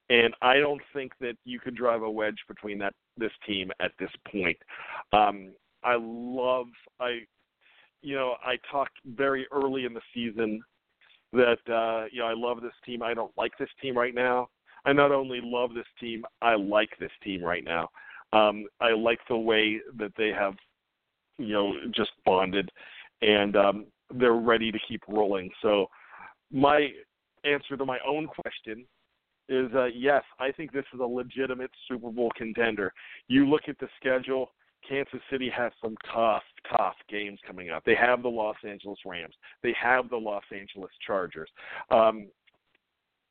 And 0.09 0.35
I 0.41 0.59
don't 0.59 0.83
think 0.93 1.13
that 1.21 1.37
you 1.45 1.59
could 1.59 1.75
drive 1.75 2.03
a 2.03 2.11
wedge 2.11 2.39
between 2.49 2.79
that 2.79 2.95
this 3.17 3.33
team 3.47 3.71
at 3.81 3.93
this 3.99 4.11
point. 4.31 4.59
Um, 5.13 5.53
I 5.83 5.97
love 5.99 6.67
I 7.01 7.21
you 8.03 8.15
know, 8.15 8.37
I 8.45 8.57
talked 8.71 8.99
very 9.05 9.47
early 9.51 9.85
in 9.85 9.95
the 9.95 10.01
season 10.15 10.63
that 11.33 11.59
uh, 11.69 12.07
you 12.11 12.21
know, 12.21 12.27
I 12.27 12.35
love 12.35 12.63
this 12.63 12.73
team. 12.85 13.03
I 13.03 13.15
don't 13.15 13.33
like 13.37 13.53
this 13.59 13.69
team 13.81 13.97
right 13.97 14.15
now. 14.15 14.49
I 14.85 14.93
not 14.93 15.13
only 15.13 15.41
love 15.43 15.75
this 15.75 15.87
team, 15.99 16.25
I 16.43 16.55
like 16.55 16.91
this 17.01 17.11
team 17.23 17.43
right 17.43 17.65
now. 17.65 17.89
Um, 18.33 18.67
I 18.81 18.93
like 18.93 19.19
the 19.29 19.37
way 19.37 19.81
that 19.99 20.13
they 20.17 20.29
have, 20.29 20.55
you 21.39 21.53
know, 21.53 21.73
just 21.95 22.11
bonded, 22.25 22.71
and 23.23 23.57
um, 23.57 23.87
they're 24.15 24.35
ready 24.35 24.71
to 24.71 24.79
keep 24.87 25.03
rolling. 25.09 25.51
So, 25.63 25.87
my 26.53 26.89
answer 27.45 27.77
to 27.77 27.85
my 27.85 27.99
own 28.07 28.29
question 28.29 28.85
is 29.49 29.71
uh, 29.75 29.87
yes. 29.87 30.23
I 30.39 30.53
think 30.53 30.73
this 30.73 30.85
is 30.95 31.01
a 31.01 31.05
legitimate 31.05 31.71
Super 31.89 32.11
Bowl 32.11 32.31
contender. 32.37 32.93
You 33.29 33.49
look 33.49 33.63
at 33.69 33.79
the 33.79 33.89
schedule. 34.01 34.51
Kansas 34.89 35.21
City 35.31 35.51
has 35.55 35.73
some 35.83 35.97
tough, 36.13 36.43
tough 36.71 36.97
games 37.09 37.39
coming 37.47 37.71
up. 37.71 37.85
They 37.85 37.95
have 37.95 38.23
the 38.23 38.29
Los 38.29 38.57
Angeles 38.67 38.99
Rams. 39.05 39.35
They 39.63 39.75
have 39.81 40.11
the 40.11 40.17
Los 40.17 40.45
Angeles 40.53 40.91
Chargers. 41.07 41.49
Um, 41.91 42.29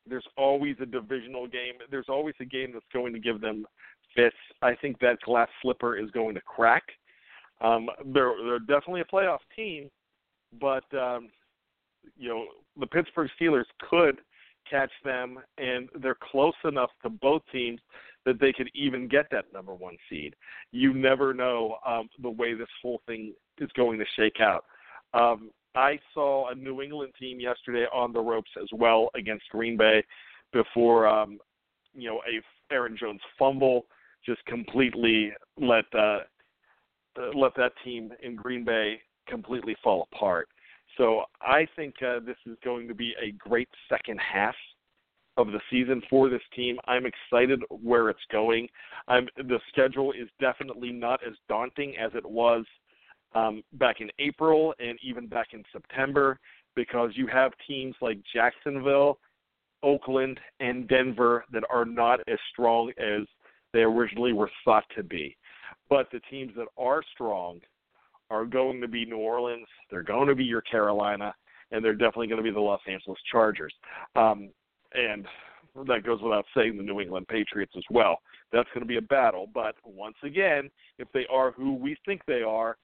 there's 0.07 0.27
always 0.37 0.75
a 0.81 0.85
divisional 0.85 1.47
game. 1.47 1.75
There's 1.89 2.09
always 2.09 2.35
a 2.39 2.45
game 2.45 2.71
that's 2.73 2.85
going 2.93 3.13
to 3.13 3.19
give 3.19 3.41
them 3.41 3.65
fits. 4.15 4.35
I 4.61 4.75
think 4.75 4.99
that 4.99 5.19
glass 5.21 5.49
slipper 5.61 5.97
is 5.97 6.11
going 6.11 6.35
to 6.35 6.41
crack. 6.41 6.83
Um, 7.61 7.89
they're 8.13 8.33
they're 8.45 8.59
definitely 8.59 9.01
a 9.01 9.05
playoff 9.05 9.39
team, 9.55 9.89
but 10.59 10.83
um, 10.93 11.29
you 12.17 12.29
know 12.29 12.45
the 12.79 12.87
Pittsburgh 12.87 13.29
Steelers 13.39 13.65
could 13.89 14.19
catch 14.69 14.91
them, 15.03 15.39
and 15.57 15.89
they're 16.01 16.17
close 16.31 16.53
enough 16.65 16.89
to 17.03 17.09
both 17.09 17.41
teams 17.51 17.79
that 18.25 18.39
they 18.39 18.51
could 18.51 18.69
even 18.73 19.07
get 19.07 19.27
that 19.31 19.45
number 19.53 19.73
one 19.73 19.97
seed. 20.09 20.35
You 20.71 20.93
never 20.93 21.33
know 21.33 21.77
um, 21.85 22.09
the 22.21 22.29
way 22.29 22.53
this 22.53 22.67
whole 22.81 23.01
thing 23.05 23.33
is 23.59 23.69
going 23.75 23.99
to 23.99 24.05
shake 24.15 24.39
out. 24.39 24.65
Um, 25.13 25.51
I 25.75 25.99
saw 26.13 26.49
a 26.49 26.55
New 26.55 26.81
England 26.81 27.13
team 27.19 27.39
yesterday 27.39 27.85
on 27.93 28.13
the 28.13 28.19
ropes 28.19 28.51
as 28.61 28.67
well 28.73 29.09
against 29.15 29.43
Green 29.49 29.77
Bay 29.77 30.03
before 30.53 31.07
um, 31.07 31.39
you 31.93 32.09
know 32.09 32.21
a 32.27 32.41
Aaron 32.73 32.97
Jones 32.97 33.21
fumble 33.37 33.85
just 34.25 34.43
completely 34.45 35.31
let 35.57 35.85
uh, 35.93 36.19
uh, 37.19 37.31
let 37.35 37.55
that 37.55 37.73
team 37.83 38.11
in 38.23 38.35
Green 38.35 38.65
Bay 38.65 38.99
completely 39.27 39.75
fall 39.83 40.07
apart. 40.13 40.49
So 40.97 41.23
I 41.41 41.67
think 41.75 41.95
uh, 42.01 42.19
this 42.25 42.37
is 42.45 42.57
going 42.63 42.87
to 42.87 42.95
be 42.95 43.13
a 43.21 43.31
great 43.31 43.69
second 43.89 44.19
half 44.19 44.55
of 45.37 45.47
the 45.47 45.59
season 45.69 46.01
for 46.09 46.29
this 46.29 46.41
team. 46.55 46.77
I'm 46.85 47.05
excited 47.05 47.61
where 47.69 48.09
it's 48.09 48.19
going. 48.31 48.67
I'm, 49.07 49.27
the 49.37 49.59
schedule 49.69 50.11
is 50.11 50.29
definitely 50.39 50.91
not 50.91 51.19
as 51.25 51.33
daunting 51.49 51.95
as 51.97 52.11
it 52.15 52.25
was 52.25 52.65
um, 53.33 53.63
back 53.73 53.99
in 53.99 54.09
April 54.19 54.73
and 54.79 54.97
even 55.03 55.27
back 55.27 55.47
in 55.53 55.63
September 55.71 56.39
because 56.75 57.11
you 57.15 57.27
have 57.27 57.51
teams 57.67 57.95
like 58.01 58.17
Jacksonville, 58.33 59.19
Oakland, 59.83 60.39
and 60.59 60.87
Denver 60.87 61.45
that 61.51 61.63
are 61.69 61.85
not 61.85 62.21
as 62.27 62.39
strong 62.51 62.91
as 62.97 63.27
they 63.73 63.81
originally 63.81 64.33
were 64.33 64.49
thought 64.63 64.85
to 64.95 65.03
be. 65.03 65.35
But 65.89 66.07
the 66.11 66.21
teams 66.31 66.53
that 66.55 66.67
are 66.77 67.01
strong 67.13 67.59
are 68.29 68.45
going 68.45 68.81
to 68.81 68.87
be 68.87 69.05
New 69.05 69.17
Orleans, 69.17 69.67
they're 69.91 70.03
going 70.03 70.27
to 70.27 70.35
be 70.35 70.43
your 70.43 70.61
Carolina, 70.61 71.33
and 71.71 71.83
they're 71.83 71.93
definitely 71.93 72.27
going 72.27 72.37
to 72.37 72.43
be 72.43 72.51
the 72.51 72.59
Los 72.59 72.81
Angeles 72.87 73.19
Chargers. 73.31 73.73
Um, 74.15 74.49
and 74.95 75.25
that 75.87 76.03
goes 76.03 76.21
without 76.21 76.45
saying 76.55 76.77
the 76.77 76.83
New 76.83 77.01
England 77.01 77.27
Patriots 77.27 77.73
as 77.77 77.83
well. 77.89 78.19
That's 78.51 78.69
going 78.73 78.81
to 78.81 78.87
be 78.87 78.97
a 78.97 79.01
battle. 79.01 79.47
But 79.53 79.75
once 79.83 80.15
again, 80.23 80.69
if 80.99 81.07
they 81.13 81.25
are 81.29 81.51
who 81.51 81.73
we 81.73 81.97
think 82.05 82.21
they 82.25 82.41
are, 82.41 82.77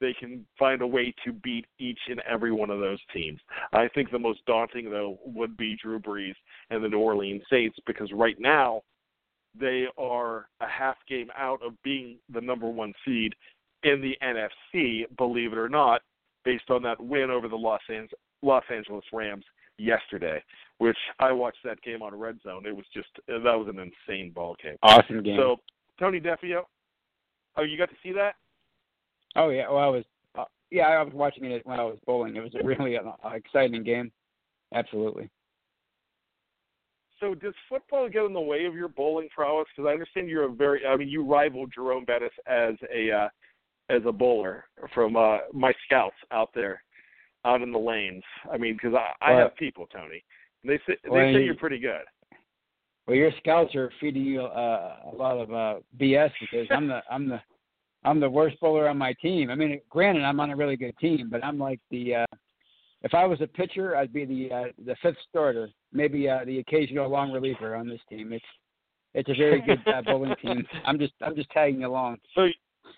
they 0.00 0.14
can 0.18 0.46
find 0.58 0.80
a 0.80 0.86
way 0.86 1.14
to 1.24 1.32
beat 1.32 1.66
each 1.78 1.98
and 2.08 2.20
every 2.20 2.52
one 2.52 2.70
of 2.70 2.80
those 2.80 3.00
teams. 3.12 3.38
I 3.72 3.88
think 3.88 4.10
the 4.10 4.18
most 4.18 4.44
daunting, 4.46 4.90
though, 4.90 5.18
would 5.24 5.56
be 5.56 5.76
Drew 5.76 6.00
Brees 6.00 6.34
and 6.70 6.82
the 6.82 6.88
New 6.88 7.00
Orleans 7.00 7.42
Saints 7.50 7.78
because 7.86 8.10
right 8.12 8.36
now 8.40 8.82
they 9.58 9.86
are 9.98 10.46
a 10.60 10.68
half 10.68 10.96
game 11.08 11.28
out 11.36 11.60
of 11.62 11.74
being 11.82 12.16
the 12.32 12.40
number 12.40 12.68
one 12.68 12.94
seed 13.04 13.34
in 13.82 14.00
the 14.00 14.16
NFC, 14.22 15.04
believe 15.18 15.52
it 15.52 15.58
or 15.58 15.68
not, 15.68 16.02
based 16.44 16.70
on 16.70 16.82
that 16.82 17.00
win 17.00 17.30
over 17.30 17.48
the 17.48 17.56
Los 17.56 17.80
Angeles, 17.90 19.04
Rams 19.12 19.44
yesterday, 19.80 20.42
which 20.78 20.96
I 21.18 21.32
watched 21.32 21.58
that 21.64 21.82
game 21.82 22.02
on 22.02 22.14
Red 22.14 22.38
Zone. 22.42 22.66
It 22.66 22.76
was 22.76 22.86
just 22.94 23.08
that 23.26 23.42
was 23.42 23.68
an 23.68 23.78
insane 23.78 24.32
ball 24.32 24.56
game. 24.62 24.76
Awesome 24.82 25.22
game. 25.22 25.36
So 25.38 25.56
Tony 25.98 26.20
Defeo, 26.20 26.62
oh, 27.56 27.62
you 27.62 27.78
got 27.78 27.90
to 27.90 27.96
see 28.02 28.12
that? 28.12 28.34
Oh 29.36 29.48
yeah, 29.50 29.68
well 29.68 29.78
I 29.78 29.86
was 29.86 30.04
uh, 30.38 30.44
yeah 30.70 30.88
I 30.88 31.02
was 31.02 31.14
watching 31.14 31.44
it 31.44 31.66
when 31.66 31.80
I 31.80 31.84
was 31.84 31.98
bowling. 32.06 32.36
It 32.36 32.40
was 32.40 32.54
a 32.60 32.64
really 32.64 32.96
uh, 32.96 33.28
exciting 33.30 33.82
game. 33.82 34.12
Absolutely. 34.74 35.28
So 37.20 37.34
does 37.34 37.54
football 37.68 38.08
get 38.08 38.24
in 38.24 38.32
the 38.32 38.40
way 38.40 38.64
of 38.64 38.74
your 38.74 38.88
bowling 38.88 39.28
prowess? 39.34 39.66
Because 39.76 39.88
I 39.88 39.92
understand 39.92 40.28
you're 40.28 40.48
a 40.48 40.52
very, 40.52 40.86
I 40.86 40.96
mean, 40.96 41.08
you 41.08 41.22
rival 41.22 41.66
Jerome 41.66 42.06
Bettis 42.06 42.30
as 42.46 42.74
a 42.92 43.10
uh, 43.10 43.28
as 43.90 44.02
a 44.06 44.12
bowler 44.12 44.64
from 44.94 45.16
uh, 45.16 45.38
my 45.52 45.72
scouts 45.84 46.16
out 46.32 46.50
there, 46.54 46.82
out 47.44 47.62
in 47.62 47.72
the 47.72 47.78
lanes. 47.78 48.22
I 48.52 48.58
mean, 48.58 48.74
because 48.74 48.94
I, 48.94 49.32
I 49.32 49.38
have 49.38 49.56
people, 49.56 49.86
Tony. 49.92 50.22
They 50.64 50.78
say 50.86 50.96
they 51.04 51.10
Well, 51.10 51.24
say 51.24 51.32
you- 51.32 51.40
you're 51.40 51.54
pretty 51.54 51.78
good. 51.78 52.02
Well, 53.06 53.16
your 53.16 53.32
scouts 53.38 53.74
are 53.74 53.90
feeding 53.98 54.24
you 54.24 54.42
uh, 54.42 54.96
a 55.12 55.16
lot 55.16 55.38
of 55.38 55.52
uh, 55.52 55.80
BS 55.98 56.30
because 56.40 56.68
I'm 56.70 56.86
the 56.86 57.00
I'm 57.10 57.28
the 57.28 57.40
I'm 58.04 58.20
the 58.20 58.30
worst 58.30 58.60
bowler 58.60 58.88
on 58.88 58.98
my 58.98 59.14
team. 59.14 59.50
I 59.50 59.54
mean, 59.54 59.80
granted, 59.88 60.22
I'm 60.22 60.38
on 60.38 60.50
a 60.50 60.56
really 60.56 60.76
good 60.76 60.96
team, 60.98 61.28
but 61.30 61.44
I'm 61.44 61.58
like 61.58 61.80
the 61.90 62.16
uh, 62.16 62.26
if 63.02 63.14
I 63.14 63.24
was 63.24 63.40
a 63.40 63.46
pitcher, 63.46 63.96
I'd 63.96 64.12
be 64.12 64.24
the 64.26 64.54
uh, 64.54 64.64
the 64.84 64.94
fifth 65.02 65.16
starter, 65.28 65.70
maybe 65.92 66.28
uh, 66.28 66.44
the 66.44 66.58
occasional 66.58 67.08
long 67.08 67.32
reliever 67.32 67.74
on 67.74 67.88
this 67.88 68.00
team. 68.08 68.32
It's 68.32 68.44
it's 69.14 69.28
a 69.28 69.34
very 69.34 69.60
good 69.60 69.80
uh, 69.88 70.02
bowling 70.02 70.34
team. 70.40 70.64
I'm 70.86 70.98
just 70.98 71.14
I'm 71.22 71.34
just 71.34 71.50
tagging 71.50 71.84
along. 71.84 72.18
So, 72.34 72.46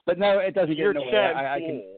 but 0.04 0.18
no, 0.18 0.38
it 0.40 0.54
doesn't 0.54 0.70
get 0.70 0.78
You're 0.78 0.90
in 0.90 0.96
the 0.98 1.02
way. 1.04 1.16
I, 1.16 1.56
I 1.56 1.60
can. 1.60 1.96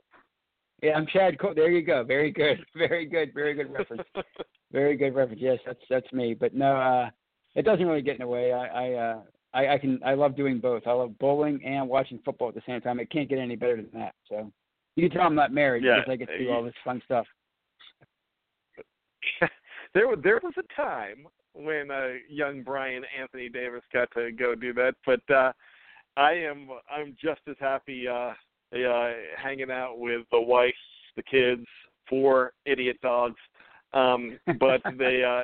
Yeah, 0.83 0.93
I'm 0.93 1.07
Chad 1.07 1.39
Cole. 1.39 1.55
There 1.55 1.71
you 1.71 1.83
go. 1.83 2.05
Very 2.05 2.31
good. 2.31 2.65
Very 2.77 3.07
good. 3.07 3.33
Very 3.33 3.55
good 3.55 3.73
reference. 3.73 4.03
Very 4.73 4.97
good 4.97 5.15
reference. 5.15 5.41
Yes, 5.41 5.59
that's 5.65 5.81
that's 5.89 6.13
me. 6.13 6.35
But 6.35 6.55
no, 6.55 6.77
uh, 6.77 7.11
it 7.55 7.63
doesn't 7.63 7.87
really 7.87 8.03
get 8.03 8.17
in 8.17 8.21
the 8.21 8.27
way. 8.27 8.53
I 8.53 8.67
I, 8.67 8.93
uh, 8.93 9.21
I 9.55 9.75
I 9.75 9.79
can 9.79 10.01
I 10.05 10.15
love 10.15 10.37
doing 10.37 10.59
both. 10.59 10.87
I 10.87 10.93
love 10.93 11.19
bowling 11.19 11.61
and 11.65 11.89
watching 11.89 12.19
football 12.25 12.49
at 12.49 12.55
the 12.55 12.63
same 12.67 12.81
time. 12.81 13.01
It 13.01 13.11
can't 13.11 13.29
get 13.29 13.39
any 13.39 13.57
better 13.57 13.77
than 13.77 13.89
that. 13.95 14.15
So 14.29 14.51
you 14.97 15.09
can 15.09 15.17
tell 15.17 15.27
I'm 15.27 15.35
not 15.35 15.53
married 15.53 15.85
Yeah, 15.85 16.01
because 16.01 16.13
I 16.13 16.17
get 16.17 16.29
to 16.29 16.39
do 16.39 16.51
all 16.51 16.65
this 16.65 16.75
fun 16.85 17.01
stuff. 17.05 17.27
there 19.95 20.09
was 20.09 20.19
there 20.23 20.41
was 20.43 20.55
a 20.59 20.81
time 20.81 21.27
when 21.55 21.91
uh, 21.91 22.15
young 22.29 22.63
Brian 22.63 23.05
Anthony 23.19 23.49
Davis 23.49 23.83
got 23.93 24.11
to 24.15 24.33
go 24.33 24.55
do 24.55 24.73
that, 24.75 24.95
but 25.07 25.21
uh, 25.33 25.53
I 26.17 26.33
am 26.33 26.69
I'm 26.91 27.17
just 27.23 27.41
as 27.49 27.57
happy 27.61 28.07
uh, 28.09 28.33
uh, 28.75 29.13
hanging 29.41 29.71
out 29.71 29.99
with 29.99 30.23
the 30.33 30.41
wife, 30.41 30.75
the 31.17 31.23
kids, 31.23 31.65
four 32.09 32.53
idiot 32.67 32.99
dogs. 33.03 33.39
Um, 33.93 34.39
but 34.59 34.83
they 34.99 35.23
uh, 35.23 35.43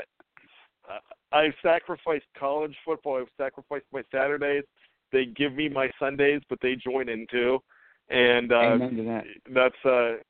I've 1.32 1.54
sacrificed 1.62 2.26
college 2.38 2.74
football. 2.84 3.18
I've 3.18 3.28
sacrificed 3.36 3.86
my 3.92 4.02
Saturdays 4.10 4.64
they 5.12 5.26
give 5.26 5.54
me 5.54 5.68
my 5.68 5.90
Sundays, 5.98 6.42
but 6.48 6.58
they 6.62 6.76
join 6.76 7.08
in 7.08 7.26
too, 7.30 7.58
and 8.08 8.52
uh, 8.52 8.56
Amen 8.56 8.96
to 8.96 9.02
that. 9.04 9.24
that's 9.52 9.84
uh. 9.84 10.22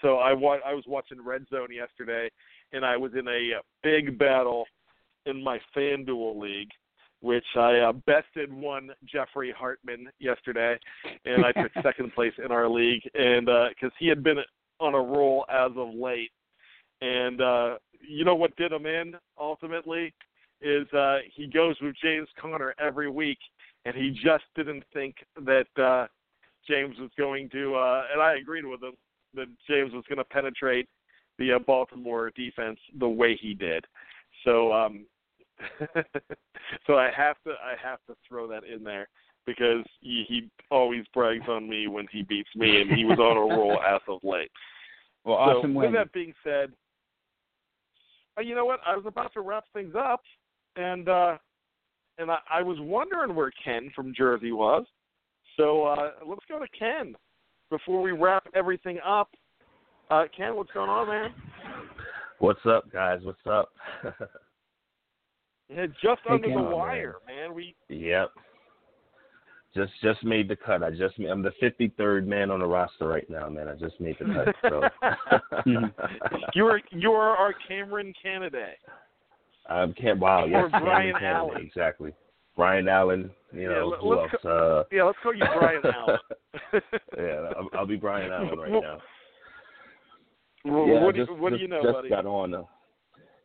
So 0.00 0.16
I 0.16 0.32
wa- 0.32 0.60
I 0.64 0.72
was 0.72 0.84
watching 0.86 1.22
Red 1.22 1.44
Zone 1.50 1.68
yesterday, 1.70 2.30
and 2.72 2.84
I 2.84 2.96
was 2.96 3.12
in 3.12 3.28
a 3.28 3.58
uh, 3.58 3.62
big 3.82 4.18
battle 4.18 4.64
in 5.26 5.42
my 5.44 5.60
FanDuel 5.76 6.40
league, 6.40 6.70
which 7.24 7.44
I 7.56 7.78
uh, 7.78 7.92
bested 7.92 8.52
one 8.52 8.90
Jeffrey 9.06 9.52
Hartman 9.56 10.08
yesterday, 10.18 10.78
and 11.24 11.44
I 11.44 11.52
took 11.52 11.72
second 11.82 12.14
place 12.14 12.34
in 12.44 12.52
our 12.52 12.68
league, 12.68 13.02
and 13.14 13.46
because 13.46 13.92
he 13.98 14.06
had 14.06 14.22
been 14.22 14.38
on 14.78 14.94
a 14.94 15.00
roll 15.00 15.46
as 15.48 15.70
of 15.76 15.94
late, 15.94 16.30
and 17.00 17.40
uh, 17.40 17.76
you 18.06 18.24
know 18.24 18.34
what 18.34 18.54
did 18.56 18.72
him 18.72 18.84
in 18.84 19.14
ultimately 19.40 20.12
is 20.60 20.86
uh, 20.92 21.18
he 21.34 21.46
goes 21.46 21.76
with 21.80 21.94
James 22.02 22.28
Conner 22.38 22.74
every 22.78 23.10
week, 23.10 23.38
and 23.86 23.96
he 23.96 24.10
just 24.10 24.44
didn't 24.54 24.84
think 24.92 25.16
that 25.44 25.66
uh, 25.82 26.06
James 26.68 26.96
was 26.98 27.10
going 27.18 27.48
to, 27.50 27.74
uh, 27.74 28.02
and 28.12 28.20
I 28.20 28.36
agreed 28.36 28.66
with 28.66 28.82
him 28.82 28.92
that 29.34 29.46
James 29.68 29.92
was 29.92 30.04
going 30.08 30.18
to 30.18 30.24
penetrate 30.24 30.88
the 31.38 31.52
uh, 31.52 31.58
Baltimore 31.58 32.30
defense 32.36 32.78
the 32.98 33.08
way 33.08 33.38
he 33.40 33.54
did. 33.54 33.84
So, 34.44 34.72
um, 34.72 35.06
so 36.86 36.96
I 36.96 37.10
have 37.16 37.36
to, 37.44 37.50
I 37.50 37.74
have 37.82 37.98
to 38.08 38.14
throw 38.28 38.46
that 38.48 38.64
in 38.64 38.82
there 38.84 39.08
because 39.46 39.84
he, 40.00 40.24
he 40.28 40.48
always 40.70 41.04
brags 41.12 41.44
on 41.48 41.68
me 41.68 41.86
when 41.86 42.06
he 42.10 42.22
beats 42.22 42.48
me, 42.56 42.80
and 42.80 42.90
he 42.90 43.04
was 43.04 43.18
on 43.18 43.36
a 43.36 43.40
roll 43.40 43.78
as 43.80 44.00
of 44.08 44.20
late. 44.22 44.50
Well, 45.24 45.36
so, 45.36 45.58
awesome 45.58 45.74
with 45.74 45.92
that 45.92 46.12
being 46.12 46.34
said, 46.42 46.72
uh, 48.36 48.42
you 48.42 48.54
know 48.54 48.64
what? 48.64 48.80
I 48.86 48.96
was 48.96 49.06
about 49.06 49.32
to 49.34 49.40
wrap 49.40 49.64
things 49.72 49.94
up, 49.96 50.22
and 50.76 51.08
uh, 51.08 51.36
and 52.18 52.30
I, 52.30 52.38
I 52.50 52.62
was 52.62 52.78
wondering 52.80 53.34
where 53.34 53.52
Ken 53.64 53.90
from 53.94 54.14
Jersey 54.14 54.52
was. 54.52 54.84
So 55.56 55.84
uh, 55.84 56.10
let's 56.26 56.44
go 56.48 56.58
to 56.58 56.66
Ken 56.76 57.14
before 57.70 58.02
we 58.02 58.12
wrap 58.12 58.44
everything 58.54 58.98
up. 59.06 59.30
Uh, 60.10 60.24
Ken, 60.36 60.56
what's 60.56 60.72
going 60.72 60.90
on, 60.90 61.08
man? 61.08 61.34
What's 62.38 62.64
up, 62.66 62.90
guys? 62.92 63.20
What's 63.22 63.46
up? 63.46 63.70
Yeah, 65.74 65.86
just 66.02 66.20
under 66.28 66.48
the 66.48 66.54
man. 66.54 66.70
wire, 66.70 67.16
man. 67.26 67.54
We 67.54 67.74
yep. 67.88 68.30
Just 69.74 69.92
just 70.02 70.22
made 70.22 70.46
the 70.48 70.54
cut. 70.54 70.82
I 70.84 70.90
just 70.90 71.14
I'm 71.18 71.42
the 71.42 71.50
53rd 71.60 72.26
man 72.26 72.50
on 72.52 72.60
the 72.60 72.66
roster 72.66 73.08
right 73.08 73.28
now, 73.28 73.48
man. 73.48 73.66
I 73.68 73.74
just 73.74 74.00
made 74.00 74.16
the 74.20 74.52
cut. 74.62 74.92
So 75.64 75.88
you 76.54 76.66
are 76.66 76.80
you 76.92 77.10
are 77.12 77.36
our 77.36 77.54
Cameron 77.66 78.12
candidate. 78.22 78.78
I 79.68 79.86
can't. 80.00 80.20
Wow. 80.20 80.44
Yes. 80.44 80.64
Or 80.72 80.80
Brian 80.80 81.14
Cameron 81.14 81.24
Allen. 81.50 81.62
Exactly. 81.66 82.12
Brian 82.56 82.86
Allen. 82.88 83.30
You 83.52 83.62
Yeah, 83.62 83.68
know 83.68 83.88
let- 83.88 84.00
who 84.00 84.18
else? 84.20 84.44
Uh, 84.44 84.84
Yeah, 84.92 85.04
let's 85.04 85.18
call 85.22 85.34
you 85.34 85.44
Brian 85.58 85.82
Allen. 85.92 86.18
yeah, 87.18 87.50
I'll, 87.56 87.68
I'll 87.80 87.86
be 87.86 87.96
Brian 87.96 88.30
Allen 88.30 88.56
right 88.58 88.70
now. 88.82 88.98
Well, 90.64 90.86
yeah, 90.86 91.02
what 91.02 91.14
do 91.14 91.20
you, 91.20 91.26
just, 91.26 91.38
what 91.38 91.50
do 91.50 91.56
just, 91.56 91.62
you 91.62 91.68
know, 91.68 91.82
just 91.82 91.92
buddy? 91.94 92.08
got 92.10 92.26
on. 92.26 92.54
Uh, 92.54 92.62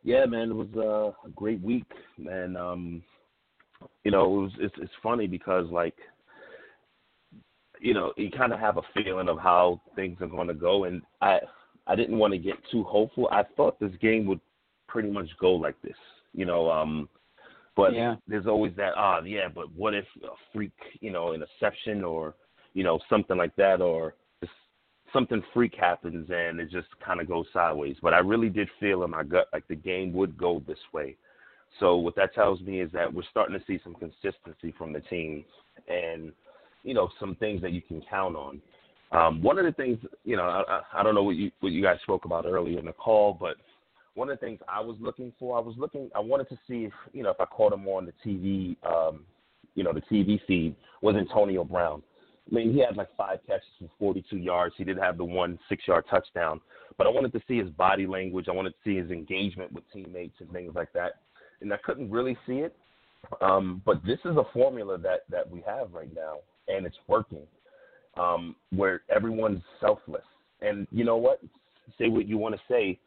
yeah, 0.03 0.25
man, 0.25 0.51
it 0.51 0.55
was 0.55 0.67
uh, 0.75 1.27
a 1.27 1.31
great 1.31 1.61
week, 1.61 1.91
and 2.17 2.57
um, 2.57 3.03
you 4.03 4.11
know, 4.11 4.23
it 4.23 4.41
was 4.41 4.51
it's 4.59 4.75
it's 4.79 4.93
funny 5.03 5.27
because 5.27 5.67
like, 5.71 5.95
you 7.79 7.93
know, 7.93 8.13
you 8.17 8.29
kind 8.31 8.53
of 8.53 8.59
have 8.59 8.77
a 8.77 8.81
feeling 8.93 9.29
of 9.29 9.37
how 9.39 9.81
things 9.95 10.17
are 10.21 10.27
going 10.27 10.47
to 10.47 10.53
go, 10.53 10.85
and 10.85 11.01
I 11.21 11.39
I 11.87 11.95
didn't 11.95 12.17
want 12.17 12.33
to 12.33 12.39
get 12.39 12.55
too 12.71 12.83
hopeful. 12.83 13.27
I 13.31 13.43
thought 13.55 13.79
this 13.79 13.91
game 14.01 14.25
would 14.27 14.39
pretty 14.87 15.11
much 15.11 15.27
go 15.39 15.51
like 15.53 15.79
this, 15.81 15.97
you 16.33 16.45
know, 16.45 16.69
um, 16.71 17.09
but 17.75 17.93
Yeah. 17.93 18.15
there's 18.27 18.47
always 18.47 18.73
that 18.77 18.93
ah 18.95 19.21
yeah, 19.21 19.47
but 19.53 19.71
what 19.73 19.93
if 19.93 20.05
a 20.23 20.29
freak, 20.53 20.73
you 21.01 21.11
know, 21.11 21.33
interception 21.33 22.03
or 22.03 22.35
you 22.73 22.83
know 22.83 22.99
something 23.09 23.37
like 23.37 23.55
that, 23.55 23.81
or 23.81 24.15
something 25.13 25.41
freak 25.53 25.73
happens 25.79 26.29
and 26.29 26.59
it 26.59 26.69
just 26.69 26.87
kind 27.03 27.19
of 27.21 27.27
goes 27.27 27.45
sideways. 27.53 27.97
But 28.01 28.13
I 28.13 28.19
really 28.19 28.49
did 28.49 28.69
feel 28.79 29.03
in 29.03 29.11
my 29.11 29.23
gut 29.23 29.47
like 29.53 29.67
the 29.67 29.75
game 29.75 30.13
would 30.13 30.37
go 30.37 30.61
this 30.67 30.79
way. 30.93 31.15
So 31.79 31.95
what 31.97 32.15
that 32.15 32.33
tells 32.33 32.61
me 32.61 32.81
is 32.81 32.91
that 32.93 33.13
we're 33.13 33.23
starting 33.29 33.57
to 33.57 33.65
see 33.65 33.79
some 33.83 33.95
consistency 33.95 34.73
from 34.77 34.91
the 34.91 35.01
team, 35.01 35.45
and 35.87 36.31
you 36.83 36.93
know 36.93 37.09
some 37.19 37.35
things 37.35 37.61
that 37.61 37.71
you 37.71 37.81
can 37.81 38.01
count 38.09 38.35
on. 38.35 38.61
Um, 39.11 39.41
one 39.41 39.57
of 39.57 39.65
the 39.65 39.71
things, 39.71 39.97
you 40.23 40.35
know, 40.35 40.43
I, 40.43 40.81
I- 40.93 41.03
don't 41.03 41.15
know 41.15 41.23
what 41.23 41.35
you 41.35 41.51
what 41.59 41.71
you 41.71 41.81
guys 41.81 41.97
spoke 42.03 42.25
about 42.25 42.45
earlier 42.45 42.79
in 42.79 42.85
the 42.85 42.93
call, 42.93 43.33
but 43.39 43.55
one 44.15 44.29
of 44.29 44.39
the 44.39 44.45
things 44.45 44.59
I 44.67 44.81
was 44.81 44.97
looking 44.99 45.31
for, 45.39 45.57
I 45.57 45.61
was 45.61 45.75
looking, 45.77 46.09
I 46.15 46.19
wanted 46.19 46.49
to 46.49 46.55
see 46.67 46.85
if 46.85 46.93
you 47.13 47.23
know 47.23 47.29
if 47.29 47.39
I 47.39 47.45
caught 47.45 47.71
him 47.71 47.87
on 47.87 48.05
the 48.07 48.13
TV, 48.25 48.75
um, 48.85 49.21
you 49.75 49.83
know, 49.83 49.93
the 49.93 50.01
TV 50.01 50.39
feed 50.47 50.75
was 51.01 51.15
Antonio 51.15 51.63
Brown. 51.63 52.03
I 52.49 52.55
mean, 52.55 52.73
he 52.73 52.79
had 52.79 52.97
like 52.97 53.09
five 53.15 53.39
catches 53.45 53.67
for 53.79 53.89
42 53.99 54.37
yards. 54.37 54.75
He 54.77 54.83
did 54.83 54.97
have 54.97 55.17
the 55.17 55.25
one 55.25 55.59
six-yard 55.69 56.05
touchdown, 56.09 56.59
but 56.97 57.05
I 57.05 57.09
wanted 57.09 57.31
to 57.33 57.41
see 57.47 57.57
his 57.57 57.69
body 57.69 58.07
language. 58.07 58.47
I 58.47 58.51
wanted 58.51 58.71
to 58.71 58.77
see 58.83 58.97
his 58.97 59.11
engagement 59.11 59.71
with 59.71 59.83
teammates 59.93 60.35
and 60.39 60.51
things 60.51 60.73
like 60.75 60.91
that, 60.93 61.21
and 61.61 61.73
I 61.73 61.77
couldn't 61.77 62.09
really 62.09 62.37
see 62.47 62.59
it. 62.59 62.75
Um, 63.41 63.81
but 63.85 64.03
this 64.05 64.19
is 64.25 64.37
a 64.37 64.45
formula 64.53 64.97
that 64.99 65.21
that 65.29 65.49
we 65.49 65.61
have 65.67 65.93
right 65.93 66.13
now, 66.15 66.37
and 66.67 66.85
it's 66.85 66.97
working. 67.07 67.45
Um, 68.17 68.55
where 68.71 69.01
everyone's 69.13 69.61
selfless, 69.79 70.23
and 70.61 70.87
you 70.91 71.05
know 71.05 71.17
what? 71.17 71.41
Say 71.97 72.09
what 72.09 72.27
you 72.27 72.37
want 72.37 72.55
to 72.55 72.61
say. 72.67 72.99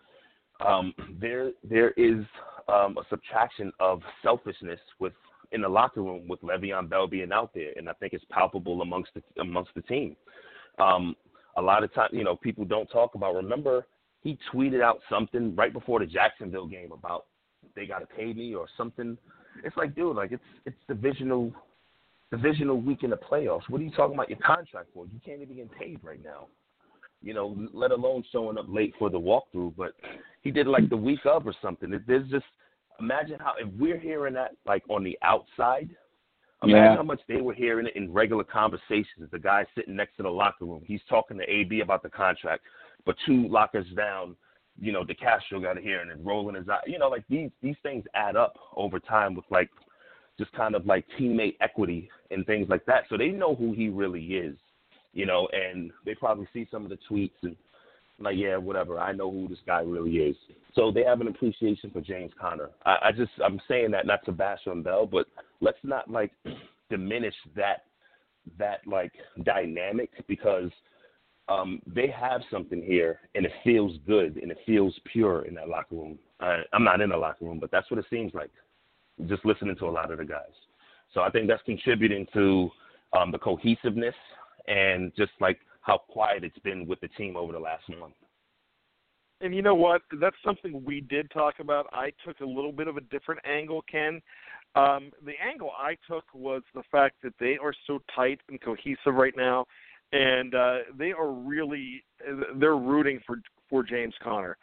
Um, 0.64 0.94
there 1.20 1.50
there 1.68 1.90
is 1.92 2.24
um, 2.68 2.96
a 2.96 3.02
subtraction 3.10 3.72
of 3.80 4.00
selfishness 4.22 4.78
with 5.00 5.12
in 5.52 5.62
the 5.62 5.68
locker 5.68 6.02
room 6.02 6.26
with 6.28 6.40
Le'Veon 6.42 6.88
Bell 6.88 7.06
being 7.06 7.32
out 7.32 7.52
there, 7.54 7.72
and 7.76 7.88
I 7.88 7.92
think 7.94 8.12
it's 8.12 8.24
palpable 8.30 8.82
amongst 8.82 9.10
the 9.14 9.22
amongst 9.40 9.74
the 9.74 9.82
team. 9.82 10.16
Um, 10.78 11.14
a 11.56 11.62
lot 11.62 11.84
of 11.84 11.92
times, 11.94 12.10
you 12.12 12.24
know, 12.24 12.36
people 12.36 12.64
don't 12.64 12.88
talk 12.88 13.14
about. 13.14 13.34
Remember, 13.34 13.86
he 14.22 14.38
tweeted 14.52 14.82
out 14.82 15.00
something 15.10 15.54
right 15.54 15.72
before 15.72 16.00
the 16.00 16.06
Jacksonville 16.06 16.66
game 16.66 16.92
about 16.92 17.26
they 17.76 17.86
got 17.86 18.00
to 18.00 18.06
pay 18.06 18.32
me 18.32 18.54
or 18.54 18.66
something. 18.76 19.16
It's 19.64 19.76
like, 19.76 19.94
dude, 19.94 20.16
like 20.16 20.32
it's 20.32 20.42
it's 20.64 20.76
divisional 20.88 21.52
divisional 22.30 22.80
week 22.80 23.02
in 23.02 23.10
the 23.10 23.16
playoffs. 23.16 23.68
What 23.68 23.80
are 23.80 23.84
you 23.84 23.90
talking 23.90 24.14
about 24.14 24.30
your 24.30 24.38
contract 24.38 24.88
for? 24.94 25.04
You 25.04 25.20
can't 25.24 25.42
even 25.42 25.56
get 25.56 25.70
paid 25.78 26.00
right 26.02 26.22
now. 26.24 26.46
You 27.20 27.34
know, 27.34 27.56
let 27.72 27.92
alone 27.92 28.24
showing 28.32 28.58
up 28.58 28.64
late 28.68 28.94
for 28.98 29.10
the 29.10 29.20
walkthrough. 29.20 29.74
But 29.76 29.92
he 30.40 30.50
did 30.50 30.66
like 30.66 30.88
the 30.88 30.96
week 30.96 31.20
of 31.24 31.46
or 31.46 31.54
something. 31.60 32.00
There's 32.06 32.28
just 32.30 32.46
imagine 33.00 33.38
how 33.40 33.54
if 33.58 33.68
we're 33.78 33.98
hearing 33.98 34.34
that 34.34 34.52
like 34.66 34.82
on 34.88 35.04
the 35.04 35.18
outside, 35.22 35.90
imagine 36.62 36.84
Yeah. 36.92 36.96
how 36.96 37.02
much 37.02 37.20
they 37.26 37.40
were 37.40 37.54
hearing 37.54 37.86
it 37.86 37.96
in 37.96 38.12
regular 38.12 38.44
conversations. 38.44 39.30
The 39.30 39.38
guy 39.38 39.66
sitting 39.74 39.96
next 39.96 40.16
to 40.16 40.22
the 40.22 40.30
locker 40.30 40.64
room, 40.64 40.82
he's 40.86 41.02
talking 41.08 41.38
to 41.38 41.50
AB 41.50 41.80
about 41.80 42.02
the 42.02 42.10
contract, 42.10 42.62
but 43.04 43.16
two 43.26 43.48
lockers 43.48 43.86
down, 43.96 44.36
you 44.80 44.92
know, 44.92 45.04
DeCastro 45.04 45.62
got 45.62 45.74
to 45.74 45.82
hear 45.82 46.00
it 46.00 46.08
and 46.08 46.24
rolling 46.24 46.54
his 46.54 46.68
eye. 46.68 46.80
You 46.86 46.98
know, 46.98 47.08
like 47.08 47.24
these 47.28 47.50
these 47.60 47.76
things 47.82 48.04
add 48.14 48.36
up 48.36 48.56
over 48.76 48.98
time 48.98 49.34
with 49.34 49.44
like 49.50 49.70
just 50.38 50.52
kind 50.52 50.74
of 50.74 50.86
like 50.86 51.04
teammate 51.18 51.56
equity 51.60 52.08
and 52.30 52.46
things 52.46 52.68
like 52.68 52.84
that. 52.86 53.04
So 53.08 53.16
they 53.16 53.28
know 53.28 53.54
who 53.54 53.72
he 53.72 53.88
really 53.88 54.24
is, 54.24 54.56
you 55.12 55.26
know, 55.26 55.48
and 55.52 55.90
they 56.06 56.14
probably 56.14 56.48
see 56.52 56.66
some 56.70 56.84
of 56.84 56.90
the 56.90 56.98
tweets 57.10 57.32
and 57.42 57.56
like, 58.22 58.36
yeah, 58.36 58.56
whatever. 58.56 58.98
I 58.98 59.12
know 59.12 59.30
who 59.30 59.48
this 59.48 59.58
guy 59.66 59.80
really 59.80 60.16
is. 60.16 60.36
So 60.74 60.90
they 60.90 61.04
have 61.04 61.20
an 61.20 61.28
appreciation 61.28 61.90
for 61.90 62.00
James 62.00 62.32
Conner. 62.40 62.70
I, 62.84 62.96
I 63.04 63.12
just 63.12 63.32
I'm 63.44 63.60
saying 63.68 63.90
that 63.92 64.06
not 64.06 64.24
to 64.26 64.32
bash 64.32 64.60
on 64.66 64.82
Bell, 64.82 65.06
but 65.06 65.26
let's 65.60 65.78
not 65.82 66.10
like 66.10 66.32
diminish 66.90 67.34
that 67.56 67.84
that 68.58 68.80
like 68.86 69.12
dynamic 69.44 70.10
because 70.26 70.70
um, 71.48 71.80
they 71.86 72.08
have 72.08 72.40
something 72.50 72.82
here 72.82 73.20
and 73.34 73.44
it 73.44 73.52
feels 73.64 73.92
good 74.06 74.36
and 74.36 74.50
it 74.50 74.58
feels 74.64 74.98
pure 75.12 75.44
in 75.44 75.54
that 75.54 75.68
locker 75.68 75.94
room. 75.94 76.18
I, 76.40 76.62
I'm 76.72 76.84
not 76.84 77.00
in 77.00 77.10
the 77.10 77.16
locker 77.16 77.44
room, 77.44 77.58
but 77.60 77.70
that's 77.70 77.90
what 77.90 77.98
it 77.98 78.06
seems 78.10 78.32
like. 78.34 78.50
Just 79.26 79.44
listening 79.44 79.76
to 79.76 79.86
a 79.86 79.90
lot 79.90 80.10
of 80.10 80.18
the 80.18 80.24
guys. 80.24 80.52
So 81.12 81.20
I 81.20 81.30
think 81.30 81.48
that's 81.48 81.62
contributing 81.64 82.26
to 82.32 82.70
um, 83.16 83.30
the 83.30 83.38
cohesiveness 83.38 84.14
and 84.66 85.12
just 85.16 85.32
like 85.40 85.58
how 85.82 85.98
quiet 85.98 86.44
it's 86.44 86.58
been 86.60 86.86
with 86.86 87.00
the 87.00 87.08
team 87.08 87.36
over 87.36 87.52
the 87.52 87.58
last 87.58 87.88
month. 87.88 88.14
And 89.40 89.54
you 89.54 89.60
know 89.60 89.74
what? 89.74 90.02
That's 90.20 90.36
something 90.44 90.82
we 90.84 91.00
did 91.00 91.30
talk 91.32 91.54
about. 91.58 91.86
I 91.92 92.12
took 92.24 92.40
a 92.40 92.46
little 92.46 92.72
bit 92.72 92.86
of 92.86 92.96
a 92.96 93.00
different 93.02 93.40
angle, 93.44 93.82
Ken. 93.90 94.22
Um, 94.76 95.10
the 95.24 95.32
angle 95.44 95.70
I 95.76 95.96
took 96.08 96.24
was 96.32 96.62
the 96.74 96.84
fact 96.90 97.16
that 97.24 97.34
they 97.40 97.58
are 97.62 97.74
so 97.86 98.00
tight 98.14 98.40
and 98.48 98.60
cohesive 98.60 99.14
right 99.14 99.34
now, 99.36 99.66
and 100.12 100.54
uh, 100.54 100.78
they 100.96 101.12
are 101.12 101.30
really 101.30 102.04
they're 102.56 102.76
rooting 102.76 103.20
for 103.26 103.42
for 103.68 103.82
James 103.82 104.14
Conner 104.22 104.56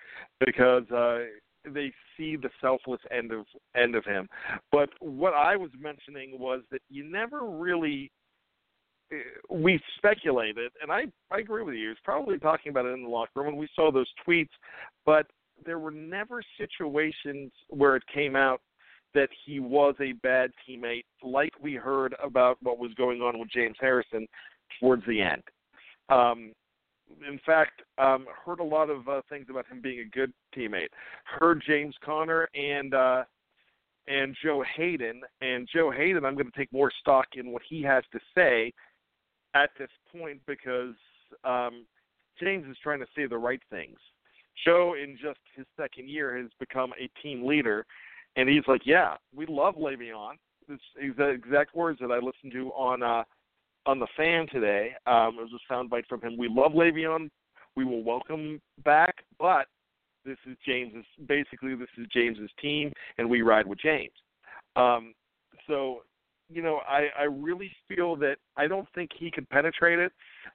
because 0.43 0.89
uh, 0.91 1.25
they 1.65 1.91
see 2.17 2.37
the 2.37 2.49
selfless 2.61 3.01
end 3.11 3.31
of 3.31 3.45
end 3.75 3.95
of 3.95 4.05
him. 4.05 4.29
But 4.71 4.89
what 4.99 5.33
I 5.33 5.57
was 5.57 5.71
mentioning 5.79 6.39
was 6.39 6.61
that 6.71 6.81
you 6.89 7.03
never 7.03 7.41
really 7.49 8.11
we 9.49 9.79
speculated, 9.97 10.71
and 10.81 10.91
I, 10.91 11.05
I 11.31 11.39
agree 11.39 11.63
with 11.63 11.75
you. 11.75 11.81
He 11.81 11.87
was 11.87 11.97
probably 12.03 12.37
talking 12.37 12.69
about 12.69 12.85
it 12.85 12.93
in 12.93 13.03
the 13.03 13.09
locker 13.09 13.31
room, 13.35 13.47
and 13.49 13.57
we 13.57 13.67
saw 13.75 13.91
those 13.91 14.09
tweets, 14.27 14.49
but 15.05 15.25
there 15.65 15.79
were 15.79 15.91
never 15.91 16.41
situations 16.57 17.51
where 17.69 17.95
it 17.95 18.03
came 18.13 18.35
out 18.35 18.61
that 19.13 19.29
he 19.45 19.59
was 19.59 19.95
a 19.99 20.11
bad 20.23 20.51
teammate, 20.67 21.05
like 21.23 21.53
we 21.61 21.73
heard 21.73 22.15
about 22.23 22.57
what 22.61 22.77
was 22.77 22.93
going 22.93 23.21
on 23.21 23.39
with 23.39 23.49
James 23.49 23.75
Harrison 23.79 24.27
towards 24.79 25.03
the 25.07 25.21
end. 25.21 25.41
Um, 26.09 26.53
in 27.27 27.39
fact, 27.43 27.81
um, 27.97 28.27
heard 28.45 28.59
a 28.59 28.63
lot 28.63 28.89
of 28.89 29.07
uh, 29.07 29.21
things 29.29 29.47
about 29.49 29.65
him 29.67 29.81
being 29.81 30.01
a 30.01 30.15
good 30.15 30.31
teammate. 30.55 30.89
Heard 31.25 31.63
James 31.65 31.95
Conner 32.03 32.47
and 32.53 32.93
uh, 32.93 33.23
and 34.07 34.35
Joe 34.43 34.63
Haden, 34.75 35.21
and 35.41 35.67
Joe 35.71 35.91
Haden, 35.91 36.25
I'm 36.25 36.33
going 36.33 36.49
to 36.49 36.57
take 36.57 36.71
more 36.73 36.91
stock 36.99 37.27
in 37.35 37.51
what 37.51 37.61
he 37.67 37.83
has 37.83 38.03
to 38.11 38.19
say 38.35 38.73
at 39.53 39.71
this 39.77 39.89
point 40.11 40.39
because 40.47 40.95
um, 41.43 41.85
James 42.39 42.65
is 42.69 42.77
trying 42.81 42.99
to 42.99 43.07
say 43.15 43.25
the 43.27 43.37
right 43.37 43.61
things. 43.69 43.97
Joe, 44.65 44.95
in 45.01 45.17
just 45.21 45.39
his 45.55 45.65
second 45.77 46.09
year, 46.09 46.37
has 46.37 46.49
become 46.59 46.91
a 46.99 47.09
team 47.21 47.45
leader, 47.45 47.85
and 48.35 48.49
he's 48.49 48.63
like, 48.67 48.81
"Yeah, 48.85 49.15
we 49.33 49.45
love 49.45 49.75
Le'Veon." 49.75 50.33
Is 50.69 50.79
the 51.17 51.29
exact 51.29 51.75
words 51.75 51.99
that 51.99 52.11
I 52.11 52.17
listened 52.17 52.51
to 52.51 52.69
on 52.73 53.01
uh, 53.01 53.23
on 53.85 53.99
the 53.99 54.07
fan 54.15 54.47
today. 54.51 54.91
Um, 55.07 55.37
it 55.39 55.47
was 55.49 55.51
a 55.53 55.73
soundbite 55.73 56.05
from 56.07 56.21
him. 56.21 56.37
We 56.37 56.47
love 56.47 56.73
Le'Veon. 56.73 57.29
We 57.75 57.85
will 57.85 58.03
welcome 58.03 58.61
back, 58.83 59.23
but 59.39 59.67
this 60.25 60.37
is 60.45 60.57
James's. 60.65 61.05
Basically, 61.27 61.75
this 61.75 61.89
is 61.97 62.07
James's 62.13 62.51
team, 62.61 62.91
and 63.17 63.29
we 63.29 63.41
ride 63.41 63.65
with 63.65 63.79
James. 63.79 64.11
Um, 64.75 65.13
so, 65.67 66.01
you 66.49 66.61
know, 66.61 66.79
I 66.87 67.07
I 67.17 67.23
really 67.23 67.71
feel 67.87 68.15
that 68.17 68.37
I 68.57 68.67
don't 68.67 68.87
think 68.95 69.11
he 69.17 69.31
could 69.31 69.49
penetrate 69.49 69.99
it. 69.99 70.11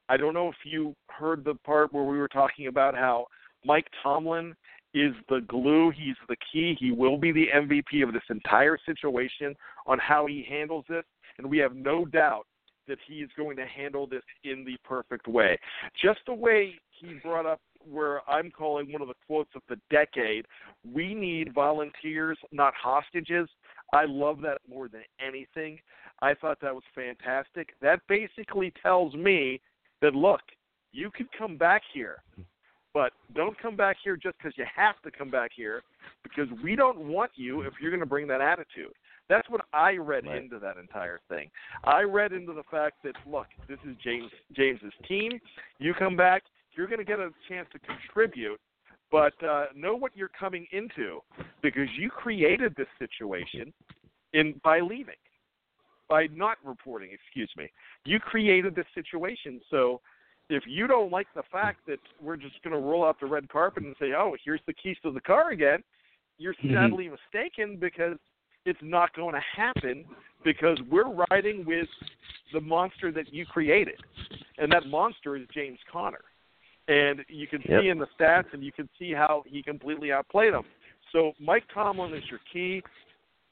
I 0.09 0.17
don't 0.17 0.35
know 0.35 0.49
if 0.49 0.57
you 0.65 0.95
heard 1.09 1.45
the 1.45 1.55
part 1.65 1.93
where 1.93 2.05
we 2.05 2.19
were 2.19 2.29
talking 2.29 2.67
about 2.67 2.95
how 2.95 3.27
Mike 3.65 3.87
Tomlin 4.03 4.55
is 4.93 5.13
the 5.29 5.41
glue. 5.49 5.91
He's 5.91 6.17
the 6.29 6.37
key. 6.53 6.77
He 6.79 6.93
will 6.93 7.19
be 7.19 7.33
the 7.33 7.47
MVP 7.55 8.07
of 8.07 8.13
this 8.13 8.23
entire 8.31 8.79
situation 8.85 9.55
on 9.87 9.99
how 9.99 10.27
he 10.27 10.45
handles 10.49 10.85
this, 10.89 11.05
and 11.39 11.49
we 11.49 11.59
have 11.59 11.75
no 11.75 12.05
doubt 12.05 12.47
that 12.87 12.99
he 13.07 13.15
is 13.15 13.31
going 13.37 13.57
to 13.57 13.67
handle 13.67 14.07
this 14.07 14.23
in 14.45 14.65
the 14.65 14.77
perfect 14.85 15.27
way. 15.27 15.59
Just 16.03 16.21
the 16.27 16.35
way 16.35 16.75
he 16.91 17.15
brought 17.23 17.47
up 17.47 17.61
where 17.91 18.29
I'm 18.29 18.51
calling 18.51 18.93
one 18.93 19.03
of 19.03 19.09
the 19.09 19.15
quotes 19.27 19.51
of 19.55 19.63
the 19.69 19.77
decade. 19.91 20.47
We 20.91 21.15
need 21.15 21.55
volunteers, 21.55 22.39
not 22.53 22.75
hostages. 22.75 23.49
I 23.95 24.05
love 24.07 24.41
that 24.43 24.59
more 24.69 24.89
than 24.89 25.03
anything. 25.25 25.79
I 26.21 26.35
thought 26.35 26.59
that 26.61 26.75
was 26.75 26.85
fantastic. 26.95 27.75
That 27.81 28.01
basically 28.09 28.73
tells 28.83 29.15
me 29.15 29.61
that 30.03 30.15
look, 30.15 30.41
you 30.93 31.11
could 31.11 31.29
come 31.37 31.57
back 31.57 31.83
here, 31.93 32.23
but 32.93 33.13
don't 33.35 33.59
come 33.61 33.77
back 33.77 33.97
here 34.03 34.17
just 34.17 34.37
because 34.39 34.53
you 34.57 34.65
have 34.75 35.01
to 35.03 35.11
come 35.11 35.31
back 35.31 35.51
here, 35.55 35.83
because 36.23 36.49
we 36.63 36.77
don't 36.77 36.99
want 36.99 37.33
you 37.35 37.63
if 37.63 37.75
you're 37.81 37.91
going 37.91 38.01
to 38.01 38.07
bring 38.07 38.27
that 38.29 38.41
attitude. 38.41 38.93
That's 39.29 39.49
what 39.49 39.63
I 39.73 39.97
read 39.97 40.27
Right. 40.27 40.43
into 40.43 40.59
that 40.59 40.77
entire 40.77 41.21
thing. 41.29 41.51
I 41.85 42.03
read 42.03 42.33
into 42.33 42.53
the 42.53 42.63
fact 42.71 43.03
that 43.05 43.15
look, 43.27 43.47
this 43.69 43.79
is 43.89 43.97
James 44.03 44.31
James's 44.53 44.93
team. 45.09 45.41
You 45.79 45.95
come 45.95 46.17
back, 46.17 46.43
you're 46.73 46.87
going 46.87 46.99
to 46.99 47.05
get 47.05 47.19
a 47.21 47.31
chance 47.49 47.67
to 47.73 47.79
contribute, 47.79 48.61
but 49.15 49.47
uh, 49.47 49.67
know 49.77 49.95
what 49.95 50.11
you're 50.17 50.29
coming 50.29 50.67
into 50.73 51.21
because 51.63 51.87
you 51.97 52.11
created 52.11 52.75
this 52.77 52.89
situation 52.99 53.73
in 54.33 54.61
by 54.65 54.81
leaving, 54.81 55.23
by 56.09 56.27
not 56.35 56.57
reporting. 56.65 57.11
Excuse 57.13 57.49
me. 57.57 57.71
You 58.05 58.19
created 58.19 58.75
this 58.75 58.87
situation, 58.93 59.61
so. 59.71 60.01
If 60.51 60.65
you 60.67 60.87
don't 60.87 61.11
like 61.11 61.27
the 61.35 61.45
fact 61.51 61.79
that 61.87 62.01
we're 62.21 62.37
just 62.37 62.63
going 62.63 62.75
to 62.75 62.79
roll 62.79 63.03
out 63.03 63.19
the 63.19 63.25
red 63.25 63.49
carpet 63.49 63.83
and 63.83 63.97
say, 63.99 64.13
"Oh, 64.13 64.37
here's 64.45 64.61
the 64.67 64.75
keys 64.75 64.99
to 65.03 65.11
the 65.11 65.21
car 65.23 65.53
again," 65.53 65.83
you're 66.37 66.53
Mhm. 66.53 66.75
sadly 66.75 67.09
mistaken 67.09 67.79
because 67.79 68.19
it's 68.67 68.83
not 68.83 69.15
going 69.15 69.35
to 69.35 69.41
happen 69.41 70.05
because 70.43 70.79
we're 70.83 71.09
riding 71.31 71.65
with 71.65 71.89
the 72.53 72.61
monster 72.61 73.11
that 73.11 73.33
you 73.33 73.47
created, 73.47 73.99
and 74.59 74.71
that 74.71 74.87
monster 74.89 75.35
is 75.35 75.49
James 75.49 75.79
Conner. 75.91 76.25
And 76.89 77.25
you 77.29 77.47
can 77.47 77.63
see 77.63 77.73
Yep. 77.73 77.85
in 77.85 77.99
the 77.99 78.07
stats, 78.19 78.53
and 78.53 78.63
you 78.63 78.73
can 78.73 78.89
see 78.99 79.13
how 79.13 79.43
he 79.47 79.63
completely 79.63 80.13
outplayed 80.13 80.53
him. 80.53 80.65
So 81.13 81.33
Mike 81.39 81.65
Tomlin 81.73 82.13
is 82.15 82.29
your 82.29 82.41
key, 82.53 82.83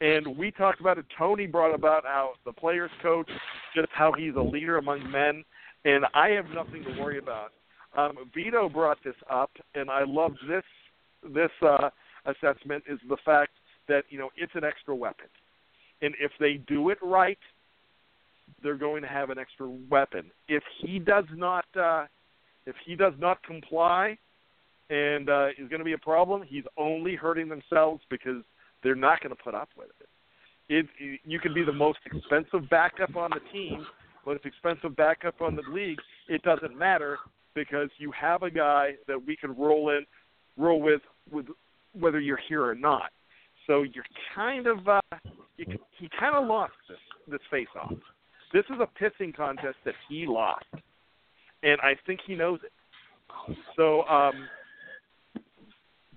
and 0.00 0.36
we 0.36 0.50
talked 0.50 0.80
about 0.80 0.98
it. 0.98 1.06
Tony 1.16 1.46
brought 1.46 1.74
about 1.74 2.04
how 2.04 2.34
the 2.44 2.52
players 2.52 2.90
coach, 3.00 3.30
just 3.74 3.88
how 3.92 4.12
he's 4.12 4.34
a 4.34 4.40
leader 4.40 4.78
among 4.78 5.08
men, 5.10 5.44
and 5.84 6.04
I 6.12 6.30
have 6.30 6.50
nothing 6.50 6.84
to 6.84 7.00
worry 7.00 7.18
about. 7.18 7.52
Um, 7.96 8.30
Vito 8.34 8.68
brought 8.68 8.98
this 9.04 9.14
up, 9.30 9.50
and 9.74 9.90
I 9.90 10.04
love 10.04 10.32
this 10.48 10.64
this 11.22 11.50
uh, 11.62 11.88
assessment 12.26 12.82
is 12.88 12.98
the 13.08 13.16
fact 13.24 13.52
that 13.88 14.04
you 14.10 14.18
know 14.18 14.30
it's 14.36 14.54
an 14.54 14.64
extra 14.64 14.94
weapon, 14.94 15.26
and 16.00 16.14
if 16.20 16.32
they 16.40 16.54
do 16.54 16.90
it 16.90 16.98
right, 17.00 17.38
they're 18.62 18.76
going 18.76 19.02
to 19.02 19.08
have 19.08 19.30
an 19.30 19.38
extra 19.38 19.68
weapon. 19.88 20.30
If 20.48 20.62
he 20.80 20.98
does 20.98 21.24
not, 21.34 21.64
uh, 21.78 22.06
if 22.66 22.74
he 22.84 22.94
does 22.94 23.14
not 23.18 23.42
comply, 23.42 24.16
and 24.90 25.30
uh, 25.30 25.48
is 25.58 25.68
going 25.68 25.78
to 25.78 25.84
be 25.84 25.94
a 25.94 25.98
problem, 25.98 26.42
he's 26.46 26.64
only 26.76 27.14
hurting 27.14 27.48
themselves 27.48 28.02
because 28.10 28.42
they're 28.82 28.94
not 28.94 29.20
going 29.20 29.34
to 29.34 29.42
put 29.42 29.54
up 29.54 29.70
with 29.76 29.88
it. 30.00 30.08
It 30.68 31.20
you 31.24 31.40
can 31.40 31.54
be 31.54 31.64
the 31.64 31.72
most 31.72 31.98
expensive 32.04 32.68
backup 32.70 33.16
on 33.16 33.30
the 33.30 33.40
team, 33.52 33.86
but 34.24 34.32
most 34.32 34.46
expensive 34.46 34.96
backup 34.96 35.40
on 35.40 35.56
the 35.56 35.62
league. 35.70 35.98
It 36.28 36.42
doesn't 36.42 36.78
matter 36.78 37.18
because 37.54 37.88
you 37.98 38.12
have 38.12 38.42
a 38.42 38.50
guy 38.50 38.92
that 39.08 39.18
we 39.26 39.36
can 39.36 39.56
roll 39.56 39.90
in, 39.90 40.04
roll 40.56 40.80
with, 40.80 41.02
with 41.30 41.46
whether 41.98 42.20
you're 42.20 42.40
here 42.48 42.64
or 42.64 42.74
not. 42.74 43.10
So 43.66 43.82
you're 43.82 44.04
kind 44.34 44.66
of 44.66 44.88
uh, 44.88 45.00
you, 45.56 45.66
he 45.98 46.08
kind 46.18 46.34
of 46.34 46.46
lost 46.46 46.72
this 46.88 46.98
this 47.28 47.40
face 47.50 47.68
off. 47.80 47.92
This 48.52 48.64
is 48.70 48.76
a 48.80 49.02
pissing 49.02 49.34
contest 49.34 49.76
that 49.84 49.94
he 50.08 50.26
lost, 50.26 50.66
and 51.62 51.80
I 51.80 51.94
think 52.06 52.20
he 52.26 52.34
knows 52.34 52.60
it. 52.64 53.56
So, 53.76 54.06
um, 54.08 54.48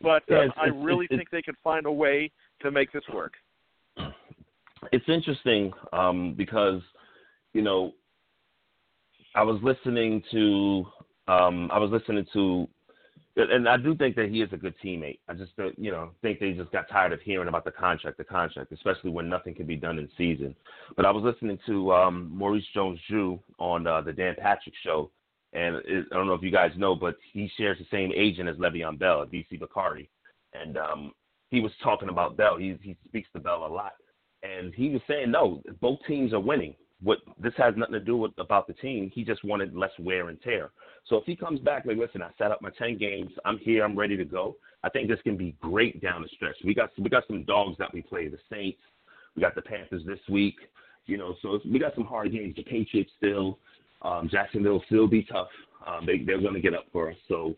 but 0.01 0.23
Yeah, 0.27 0.37
uh, 0.37 0.41
it's- 0.45 0.57
I 0.57 0.67
really 0.67 1.05
it's- 1.05 1.17
think 1.17 1.29
they 1.29 1.41
can 1.41 1.55
find 1.63 1.85
a 1.85 1.91
way 1.91 2.31
to 2.59 2.71
make 2.71 2.91
this 2.91 3.07
work. 3.09 3.37
it's 4.91 5.09
interesting 5.09 5.73
um, 5.93 6.33
because 6.33 6.81
you 7.53 7.61
know 7.63 7.93
I 9.33 9.41
was 9.43 9.61
listening 9.63 10.21
to 10.31 10.87
um, 11.27 11.71
I 11.71 11.79
was 11.79 11.89
listening 11.91 12.25
to 12.33 12.69
and 13.37 13.67
I 13.67 13.75
do 13.77 13.95
think 13.95 14.15
that 14.15 14.29
he 14.29 14.41
is 14.41 14.53
a 14.53 14.57
good 14.57 14.75
teammate. 14.83 15.19
I 15.27 15.33
just 15.33 15.51
you 15.77 15.91
know 15.91 16.11
think 16.21 16.39
they 16.39 16.53
just 16.53 16.71
got 16.71 16.87
tired 16.87 17.13
of 17.13 17.21
hearing 17.21 17.47
about 17.47 17.65
the 17.65 17.71
contract, 17.71 18.17
the 18.17 18.23
contract, 18.23 18.71
especially 18.71 19.09
when 19.09 19.27
nothing 19.27 19.55
can 19.55 19.65
be 19.65 19.75
done 19.75 19.97
in 19.97 20.09
season. 20.17 20.55
But 20.95 21.05
I 21.05 21.11
was 21.11 21.23
listening 21.23 21.57
to 21.65 21.91
um, 21.93 22.29
Maurice 22.33 22.65
Jones-Drew 22.73 23.39
on 23.59 23.87
uh, 23.87 24.01
the 24.01 24.13
Dan 24.13 24.35
Patrick 24.37 24.75
show, 24.83 25.09
and 25.55 25.77
it, 25.85 26.05
I 26.11 26.15
don't 26.15 26.27
know 26.27 26.33
if 26.33 26.43
you 26.43 26.51
guys 26.51 26.71
know, 26.75 26.95
but 26.95 27.15
he 27.31 27.49
shares 27.57 27.77
the 27.79 27.87
same 27.89 28.11
agent 28.15 28.49
as 28.49 28.57
Le'Veon 28.57 28.99
Bell, 28.99 29.25
Adisa 29.25 29.59
Bakari, 29.59 30.09
and 30.53 30.77
um, 30.77 31.13
he 31.49 31.61
was 31.61 31.71
talking 31.81 32.09
about 32.09 32.37
Bell. 32.37 32.57
He 32.57 32.77
he 32.81 32.97
speaks 33.07 33.29
to 33.33 33.39
Bell 33.39 33.65
a 33.65 33.73
lot, 33.73 33.93
and 34.43 34.73
he 34.73 34.89
was 34.89 35.01
saying 35.07 35.31
no, 35.31 35.61
both 35.81 35.99
teams 36.07 36.33
are 36.33 36.39
winning. 36.39 36.75
What 37.01 37.19
this 37.39 37.53
has 37.57 37.73
nothing 37.77 37.93
to 37.93 37.99
do 37.99 38.17
with 38.17 38.31
about 38.37 38.67
the 38.67 38.73
team. 38.73 39.11
He 39.13 39.23
just 39.23 39.43
wanted 39.43 39.75
less 39.75 39.91
wear 39.99 40.29
and 40.29 40.41
tear. 40.41 40.71
So 41.07 41.17
if 41.17 41.25
he 41.25 41.35
comes 41.35 41.59
back 41.59 41.85
like, 41.85 41.97
listen, 41.97 42.21
I 42.21 42.29
set 42.37 42.51
up 42.51 42.61
my 42.61 42.71
ten 42.77 42.97
games. 42.97 43.31
I'm 43.43 43.57
here. 43.59 43.83
I'm 43.83 43.97
ready 43.97 44.17
to 44.17 44.25
go. 44.25 44.55
I 44.83 44.89
think 44.89 45.09
this 45.09 45.21
can 45.23 45.37
be 45.37 45.55
great 45.61 46.01
down 46.01 46.21
the 46.21 46.29
stretch. 46.35 46.55
We 46.63 46.73
got 46.73 46.91
we 46.97 47.09
got 47.09 47.27
some 47.27 47.43
dogs 47.43 47.77
that 47.79 47.93
we 47.93 48.01
play. 48.01 48.27
The 48.27 48.37
Saints. 48.49 48.79
We 49.35 49.41
got 49.41 49.55
the 49.55 49.61
Panthers 49.61 50.03
this 50.05 50.19
week. 50.29 50.55
You 51.05 51.17
know, 51.17 51.35
so 51.41 51.59
we 51.69 51.77
got 51.77 51.93
some 51.93 52.05
hard 52.05 52.31
games. 52.31 52.55
The 52.55 52.63
Patriots 52.63 53.11
still. 53.17 53.59
Um, 54.01 54.29
Jacksonville 54.31 54.83
still 54.85 55.07
be 55.07 55.23
tough. 55.23 55.49
Um, 55.85 56.05
they 56.05 56.19
they're 56.19 56.41
going 56.41 56.53
to 56.53 56.61
get 56.61 56.73
up 56.73 56.85
for 56.91 57.11
us. 57.11 57.17
So 57.27 57.55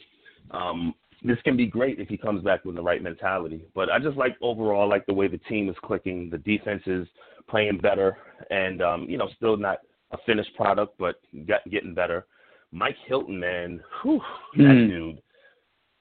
um, 0.52 0.94
this 1.24 1.38
can 1.44 1.58
be 1.58 1.66
great 1.66 2.00
if 2.00 2.08
he 2.08 2.18
comes 2.18 2.44
back 2.44 2.66
with 2.66 2.76
the 2.76 2.82
right 2.82 3.02
mentality. 3.02 3.66
But 3.74 3.90
I 3.90 4.00
just 4.00 4.18
like 4.18 4.36
overall 4.42 4.84
I 4.84 4.86
like 4.86 5.06
the 5.06 5.14
way 5.14 5.28
the 5.28 5.40
team 5.40 5.70
is 5.70 5.76
clicking. 5.84 6.30
The 6.30 6.38
defense 6.40 6.84
is 6.86 7.08
playing 7.50 7.80
better, 7.80 8.18
and 8.50 8.82
um, 8.82 9.06
you 9.10 9.18
know 9.18 9.30
still 9.36 9.58
not 9.58 9.80
a 10.12 10.18
finished 10.26 10.56
product, 10.56 10.98
but 10.98 11.20
got, 11.48 11.68
getting 11.70 11.94
better. 11.94 12.26
Mike 12.72 12.98
Hilton, 13.08 13.40
man, 13.40 13.82
whew, 14.02 14.22
that 14.58 14.64
Hmm. 14.64 14.88
dude, 14.88 15.22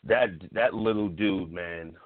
that 0.04 0.30
that 0.52 0.74
little 0.74 1.08
dude, 1.08 1.52
man. 1.52 1.96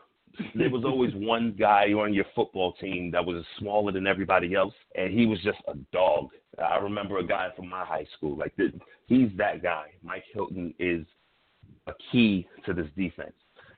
There 0.55 0.71
was 0.71 0.85
always 0.85 1.13
one 1.15 1.55
guy 1.59 1.93
on 1.93 2.15
your 2.15 2.25
football 2.35 2.73
team 2.75 3.11
that 3.13 3.25
was 3.25 3.45
smaller 3.59 3.93
than 3.93 4.07
everybody 4.07 4.55
else, 4.55 4.75
and 4.95 5.13
he 5.13 5.27
was 5.27 5.41
just 5.43 5.59
a 5.69 5.75
dog. 5.93 6.29
I 6.59 6.77
remember 6.77 7.19
a 7.19 7.27
guy 7.27 7.49
from 7.57 7.69
my 7.69 7.85
high 7.85 8.07
school, 8.17 8.37
like 8.37 8.55
th- 8.57 8.75
he's 9.07 9.31
that 9.37 9.63
guy. 9.63 9.87
Mike 10.03 10.25
Hilton 10.33 10.75
is 10.79 11.07
a 11.87 11.93
key 12.11 12.47
to 12.67 12.75
this 12.75 12.89
defense, 12.97 13.35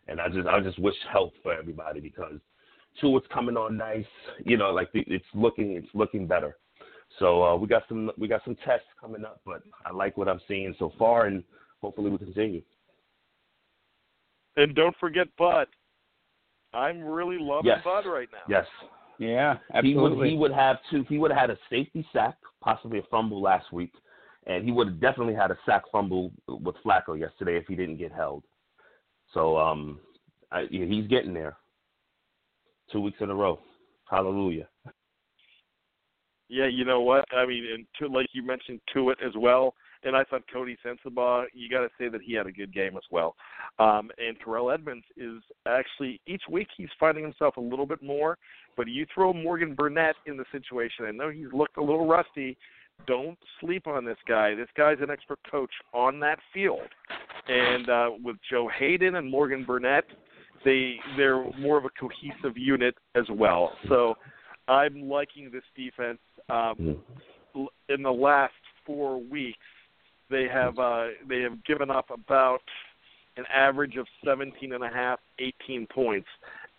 and 0.09 0.21
I 0.21 0.29
just 0.29 0.49
I 0.49 0.61
just 0.61 0.79
wish 0.79 0.95
health 1.11 1.33
for 1.43 1.53
everybody 1.53 2.01
because 2.01 2.39
Tua's 3.01 3.23
coming 3.33 3.57
on 3.57 3.77
nice. 3.77 4.05
You 4.45 4.57
know, 4.57 4.71
like 4.71 4.89
it's 4.95 5.25
looking 5.35 5.73
it's 5.73 5.95
looking 5.95 6.27
better. 6.27 6.57
So 7.19 7.43
uh, 7.43 7.57
we 7.57 7.69
got 7.69 7.83
some 7.89 8.11
we 8.19 8.29
got 8.29 8.43
some 8.45 8.57
tests 8.65 8.87
coming 9.01 9.25
up, 9.25 9.41
but 9.45 9.63
I 9.85 9.93
like 9.93 10.17
what 10.17 10.29
I'm 10.29 10.41
seeing 10.49 10.75
so 10.79 10.93
far, 10.99 11.27
and 11.27 11.45
hopefully 11.81 12.11
we 12.11 12.19
continue. 12.19 12.63
And 14.57 14.75
don't 14.75 14.97
forget 14.99 15.29
Bud. 15.39 15.67
I'm 16.75 17.03
really 17.03 17.39
loving 17.39 17.67
Yes. 17.67 17.85
Bud 17.85 18.07
right 18.07 18.29
now. 18.33 18.39
Yes, 18.49 18.67
Yeah, 19.19 19.59
He 19.83 19.95
would 19.95 20.13
absolutely. 20.13 20.31
he 20.31 20.37
would 20.37 20.53
have 20.53 20.79
two. 20.91 21.05
He 21.09 21.19
would 21.19 21.31
have 21.31 21.41
had 21.41 21.51
a 21.51 21.59
safety 21.71 22.07
sack, 22.13 22.37
possibly 22.61 22.99
a 22.99 23.03
fumble 23.05 23.41
last 23.41 23.73
week, 23.73 23.93
and 24.47 24.65
he 24.65 24.73
would 24.73 24.89
have 24.89 25.01
definitely 25.01 25.35
had 25.35 25.51
a 25.51 25.59
sack 25.67 25.83
fumble 25.93 26.33
with 26.49 26.77
Flacco 26.85 27.19
yesterday 27.19 27.57
if 27.57 27.67
he 27.67 27.77
didn't 27.77 27.99
get 27.99 28.11
held. 28.13 28.43
So 29.33 29.57
um, 29.59 30.01
I, 30.51 30.63
yeah, 30.71 30.87
he's 30.87 31.07
getting 31.07 31.35
there. 31.35 31.57
Two 32.91 33.01
weeks 33.01 33.19
in 33.21 33.31
a 33.31 33.35
row. 33.35 33.59
Hallelujah. 34.11 34.69
Yeah, 36.49 36.67
you 36.67 36.85
know 36.85 37.01
what? 37.01 37.25
I 37.33 37.47
mean, 37.47 37.65
and 37.73 37.87
to, 37.99 38.15
like 38.15 38.27
you 38.33 38.45
mentioned 38.45 38.81
to 38.93 39.11
it 39.11 39.19
as 39.25 39.33
well. 39.37 39.75
And 40.05 40.17
I 40.17 40.25
thought 40.25 40.43
Coty 40.53 40.77
Sensabaugh, 40.85 41.45
you 41.53 41.69
got 41.69 41.81
to 41.81 41.89
say 41.99 42.09
that 42.09 42.23
he 42.23 42.35
had 42.35 42.47
a 42.47 42.53
good 42.53 42.75
game 42.75 42.97
as 42.97 43.03
well. 43.11 43.37
Um, 43.79 44.11
and 44.19 44.37
Terrell 44.45 44.71
Edmunds 44.71 45.05
is 45.17 45.43
actually 45.67 46.21
each 46.27 46.43
week 46.51 46.69
he's 46.77 46.89
finding 46.99 47.25
himself 47.25 47.57
a 47.57 47.61
little 47.61 47.87
bit 47.87 48.03
more. 48.03 48.39
But 48.77 48.89
you 48.89 49.07
throw 49.15 49.33
Morgan 49.33 49.75
Burnett 49.75 50.17
in 50.27 50.37
the 50.37 50.45
situation. 50.51 51.05
I 51.07 51.11
know 51.11 51.31
he's 51.31 51.53
looked 51.53 51.77
a 51.77 51.83
little 51.83 52.07
rusty. 52.07 52.57
Don't 53.07 53.39
sleep 53.61 53.87
on 53.87 54.05
this 54.05 54.19
guy. 54.29 54.55
This 54.55 54.69
guy's 54.77 54.99
an 55.01 55.11
expert 55.11 55.39
coach 55.51 55.73
on 55.93 56.21
that 56.21 56.39
field. 56.53 56.89
And 57.49 57.89
uh, 57.89 58.11
with 58.23 58.37
Joe 58.51 58.69
Haden 58.79 59.17
and 59.17 59.31
Morgan 59.31 59.65
Burnett, 59.65 60.05
they 60.65 60.97
they're 61.17 61.45
more 61.59 61.77
of 61.77 61.85
a 61.85 61.91
cohesive 61.99 62.57
unit 62.57 62.95
as 63.15 63.25
well. 63.31 63.73
So 63.89 64.15
I'm 64.69 65.09
liking 65.09 65.51
this 65.51 65.65
defense. 65.77 66.19
Um, 66.49 67.01
in 67.89 68.03
the 68.03 68.11
last 68.11 68.53
four 68.87 69.21
weeks, 69.21 69.59
they 70.33 70.49
have 70.49 70.79
uh, 70.79 71.09
they 71.29 71.41
have 71.41 71.63
given 71.65 71.91
up 71.91 72.11
about 72.11 72.63
an 73.37 73.45
average 73.55 73.97
of 73.97 74.07
17 74.25 74.73
and 74.73 74.85
a 74.85 74.89
half, 74.89 75.21
18 75.39 75.87
points 75.87 76.29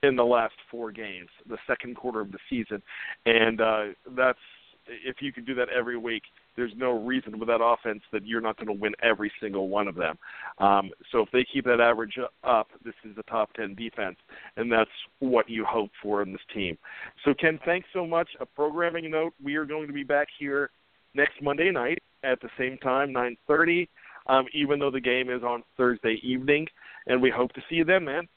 in 0.04 0.16
the 0.16 0.24
last 0.24 0.54
four 0.70 0.92
games, 0.92 1.30
the 1.48 1.58
second 1.66 1.96
quarter 1.96 2.20
of 2.20 2.32
the 2.32 2.38
season, 2.50 2.82
and 3.26 3.62
uh, 3.62 3.84
that's 4.16 4.40
if 4.86 5.22
you 5.22 5.32
can 5.32 5.46
do 5.46 5.56
that 5.56 5.70
every 5.70 5.98
week. 5.98 6.24
There's 6.56 6.74
no 6.76 7.04
reason 7.04 7.40
with 7.40 7.48
that 7.48 7.64
offense 7.64 8.02
that 8.12 8.28
you're 8.28 8.42
not 8.42 8.58
going 8.58 8.68
to 8.68 8.80
win 8.80 8.94
every 9.02 9.32
single 9.42 9.70
one 9.70 9.88
of 9.88 9.96
them. 9.96 10.18
Um, 10.60 10.92
so 11.12 11.22
if 11.22 11.30
they 11.32 11.46
keep 11.52 11.66
that 11.66 11.80
average 11.80 12.20
up, 12.44 12.68
this 12.84 12.94
is 13.04 13.18
a 13.18 13.24
top 13.24 13.52
10 13.54 13.76
defense, 13.76 14.18
and 14.58 14.72
that's 14.72 14.92
what 15.20 15.50
you 15.50 15.66
hope 15.66 15.90
for 16.02 16.22
in 16.22 16.32
this 16.32 16.42
team. 16.54 16.78
So 17.26 17.34
Ken, 17.34 17.60
thanks 17.66 17.88
so 17.94 18.06
much. 18.06 18.30
A 18.40 18.46
programming 18.46 19.10
note: 19.10 19.34
we 19.44 19.56
are 19.56 19.66
going 19.66 19.88
to 19.88 19.94
be 19.94 20.04
back 20.04 20.28
here 20.38 20.70
next 21.14 21.42
Monday 21.42 21.72
night 21.72 22.00
at 22.24 22.40
the 22.42 22.50
same 22.58 22.78
time, 22.80 23.12
9:30. 23.14 23.88
Um, 24.28 24.46
even 24.54 24.80
though 24.80 24.92
the 24.92 25.02
game 25.02 25.30
is 25.30 25.44
on 25.44 25.64
Thursday 25.76 26.18
evening, 26.24 26.66
and 27.08 27.22
we 27.22 27.30
hope 27.30 27.52
to 27.54 27.62
see 27.68 27.76
you 27.76 27.84
then, 27.84 28.06
man. 28.06 28.28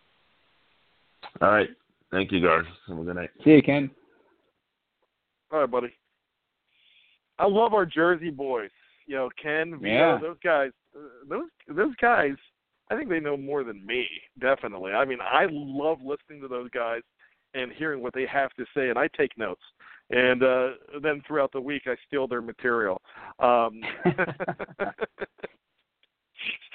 All 1.40 1.50
right. 1.52 1.68
Thank 2.10 2.32
you, 2.32 2.40
guys. 2.40 2.64
Have 2.88 2.98
a 2.98 3.02
good 3.04 3.14
night. 3.14 3.30
See 3.44 3.50
you, 3.50 3.62
Ken. 3.62 3.88
All 5.52 5.60
right, 5.60 5.70
buddy. 5.70 5.92
I 7.38 7.46
love 7.46 7.72
our 7.74 7.86
Jersey 7.86 8.30
boys. 8.30 8.70
You 9.06 9.14
know, 9.16 9.30
Ken, 9.40 9.78
Vito, 9.78 9.94
Yeah. 9.94 10.18
those 10.20 10.38
guys. 10.42 10.72
Uh, 10.96 11.00
those 11.28 11.48
those 11.68 11.94
guys. 11.96 12.34
I 12.90 12.96
think 12.96 13.08
they 13.08 13.20
know 13.20 13.36
more 13.36 13.62
than 13.64 13.84
me. 13.84 14.08
Definitely. 14.38 14.92
I 14.92 15.04
mean, 15.04 15.18
I 15.20 15.46
love 15.50 16.00
listening 16.02 16.40
to 16.42 16.48
those 16.48 16.70
guys 16.70 17.02
and 17.54 17.72
hearing 17.72 18.02
what 18.02 18.14
they 18.14 18.26
have 18.26 18.52
to 18.54 18.64
say, 18.74 18.90
and 18.90 18.98
I 18.98 19.08
take 19.08 19.36
notes. 19.36 19.62
And 20.11 20.42
uh, 20.42 20.68
then 21.02 21.22
throughout 21.26 21.52
the 21.52 21.61
week, 21.61 21.82
I 21.86 21.96
steal 22.07 22.28
their 22.28 22.42
material. 22.42 23.00
Um, 23.40 23.80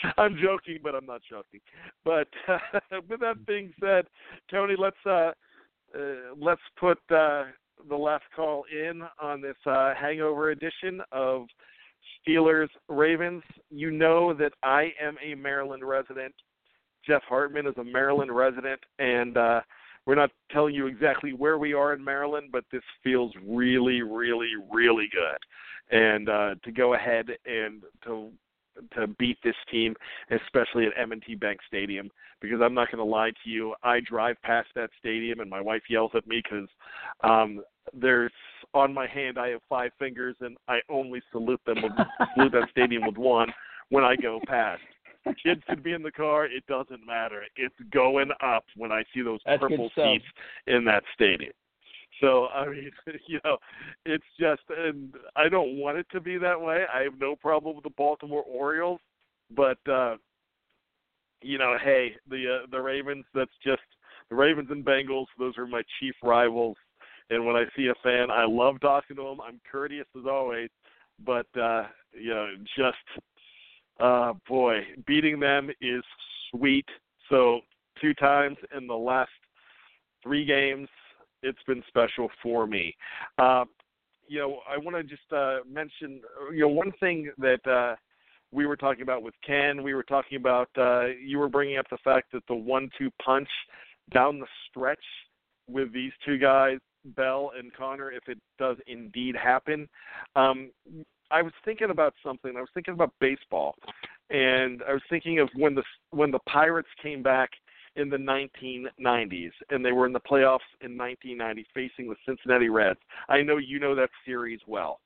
I'm 0.17 0.37
joking, 0.41 0.79
but 0.83 0.95
I'm 0.95 1.05
not 1.05 1.21
joking. 1.29 1.59
But 2.03 2.27
uh, 2.47 2.57
with 3.09 3.19
that 3.21 3.45
being 3.45 3.73
said, 3.79 4.05
Tony, 4.49 4.75
let's 4.77 4.95
uh, 5.05 5.31
uh, 5.95 6.33
let's 6.39 6.61
put 6.79 6.97
uh, 7.09 7.45
the 7.89 7.95
last 7.95 8.23
call 8.35 8.65
in 8.71 9.03
on 9.21 9.41
this 9.41 9.55
uh, 9.65 9.93
hangover 9.99 10.51
edition 10.51 11.01
of 11.11 11.47
Steelers 12.27 12.69
Ravens. 12.87 13.43
You 13.69 13.91
know 13.91 14.33
that 14.33 14.53
I 14.63 14.91
am 15.01 15.17
a 15.23 15.35
Maryland 15.35 15.83
resident. 15.83 16.33
Jeff 17.05 17.23
Hartman 17.27 17.65
is 17.65 17.73
a 17.77 17.83
Maryland 17.83 18.35
resident, 18.35 18.79
and 18.99 19.35
uh, 19.35 19.61
we're 20.05 20.15
not 20.15 20.31
telling 20.51 20.73
you 20.73 20.87
exactly 20.87 21.33
where 21.33 21.57
we 21.57 21.73
are 21.73 21.93
in 21.93 22.03
Maryland, 22.03 22.49
but 22.51 22.63
this 22.71 22.81
feels 23.03 23.31
really, 23.45 24.01
really, 24.01 24.51
really 24.71 25.09
good. 25.11 25.97
And 25.97 26.29
uh, 26.29 26.55
to 26.63 26.71
go 26.71 26.93
ahead 26.93 27.27
and 27.45 27.83
to 28.05 28.31
to 28.95 29.07
beat 29.19 29.37
this 29.43 29.55
team, 29.69 29.93
especially 30.31 30.85
at 30.85 30.93
M&T 30.97 31.35
Bank 31.35 31.59
Stadium, 31.67 32.09
because 32.39 32.61
I'm 32.63 32.73
not 32.73 32.89
going 32.89 32.99
to 32.99 33.03
lie 33.03 33.31
to 33.43 33.49
you, 33.49 33.75
I 33.83 33.99
drive 33.99 34.37
past 34.43 34.69
that 34.75 34.89
stadium 34.97 35.41
and 35.41 35.49
my 35.49 35.59
wife 35.59 35.83
yells 35.89 36.11
at 36.15 36.25
me 36.25 36.41
because 36.43 36.69
um, 37.23 37.61
there's 37.93 38.31
on 38.73 38.93
my 38.93 39.07
hand 39.07 39.37
I 39.37 39.49
have 39.49 39.61
five 39.67 39.91
fingers 39.99 40.35
and 40.39 40.57
I 40.67 40.79
only 40.89 41.21
salute 41.31 41.61
them 41.65 41.81
with, 41.83 41.91
salute 42.33 42.53
that 42.53 42.69
stadium 42.71 43.05
with 43.05 43.17
one 43.17 43.49
when 43.89 44.03
I 44.03 44.15
go 44.15 44.39
past. 44.47 44.81
Kids 45.43 45.61
could 45.67 45.83
be 45.83 45.93
in 45.93 46.03
the 46.03 46.11
car, 46.11 46.45
it 46.45 46.65
doesn't 46.67 47.05
matter. 47.05 47.43
It's 47.55 47.75
going 47.91 48.29
up 48.43 48.65
when 48.75 48.91
I 48.91 49.03
see 49.13 49.21
those 49.21 49.39
That's 49.45 49.61
purple 49.61 49.91
seats 49.95 50.25
in 50.67 50.85
that 50.85 51.03
stadium. 51.13 51.53
So 52.19 52.47
I 52.47 52.67
mean, 52.67 52.91
you 53.27 53.39
know, 53.43 53.57
it's 54.05 54.23
just, 54.39 54.61
and 54.69 55.13
I 55.35 55.49
don't 55.49 55.77
want 55.77 55.97
it 55.97 56.07
to 56.11 56.19
be 56.19 56.37
that 56.37 56.59
way. 56.59 56.85
I 56.93 57.01
have 57.03 57.19
no 57.19 57.35
problem 57.35 57.75
with 57.75 57.83
the 57.83 57.91
Baltimore 57.91 58.43
Orioles, 58.43 58.99
but 59.55 59.77
uh, 59.91 60.17
you 61.41 61.57
know, 61.57 61.77
hey, 61.83 62.15
the 62.29 62.61
uh, 62.61 62.67
the 62.71 62.79
Ravens. 62.79 63.25
That's 63.33 63.51
just 63.63 63.81
the 64.29 64.35
Ravens 64.35 64.69
and 64.69 64.85
Bengals. 64.85 65.25
Those 65.39 65.57
are 65.57 65.67
my 65.67 65.81
chief 65.99 66.15
rivals. 66.23 66.77
And 67.29 67.45
when 67.45 67.55
I 67.55 67.63
see 67.75 67.87
a 67.87 67.93
fan, 68.03 68.29
I 68.29 68.45
love 68.45 68.79
talking 68.81 69.15
to 69.15 69.23
them. 69.23 69.39
I'm 69.41 69.61
courteous 69.69 70.07
as 70.17 70.25
always, 70.29 70.69
but 71.25 71.47
uh, 71.59 71.85
you 72.13 72.29
know, 72.29 72.47
just 72.77 72.97
uh, 74.01 74.33
boy, 74.47 74.79
beating 75.05 75.39
them 75.39 75.69
is 75.81 76.03
sweet. 76.49 76.85
So 77.29 77.61
two 78.01 78.13
times 78.15 78.57
in 78.75 78.87
the 78.87 78.95
last 78.95 79.29
three 80.23 80.45
games, 80.45 80.87
it's 81.43 81.61
been 81.67 81.83
special 81.87 82.29
for 82.43 82.67
me. 82.67 82.95
Uh, 83.37 83.65
you 84.27 84.39
know, 84.39 84.59
I 84.69 84.77
want 84.77 84.95
to 84.95 85.03
just 85.03 85.31
uh, 85.31 85.59
mention, 85.69 86.21
you 86.53 86.61
know, 86.61 86.67
one 86.69 86.91
thing 86.99 87.31
that 87.37 87.65
uh, 87.67 87.95
we 88.51 88.65
were 88.65 88.77
talking 88.77 89.01
about 89.01 89.23
with 89.23 89.33
Ken. 89.45 89.83
We 89.83 89.93
were 89.93 90.03
talking 90.03 90.37
about 90.37 90.69
uh, 90.77 91.07
you 91.23 91.39
were 91.39 91.49
bringing 91.49 91.77
up 91.77 91.87
the 91.89 91.97
fact 92.03 92.31
that 92.33 92.43
the 92.47 92.55
one-two 92.55 93.09
punch 93.23 93.49
down 94.13 94.39
the 94.39 94.47
stretch 94.69 95.03
with 95.67 95.93
these 95.93 96.11
two 96.25 96.37
guys, 96.37 96.77
Bell 97.03 97.51
and 97.57 97.73
Conner, 97.73 98.11
if 98.11 98.27
it 98.27 98.37
does 98.59 98.77
indeed 98.87 99.35
happen. 99.35 99.87
Um, 100.35 100.71
I 101.31 101.41
was 101.41 101.53
thinking 101.63 101.89
about 101.89 102.13
something. 102.23 102.55
I 102.57 102.61
was 102.61 102.69
thinking 102.73 102.93
about 102.93 103.13
baseball, 103.19 103.75
and 104.29 104.83
I 104.87 104.93
was 104.93 105.01
thinking 105.09 105.39
of 105.39 105.49
when 105.55 105.75
the 105.75 105.83
when 106.11 106.31
the 106.31 106.39
Pirates 106.39 106.89
came 107.01 107.23
back 107.23 107.49
in 107.95 108.09
the 108.09 108.17
1990s, 108.17 109.51
and 109.69 109.83
they 109.83 109.91
were 109.91 110.05
in 110.05 110.13
the 110.13 110.19
playoffs 110.19 110.59
in 110.81 110.97
1990, 110.97 111.65
facing 111.73 112.09
the 112.09 112.15
Cincinnati 112.25 112.69
Reds. 112.69 112.99
I 113.27 113.41
know 113.41 113.57
you 113.57 113.79
know 113.79 113.95
that 113.95 114.09
series 114.25 114.59
well, 114.67 114.99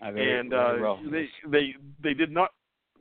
I 0.00 0.10
very, 0.10 0.40
and 0.40 0.50
very 0.50 0.78
uh, 0.78 0.82
well. 0.82 1.00
they 1.10 1.28
they 1.48 1.74
they 2.02 2.14
did 2.14 2.30
not 2.30 2.50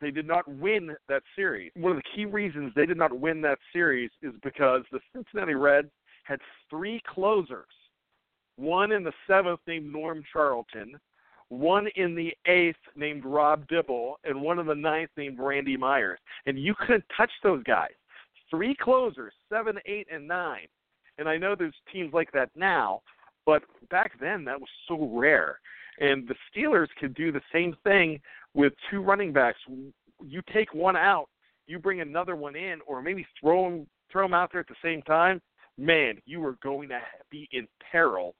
they 0.01 0.11
did 0.11 0.27
not 0.27 0.47
win 0.47 0.95
that 1.07 1.23
series. 1.35 1.71
One 1.75 1.91
of 1.91 1.97
the 1.97 2.09
key 2.15 2.25
reasons 2.25 2.73
they 2.75 2.85
did 2.85 2.97
not 2.97 3.17
win 3.17 3.41
that 3.41 3.59
series 3.71 4.11
is 4.21 4.33
because 4.43 4.81
the 4.91 4.99
Cincinnati 5.13 5.55
Reds 5.55 5.89
had 6.23 6.39
three 6.69 7.01
closers. 7.07 7.65
One 8.57 8.91
in 8.91 9.03
the 9.03 9.13
seventh 9.27 9.59
named 9.67 9.91
Norm 9.91 10.23
Charlton, 10.31 10.97
one 11.49 11.87
in 11.95 12.15
the 12.15 12.33
eighth 12.47 12.79
named 12.95 13.23
Rob 13.25 13.67
Dibble, 13.67 14.19
and 14.23 14.41
one 14.41 14.59
in 14.59 14.65
the 14.65 14.75
ninth 14.75 15.11
named 15.15 15.39
Randy 15.39 15.77
Myers. 15.77 16.19
And 16.45 16.59
you 16.59 16.73
couldn't 16.75 17.05
touch 17.15 17.31
those 17.43 17.63
guys. 17.63 17.91
Three 18.49 18.75
closers, 18.79 19.33
seven, 19.49 19.77
eight, 19.85 20.07
and 20.11 20.27
nine. 20.27 20.67
And 21.17 21.29
I 21.29 21.37
know 21.37 21.55
there's 21.55 21.73
teams 21.91 22.13
like 22.13 22.31
that 22.33 22.49
now, 22.55 23.01
but 23.45 23.63
back 23.89 24.13
then 24.19 24.43
that 24.45 24.59
was 24.59 24.69
so 24.87 25.09
rare. 25.13 25.59
And 25.99 26.27
the 26.27 26.35
Steelers 26.51 26.87
could 26.99 27.13
do 27.13 27.31
the 27.31 27.41
same 27.53 27.75
thing 27.83 28.19
with 28.53 28.73
two 28.89 29.01
running 29.01 29.31
backs. 29.31 29.59
You 30.23 30.41
take 30.53 30.73
one 30.73 30.97
out, 30.97 31.27
you 31.67 31.79
bring 31.79 32.01
another 32.01 32.35
one 32.35 32.55
in, 32.55 32.79
or 32.85 33.01
maybe 33.01 33.25
throw 33.39 33.69
them 33.69 33.87
throw 34.11 34.25
them 34.25 34.33
out 34.33 34.51
there 34.51 34.61
at 34.61 34.67
the 34.67 34.75
same 34.83 35.01
time. 35.01 35.41
Man, 35.77 36.21
you 36.25 36.43
are 36.45 36.57
going 36.63 36.89
to 36.89 36.99
be 37.29 37.49
in 37.51 37.67
peril 37.91 38.35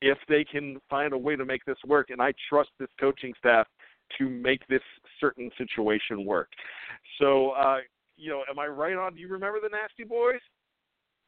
if 0.00 0.18
they 0.28 0.44
can 0.44 0.78
find 0.88 1.12
a 1.12 1.18
way 1.18 1.36
to 1.36 1.44
make 1.44 1.64
this 1.64 1.78
work. 1.86 2.10
And 2.10 2.20
I 2.20 2.32
trust 2.48 2.70
this 2.78 2.88
coaching 3.00 3.32
staff 3.38 3.66
to 4.18 4.28
make 4.28 4.66
this 4.68 4.82
certain 5.20 5.50
situation 5.58 6.24
work. 6.24 6.48
So, 7.18 7.50
uh, 7.50 7.78
you 8.16 8.30
know, 8.30 8.42
am 8.50 8.58
I 8.58 8.66
right 8.66 8.96
on? 8.96 9.14
Do 9.14 9.20
you 9.20 9.28
remember 9.28 9.58
the 9.60 9.68
Nasty 9.68 10.04
Boys? 10.04 10.40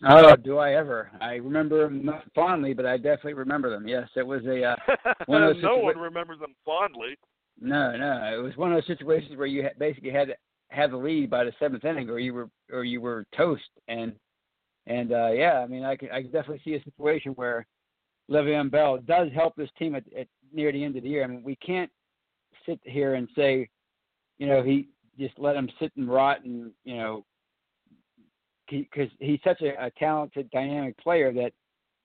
Oh, 0.07 0.37
do 0.37 0.59
I 0.59 0.75
ever? 0.75 1.11
I 1.21 1.35
remember 1.35 1.83
them 1.83 2.05
not 2.05 2.23
fondly, 2.33 2.73
but 2.73 2.87
I 2.87 2.97
definitely 2.97 3.35
remember 3.35 3.69
them. 3.69 3.89
Yes, 3.89 4.09
it 4.15 4.25
was 4.25 4.45
a 4.47 4.63
uh, 4.63 4.77
one 5.27 5.43
of 5.43 5.55
those 5.55 5.63
no 5.63 5.79
situa- 5.79 5.83
one 5.83 5.99
remembers 5.99 6.39
them 6.39 6.55
fondly. 6.65 7.17
No, 7.61 7.97
no, 7.97 8.33
it 8.33 8.41
was 8.41 8.57
one 8.57 8.73
of 8.73 8.77
those 8.77 8.97
situations 8.97 9.37
where 9.37 9.49
you 9.49 9.69
basically 9.77 10.11
had 10.11 10.29
to 10.29 10.35
have 10.71 10.93
the 10.93 10.97
lead 10.97 11.31
by 11.31 11.43
the 11.43 11.53
seventh 11.59 11.85
inning, 11.85 12.09
or 12.09 12.21
you 12.21 12.33
were 12.33 12.49
or 12.73 12.85
you 12.85 13.01
were 13.01 13.27
toast. 13.37 13.69
And 13.89 14.13
and 14.87 15.13
uh, 15.13 15.31
yeah, 15.33 15.59
I 15.59 15.67
mean, 15.67 15.83
I 15.83 15.97
could 15.97 16.13
I 16.13 16.23
could 16.23 16.33
definitely 16.33 16.63
see 16.65 16.75
a 16.75 16.85
situation 16.85 17.33
where 17.33 17.67
Le'Veon 18.31 18.71
Bell 18.71 18.99
does 18.99 19.29
help 19.35 19.57
this 19.57 19.71
team 19.79 19.95
at, 19.95 20.05
at 20.19 20.29
near 20.53 20.73
the 20.73 20.85
end 20.85 20.97
of 20.97 21.03
the 21.03 21.09
year. 21.09 21.25
I 21.25 21.27
mean, 21.27 21.43
we 21.43 21.57
can't 21.57 21.91
sit 22.67 22.81
here 22.85 23.15
and 23.15 23.29
say, 23.35 23.69
you 24.39 24.47
know, 24.47 24.63
he 24.63 24.89
just 25.19 25.39
let 25.39 25.57
him 25.57 25.69
sit 25.81 25.93
and 25.97 26.09
rot 26.09 26.45
and 26.45 26.71
you 26.85 26.97
know, 26.97 27.25
because 28.69 29.09
he, 29.19 29.27
he's 29.27 29.41
such 29.43 29.63
a, 29.63 29.87
a 29.87 29.91
talented, 29.99 30.51
dynamic 30.51 30.97
player 30.99 31.33
that 31.33 31.53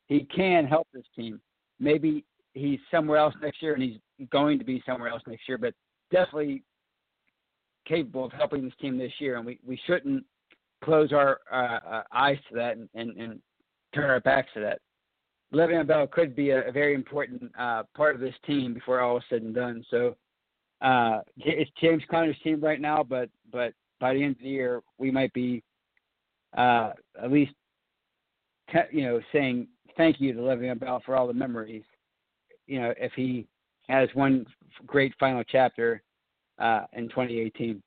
he 0.07 0.27
can 0.35 0.65
help 0.65 0.87
this 0.93 1.05
team. 1.15 1.39
Maybe 1.79 2.25
he's 2.53 2.79
somewhere 2.91 3.17
else 3.17 3.33
next 3.41 3.61
year, 3.61 3.73
and 3.73 3.83
he's 3.83 3.99
going 4.31 4.59
to 4.59 4.65
be 4.65 4.81
somewhere 4.85 5.09
else 5.09 5.21
next 5.27 5.47
year, 5.47 5.57
but 5.57 5.73
definitely 6.11 6.63
capable 7.87 8.25
of 8.25 8.31
helping 8.31 8.63
this 8.63 8.73
team 8.79 8.97
this 8.97 9.11
year. 9.19 9.37
And 9.37 9.45
we, 9.45 9.59
we 9.65 9.79
shouldn't 9.85 10.23
close 10.83 11.11
our 11.11 11.39
uh, 11.51 11.79
uh, 11.89 12.03
eyes 12.13 12.37
to 12.49 12.55
that 12.55 12.77
and, 12.77 12.89
and, 12.93 13.17
and 13.17 13.39
turn 13.93 14.09
our 14.09 14.19
backs 14.21 14.49
to 14.53 14.59
that. 14.61 14.79
Le'Veon 15.53 15.87
Bell 15.87 16.07
could 16.07 16.35
be 16.35 16.49
a, 16.49 16.67
a 16.67 16.71
very 16.71 16.95
important 16.95 17.51
uh, 17.57 17.83
part 17.95 18.15
of 18.15 18.21
this 18.21 18.33
team 18.45 18.73
before 18.73 19.01
all 19.01 19.17
is 19.17 19.23
said 19.29 19.43
and 19.43 19.53
done. 19.53 19.85
So 19.89 20.15
uh, 20.81 21.19
it's 21.37 21.71
James 21.79 22.03
Conner's 22.09 22.37
team 22.43 22.59
right 22.61 22.81
now, 22.81 23.03
but 23.03 23.29
but 23.51 23.73
by 23.99 24.13
the 24.13 24.23
end 24.23 24.35
of 24.35 24.41
the 24.41 24.49
year, 24.49 24.81
we 24.97 25.11
might 25.11 25.31
be 25.33 25.63
uh, 26.57 26.91
at 27.21 27.31
least 27.31 27.53
te- 28.71 28.97
you 28.97 29.03
know 29.03 29.21
saying 29.31 29.67
thank 29.95 30.19
you 30.19 30.33
to 30.33 30.39
Le'Veon 30.39 30.79
Bell 30.79 31.01
for 31.05 31.15
all 31.15 31.27
the 31.27 31.33
memories. 31.33 31.83
You 32.65 32.81
know, 32.81 32.93
if 32.97 33.11
he 33.13 33.47
has 33.87 34.09
one 34.13 34.45
great 34.85 35.13
final 35.19 35.43
chapter 35.43 36.01
uh, 36.59 36.85
in 36.93 37.09
2018. 37.09 37.81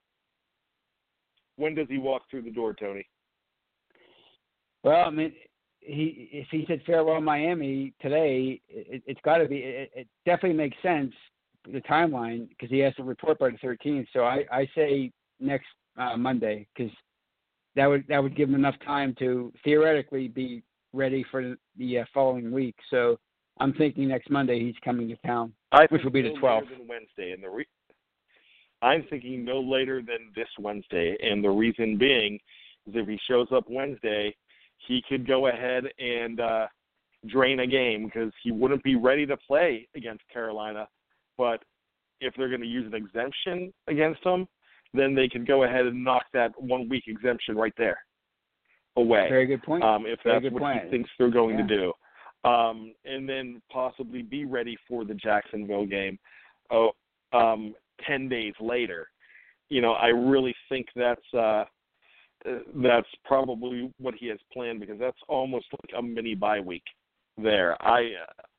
When 1.56 1.74
does 1.74 1.86
he 1.88 1.98
walk 1.98 2.22
through 2.30 2.42
the 2.42 2.50
door, 2.50 2.74
Tony? 2.74 3.06
Well, 4.84 5.04
I 5.04 5.10
mean, 5.10 5.32
he 5.86 6.28
if 6.32 6.48
he 6.50 6.64
said 6.66 6.82
farewell 6.84 7.20
Miami 7.20 7.92
today, 8.00 8.60
it, 8.68 9.02
it's 9.06 9.20
got 9.22 9.38
to 9.38 9.48
be. 9.48 9.58
It, 9.58 9.90
it 9.94 10.08
definitely 10.24 10.56
makes 10.56 10.76
sense 10.82 11.12
the 11.72 11.80
timeline 11.82 12.48
because 12.48 12.70
he 12.70 12.78
has 12.80 12.94
to 12.96 13.02
report 13.02 13.38
by 13.38 13.50
the 13.50 13.58
13th. 13.58 14.06
So 14.12 14.24
I 14.24 14.44
I 14.50 14.68
say 14.74 15.12
next 15.40 15.66
uh, 15.96 16.16
Monday 16.16 16.66
because 16.74 16.92
that 17.76 17.86
would 17.86 18.04
that 18.08 18.22
would 18.22 18.36
give 18.36 18.48
him 18.48 18.54
enough 18.54 18.76
time 18.84 19.14
to 19.20 19.52
theoretically 19.64 20.28
be 20.28 20.62
ready 20.92 21.24
for 21.30 21.56
the 21.76 21.98
uh, 22.00 22.04
following 22.12 22.50
week. 22.50 22.76
So 22.90 23.18
I'm 23.60 23.72
thinking 23.74 24.08
next 24.08 24.30
Monday 24.30 24.60
he's 24.60 24.74
coming 24.84 25.08
to 25.08 25.16
town, 25.26 25.52
I 25.72 25.86
which 25.90 26.02
will 26.02 26.10
be 26.10 26.22
the 26.22 26.30
12th. 26.30 26.62
later 26.62 26.76
than 26.78 26.88
Wednesday, 26.88 27.32
and 27.32 27.42
the 27.42 27.48
re- 27.48 27.66
I'm 28.82 29.04
thinking 29.08 29.44
no 29.44 29.60
later 29.60 30.02
than 30.02 30.32
this 30.34 30.48
Wednesday, 30.58 31.16
and 31.22 31.42
the 31.42 31.50
reason 31.50 31.96
being 31.96 32.34
is 32.86 32.94
if 32.94 33.08
he 33.08 33.18
shows 33.28 33.48
up 33.54 33.64
Wednesday, 33.68 34.34
he 34.78 35.02
could 35.08 35.26
go 35.26 35.48
ahead 35.48 35.84
and 35.98 36.40
uh, 36.40 36.66
drain 37.26 37.60
a 37.60 37.66
game 37.66 38.06
because 38.06 38.32
he 38.42 38.50
wouldn't 38.52 38.82
be 38.82 38.96
ready 38.96 39.26
to 39.26 39.36
play 39.36 39.88
against 39.96 40.22
Carolina. 40.32 40.88
But 41.38 41.62
if 42.20 42.34
they're 42.36 42.48
going 42.48 42.60
to 42.60 42.66
use 42.66 42.86
an 42.86 42.94
exemption 42.94 43.72
against 43.88 44.24
him, 44.24 44.46
then 44.94 45.14
they 45.14 45.28
could 45.28 45.46
go 45.46 45.64
ahead 45.64 45.86
and 45.86 46.02
knock 46.04 46.24
that 46.32 46.52
one 46.60 46.88
week 46.88 47.04
exemption 47.06 47.56
right 47.56 47.74
there 47.76 47.98
away. 48.96 49.26
Very 49.28 49.46
good 49.46 49.62
point. 49.62 49.84
Um, 49.84 50.06
if 50.06 50.18
Very 50.22 50.36
that's 50.36 50.44
good 50.44 50.52
what 50.54 50.62
point. 50.62 50.84
he 50.84 50.90
thinks 50.90 51.10
they're 51.18 51.30
going 51.30 51.58
Yeah. 51.58 51.66
to 51.66 51.76
do. 51.76 51.92
Um, 52.48 52.94
and 53.04 53.28
then 53.28 53.60
possibly 53.70 54.22
be 54.22 54.44
ready 54.44 54.76
for 54.88 55.04
the 55.04 55.14
Jacksonville 55.14 55.86
game. 55.86 56.18
Oh, 56.70 56.92
um, 57.32 57.74
ten 58.06 58.28
days 58.28 58.54
later. 58.60 59.08
You 59.68 59.80
know, 59.80 59.92
I 59.94 60.08
really 60.08 60.54
think 60.68 60.86
that's 60.94 61.34
uh, 61.34 61.64
that's 62.76 63.08
probably 63.24 63.92
what 63.98 64.14
he 64.14 64.28
has 64.28 64.38
planned 64.52 64.80
because 64.80 64.98
that's 64.98 65.18
almost 65.28 65.66
like 65.72 65.98
a 65.98 66.02
mini 66.02 66.34
bye 66.34 66.60
week 66.60 66.84
there. 67.36 67.80
I 67.82 68.10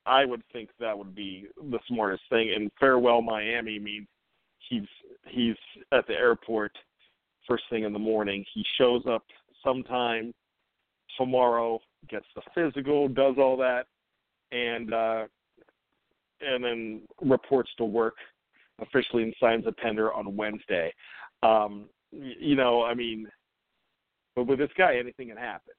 I 0.06 0.26
would 0.26 0.44
think 0.54 0.70
that 0.80 0.98
would 0.98 1.16
be 1.16 1.48
the 1.58 1.80
smartest 1.88 2.24
thing. 2.30 2.54
And 2.56 2.72
farewell 2.80 3.22
Miami 3.22 3.80
means 3.80 4.08
he's 4.70 4.88
he's 5.28 5.56
at 5.92 6.08
the 6.08 6.14
airport 6.14 6.72
first 7.48 7.64
thing 7.70 7.84
in 7.84 7.94
the 7.94 8.00
morning. 8.00 8.44
He 8.54 8.64
shows 8.78 9.04
up 9.10 9.24
sometime 9.64 10.34
tomorrow, 11.18 11.80
gets 12.10 12.26
the 12.36 12.42
physical, 12.54 13.08
does 13.08 13.36
all 13.38 13.58
that, 13.58 13.86
and 14.52 14.94
uh, 14.94 15.26
and 16.42 16.64
then 16.64 17.02
reports 17.22 17.70
to 17.78 17.86
work 17.86 18.16
officially 18.80 19.24
and 19.24 19.34
signs 19.40 19.66
a 19.66 19.72
tender 19.82 20.14
on 20.14 20.36
Wednesday. 20.36 20.94
Um, 21.42 21.86
you 22.12 22.56
know, 22.56 22.84
I 22.84 22.94
mean, 22.94 23.28
but 24.38 24.46
with 24.46 24.60
this 24.60 24.70
guy, 24.78 24.96
anything 24.96 25.30
can 25.30 25.38
happen. 25.38 25.74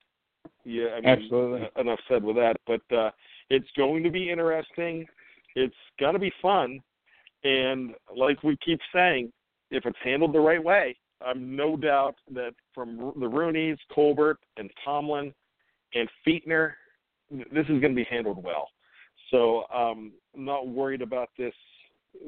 Yeah, 0.65 0.89
I 0.97 1.01
mean, 1.01 1.09
Absolutely. 1.09 1.69
Enough 1.79 2.01
said 2.09 2.25
with 2.25 2.35
that, 2.35 2.57
but 2.67 2.81
uh, 2.95 3.11
it's 3.51 3.69
going 3.77 4.03
to 4.03 4.11
be 4.11 4.31
interesting. 4.31 5.07
It's 5.55 5.75
going 6.01 6.15
to 6.15 6.19
be 6.19 6.33
fun, 6.43 6.81
and 7.45 7.95
like 8.15 8.43
we 8.43 8.57
keep 8.65 8.81
saying, 8.93 9.33
if 9.71 9.87
it's 9.87 9.97
handled 10.03 10.35
the 10.35 10.41
right 10.41 10.63
way, 10.63 10.97
I'm 11.25 11.55
no 11.55 11.77
doubt 11.77 12.17
that 12.35 12.53
from 12.75 13.13
the 13.21 13.29
Rooney's, 13.29 13.79
Colbert, 13.93 14.39
and 14.57 14.69
Tomlin, 14.85 15.33
and 15.95 16.09
Fichtner, 16.27 16.73
this 17.31 17.65
is 17.65 17.81
going 17.81 17.95
to 17.95 17.95
be 17.95 18.07
handled 18.11 18.43
well. 18.43 18.69
So 19.31 19.65
um, 19.73 20.11
I'm 20.35 20.45
not 20.45 20.67
worried 20.67 21.03
about 21.03 21.29
this 21.39 21.55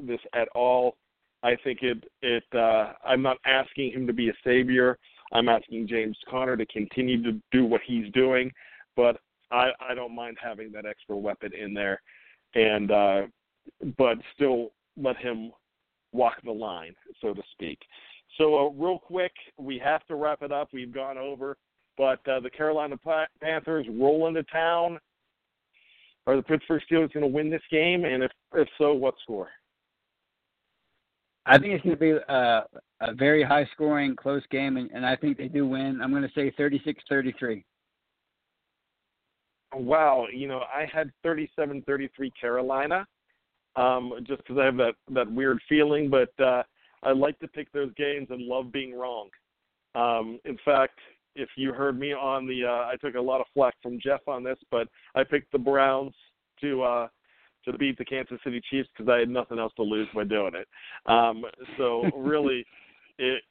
this 0.01 0.19
at 0.33 0.47
all. 0.55 0.95
I 1.43 1.57
think 1.61 1.79
it 1.81 2.05
it 2.21 2.43
uh, 2.53 2.93
I'm 3.05 3.21
not 3.21 3.37
asking 3.45 3.91
him 3.91 4.07
to 4.07 4.13
be 4.13 4.29
a 4.29 4.33
savior. 4.45 4.97
I'm 5.31 5.49
asking 5.49 5.87
James 5.87 6.17
Conner 6.29 6.57
to 6.57 6.65
continue 6.65 7.21
to 7.23 7.39
do 7.51 7.65
what 7.65 7.81
he's 7.85 8.11
doing, 8.13 8.51
but 8.95 9.17
I 9.51 9.69
I 9.79 9.93
don't 9.95 10.15
mind 10.15 10.37
having 10.41 10.71
that 10.73 10.85
extra 10.85 11.15
weapon 11.15 11.51
in 11.53 11.73
there, 11.73 12.01
and 12.55 12.91
uh, 12.91 13.21
but 13.97 14.17
still 14.35 14.71
let 14.97 15.17
him 15.17 15.51
walk 16.11 16.37
the 16.43 16.51
line, 16.51 16.93
so 17.21 17.33
to 17.33 17.41
speak. 17.51 17.79
So 18.37 18.67
uh, 18.67 18.69
real 18.71 18.99
quick, 18.99 19.33
we 19.57 19.77
have 19.79 20.05
to 20.07 20.15
wrap 20.15 20.41
it 20.41 20.51
up. 20.51 20.69
We've 20.73 20.93
gone 20.93 21.17
over, 21.17 21.57
but 21.97 22.25
uh, 22.27 22.39
the 22.39 22.49
Carolina 22.49 22.95
Panthers 23.41 23.85
roll 23.89 24.27
into 24.27 24.43
town. 24.43 24.99
Are 26.27 26.35
the 26.35 26.43
Pittsburgh 26.43 26.81
Steelers 26.89 27.11
going 27.13 27.21
to 27.21 27.27
win 27.27 27.49
this 27.49 27.61
game? 27.71 28.05
And 28.05 28.23
if 28.23 28.31
if 28.53 28.67
so, 28.77 28.93
what 28.93 29.15
score? 29.23 29.49
I 31.51 31.57
think 31.57 31.73
it's 31.73 31.83
going 31.83 31.97
to 31.97 31.99
be 31.99 32.11
a, 32.11 32.63
a 33.01 33.13
very 33.13 33.43
high 33.43 33.67
scoring, 33.73 34.15
close 34.15 34.41
game, 34.51 34.77
and, 34.77 34.89
and 34.91 35.05
I 35.05 35.17
think 35.17 35.37
they 35.37 35.49
do 35.49 35.67
win. 35.67 35.99
I'm 36.01 36.11
going 36.11 36.23
to 36.23 36.31
say 36.33 36.53
36 36.57 37.03
33. 37.09 37.65
Wow, 39.73 40.27
you 40.33 40.47
know, 40.47 40.61
I 40.73 40.85
had 40.91 41.11
37-33 41.25 42.09
Carolina, 42.39 43.05
um, 43.75 44.13
just 44.23 44.37
because 44.39 44.57
I 44.59 44.65
have 44.65 44.77
that 44.77 44.93
that 45.13 45.31
weird 45.31 45.59
feeling. 45.67 46.09
But 46.09 46.31
uh, 46.43 46.63
I 47.03 47.11
like 47.11 47.37
to 47.39 47.47
pick 47.49 47.69
those 47.73 47.91
games 47.95 48.27
and 48.29 48.41
love 48.41 48.71
being 48.71 48.97
wrong. 48.97 49.29
Um, 49.93 50.39
in 50.45 50.57
fact, 50.63 50.99
if 51.35 51.49
you 51.57 51.73
heard 51.73 51.99
me 51.99 52.13
on 52.13 52.47
the, 52.47 52.65
uh, 52.65 52.87
I 52.87 52.95
took 53.01 53.15
a 53.15 53.21
lot 53.21 53.41
of 53.41 53.47
flack 53.53 53.75
from 53.83 53.99
Jeff 53.99 54.21
on 54.27 54.43
this, 54.43 54.57
but 54.71 54.87
I 55.15 55.25
picked 55.25 55.51
the 55.51 55.59
Browns 55.59 56.13
to 56.61 56.83
uh, 56.83 57.07
to 57.65 57.77
beat 57.77 57.97
the 57.97 58.05
Kansas 58.05 58.39
City 58.43 58.61
Chiefs 58.69 58.89
because 58.95 59.11
I 59.11 59.19
had 59.19 59.29
nothing 59.29 59.59
else 59.59 59.73
to 59.75 59.83
lose 59.83 60.07
by 60.13 60.23
doing 60.23 60.53
it. 60.55 60.67
Um, 61.05 61.43
so 61.77 62.03
really, 62.17 62.65
it, 63.17 63.43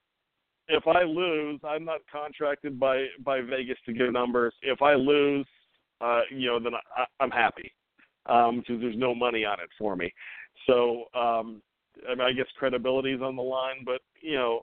if 0.68 0.86
I 0.86 1.02
lose, 1.02 1.60
I'm 1.64 1.84
not 1.84 2.00
contracted 2.10 2.78
by 2.78 3.06
by 3.24 3.40
Vegas 3.40 3.78
to 3.86 3.92
give 3.92 4.12
numbers. 4.12 4.54
If 4.62 4.82
I 4.82 4.94
lose, 4.94 5.46
uh, 6.00 6.22
you 6.30 6.48
know, 6.48 6.60
then 6.60 6.72
I, 6.74 7.04
I'm 7.20 7.30
happy 7.30 7.72
because 8.24 8.80
there's 8.80 8.96
no 8.96 9.14
money 9.14 9.44
on 9.44 9.60
it 9.60 9.68
for 9.78 9.96
me. 9.96 10.12
So 10.66 11.04
um, 11.14 11.62
I, 12.08 12.14
mean, 12.14 12.20
I 12.20 12.32
guess 12.32 12.46
credibility 12.58 13.12
is 13.12 13.22
on 13.22 13.36
the 13.36 13.42
line, 13.42 13.82
but 13.84 14.00
you 14.22 14.34
know, 14.34 14.62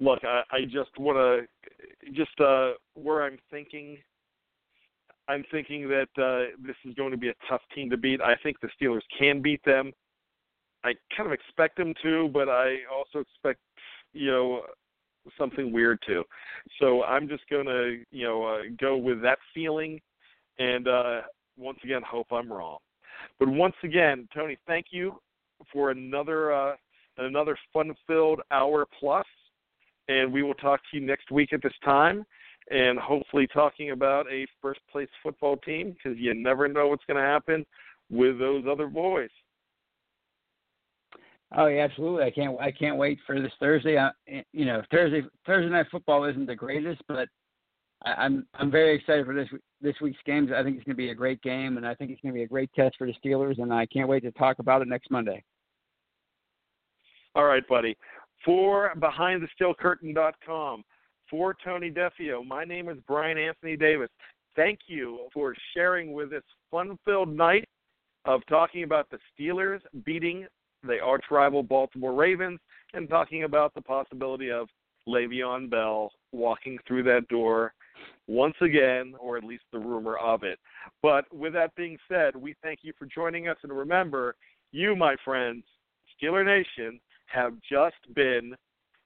look, 0.00 0.20
I, 0.24 0.42
I 0.50 0.60
just 0.64 0.96
want 0.98 1.16
to 1.16 2.12
just 2.12 2.38
uh, 2.40 2.72
where 2.94 3.24
I'm 3.24 3.38
thinking. 3.50 3.98
I'm 5.28 5.44
thinking 5.50 5.88
that 5.88 6.08
uh, 6.16 6.56
this 6.58 6.76
is 6.84 6.94
going 6.94 7.10
to 7.10 7.18
be 7.18 7.28
a 7.28 7.34
tough 7.48 7.60
team 7.74 7.90
to 7.90 7.96
beat. 7.98 8.20
I 8.22 8.34
think 8.42 8.60
the 8.60 8.68
Steelers 8.80 9.02
can 9.16 9.42
beat 9.42 9.62
them. 9.64 9.92
I 10.84 10.94
kind 11.14 11.26
of 11.26 11.32
expect 11.32 11.76
them 11.76 11.92
to, 12.02 12.28
but 12.28 12.48
I 12.48 12.78
also 12.90 13.18
expect, 13.18 13.60
you 14.14 14.30
know, 14.30 14.62
something 15.36 15.70
weird 15.70 15.98
too. 16.06 16.24
So 16.80 17.02
I'm 17.04 17.28
just 17.28 17.42
to, 17.66 17.98
you 18.10 18.24
know, 18.24 18.44
uh, 18.44 18.58
go 18.80 18.96
with 18.96 19.20
that 19.22 19.38
feeling, 19.52 20.00
and 20.58 20.88
uh, 20.88 21.20
once 21.58 21.78
again, 21.84 22.00
hope 22.08 22.28
I'm 22.32 22.50
wrong. 22.50 22.78
But 23.38 23.48
once 23.48 23.74
again, 23.82 24.28
Tony, 24.34 24.56
thank 24.66 24.86
you 24.90 25.20
for 25.72 25.90
another 25.90 26.52
uh, 26.52 26.76
another 27.18 27.58
fun-filled 27.72 28.40
hour 28.50 28.86
plus, 28.98 29.26
and 30.08 30.32
we 30.32 30.42
will 30.42 30.54
talk 30.54 30.80
to 30.90 30.98
you 30.98 31.04
next 31.04 31.30
week 31.30 31.52
at 31.52 31.62
this 31.62 31.74
time 31.84 32.24
and 32.70 32.98
hopefully 32.98 33.46
talking 33.46 33.90
about 33.90 34.26
a 34.30 34.46
first 34.60 34.80
place 34.90 35.08
football 35.22 35.56
team 35.58 35.92
because 35.92 36.18
you 36.18 36.34
never 36.34 36.68
know 36.68 36.88
what's 36.88 37.04
going 37.06 37.16
to 37.16 37.22
happen 37.22 37.64
with 38.10 38.38
those 38.38 38.64
other 38.70 38.86
boys. 38.86 39.30
Oh 41.56 41.66
yeah, 41.66 41.84
absolutely. 41.84 42.24
I 42.24 42.30
can't 42.30 42.60
I 42.60 42.70
can't 42.70 42.98
wait 42.98 43.18
for 43.26 43.40
this 43.40 43.52
Thursday. 43.58 43.96
Uh, 43.96 44.10
you 44.52 44.66
know, 44.66 44.82
Thursday 44.90 45.22
Thursday 45.46 45.70
night 45.70 45.86
football 45.90 46.24
isn't 46.24 46.46
the 46.46 46.54
greatest, 46.54 47.00
but 47.08 47.26
I, 48.04 48.12
I'm 48.12 48.46
I'm 48.54 48.70
very 48.70 48.94
excited 48.94 49.24
for 49.24 49.34
this 49.34 49.48
this 49.80 49.94
week's 50.02 50.18
games. 50.26 50.50
I 50.54 50.62
think 50.62 50.76
it's 50.76 50.84
going 50.84 50.94
to 50.94 51.02
be 51.02 51.08
a 51.10 51.14
great 51.14 51.40
game, 51.40 51.78
and 51.78 51.86
I 51.86 51.94
think 51.94 52.10
it's 52.10 52.20
going 52.20 52.34
to 52.34 52.38
be 52.38 52.42
a 52.42 52.48
great 52.48 52.70
test 52.74 52.96
for 52.98 53.06
the 53.06 53.14
Steelers. 53.24 53.62
And 53.62 53.72
I 53.72 53.86
can't 53.86 54.08
wait 54.08 54.24
to 54.24 54.32
talk 54.32 54.58
about 54.58 54.82
it 54.82 54.88
next 54.88 55.10
Monday. 55.10 55.42
All 57.34 57.44
right, 57.44 57.66
buddy. 57.66 57.96
For 58.44 58.92
BehindTheSteelCurtain.com, 58.98 60.84
for 61.30 61.54
Tony 61.64 61.90
Defeo, 61.90 62.46
my 62.46 62.64
name 62.64 62.88
is 62.88 62.98
Brian 63.06 63.38
Anthony 63.38 63.76
Davis. 63.76 64.10
Thank 64.56 64.80
you 64.86 65.28
for 65.32 65.54
sharing 65.74 66.12
with 66.12 66.30
this 66.30 66.42
fun-filled 66.70 67.34
night 67.34 67.64
of 68.24 68.40
talking 68.46 68.82
about 68.82 69.08
the 69.10 69.18
Steelers 69.32 69.80
beating 70.04 70.46
the 70.82 71.00
arch 71.00 71.24
rival 71.30 71.62
Baltimore 71.62 72.14
Ravens 72.14 72.60
and 72.94 73.08
talking 73.08 73.44
about 73.44 73.74
the 73.74 73.82
possibility 73.82 74.50
of 74.50 74.68
Le'Veon 75.08 75.70
Bell 75.70 76.10
walking 76.32 76.78
through 76.86 77.02
that 77.04 77.28
door 77.28 77.72
once 78.26 78.56
again, 78.60 79.14
or 79.18 79.36
at 79.36 79.44
least 79.44 79.64
the 79.72 79.78
rumor 79.78 80.16
of 80.18 80.42
it. 80.42 80.58
But 81.02 81.24
with 81.34 81.52
that 81.54 81.74
being 81.74 81.98
said, 82.08 82.36
we 82.36 82.54
thank 82.62 82.80
you 82.82 82.92
for 82.98 83.06
joining 83.06 83.48
us. 83.48 83.56
And 83.62 83.72
remember, 83.72 84.36
you, 84.70 84.94
my 84.94 85.16
friends, 85.24 85.64
Steeler 86.20 86.44
Nation, 86.44 87.00
have 87.26 87.54
just 87.68 87.96
been 88.14 88.54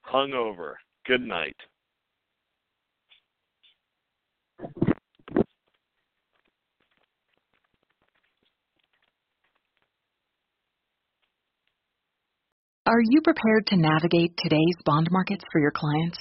hungover. 0.05 0.73
Good 1.05 1.21
night. 1.21 1.55
Are 12.85 12.99
you 12.99 13.21
prepared 13.21 13.67
to 13.67 13.77
navigate 13.77 14.35
today's 14.37 14.75
bond 14.83 15.07
markets 15.09 15.43
for 15.53 15.61
your 15.61 15.71
clients? 15.71 16.17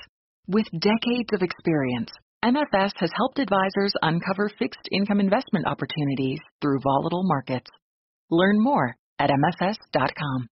With 0.46 0.66
decades 0.70 1.30
of 1.32 1.42
experience, 1.42 2.10
MFS 2.44 2.92
has 2.96 3.10
helped 3.16 3.40
advisors 3.40 3.92
uncover 4.00 4.48
fixed 4.60 4.88
income 4.92 5.18
investment 5.18 5.66
opportunities 5.66 6.38
through 6.60 6.78
volatile 6.84 7.24
markets. 7.24 7.68
Learn 8.30 8.62
more 8.62 8.94
at 9.18 9.30
MFS.com. 9.30 10.46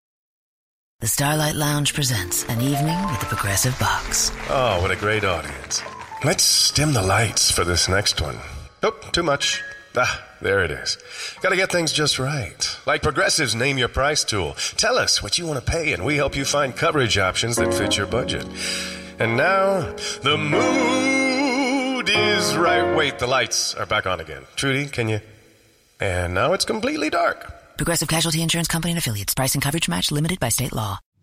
The 0.98 1.06
Starlight 1.06 1.54
Lounge 1.54 1.94
presents 1.94 2.44
an 2.48 2.60
evening 2.60 3.00
with 3.08 3.20
the 3.20 3.26
Progressive 3.26 3.78
Box. 3.78 4.32
Oh, 4.48 4.82
what 4.82 4.90
a 4.90 4.96
great 4.96 5.24
audience. 5.24 5.80
Let's 6.22 6.70
dim 6.72 6.92
the 6.92 7.00
lights 7.00 7.50
for 7.50 7.64
this 7.64 7.88
next 7.88 8.20
one. 8.20 8.36
Nope, 8.82 9.10
too 9.10 9.22
much. 9.22 9.62
Ah, 9.96 10.22
there 10.42 10.62
it 10.62 10.70
is. 10.70 10.98
Gotta 11.40 11.56
get 11.56 11.72
things 11.72 11.94
just 11.94 12.18
right. 12.18 12.78
Like 12.84 13.00
Progressive's 13.02 13.54
Name 13.54 13.78
Your 13.78 13.88
Price 13.88 14.22
tool. 14.22 14.54
Tell 14.76 14.98
us 14.98 15.22
what 15.22 15.38
you 15.38 15.46
want 15.46 15.64
to 15.64 15.72
pay, 15.72 15.94
and 15.94 16.04
we 16.04 16.16
help 16.16 16.36
you 16.36 16.44
find 16.44 16.76
coverage 16.76 17.16
options 17.16 17.56
that 17.56 17.72
fit 17.72 17.96
your 17.96 18.06
budget. 18.06 18.46
And 19.18 19.38
now, 19.38 19.80
the 20.22 20.36
mood 20.36 22.10
is 22.10 22.54
right. 22.54 22.94
Wait, 22.94 23.18
the 23.18 23.26
lights 23.26 23.74
are 23.74 23.86
back 23.86 24.06
on 24.06 24.20
again. 24.20 24.42
Trudy, 24.56 24.88
can 24.88 25.08
you? 25.08 25.20
And 26.00 26.34
now 26.34 26.52
it's 26.52 26.66
completely 26.66 27.08
dark. 27.08 27.78
Progressive 27.78 28.08
Casualty 28.08 28.42
Insurance 28.42 28.68
Company 28.68 28.92
and 28.92 28.98
Affiliates. 28.98 29.34
Price 29.34 29.54
and 29.54 29.62
coverage 29.62 29.88
match 29.88 30.12
limited 30.12 30.38
by 30.38 30.50
state 30.50 30.74
law. 30.74 30.98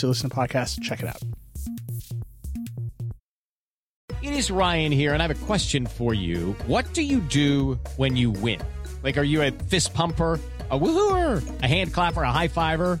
you 0.00 0.08
listen 0.08 0.30
to 0.30 0.36
podcasts, 0.36 0.80
check 0.80 1.02
it 1.02 1.08
out. 1.08 1.20
It 4.22 4.32
is 4.32 4.52
Ryan 4.52 4.92
here, 4.92 5.12
and 5.12 5.20
I 5.20 5.26
have 5.26 5.42
a 5.42 5.46
question 5.46 5.84
for 5.84 6.14
you. 6.14 6.52
What 6.68 6.94
do 6.94 7.02
you 7.02 7.18
do 7.18 7.80
when 7.96 8.16
you 8.16 8.30
win? 8.30 8.60
Like, 9.02 9.18
are 9.18 9.24
you 9.24 9.42
a 9.42 9.50
fist 9.50 9.92
pumper? 9.92 10.38
A 10.70 10.78
woohooer, 10.78 11.42
a 11.62 11.66
hand 11.66 11.92
clapper, 11.92 12.22
a 12.22 12.30
high 12.32 12.48
fiver. 12.48 13.00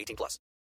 18 0.01 0.15
plus. 0.15 0.39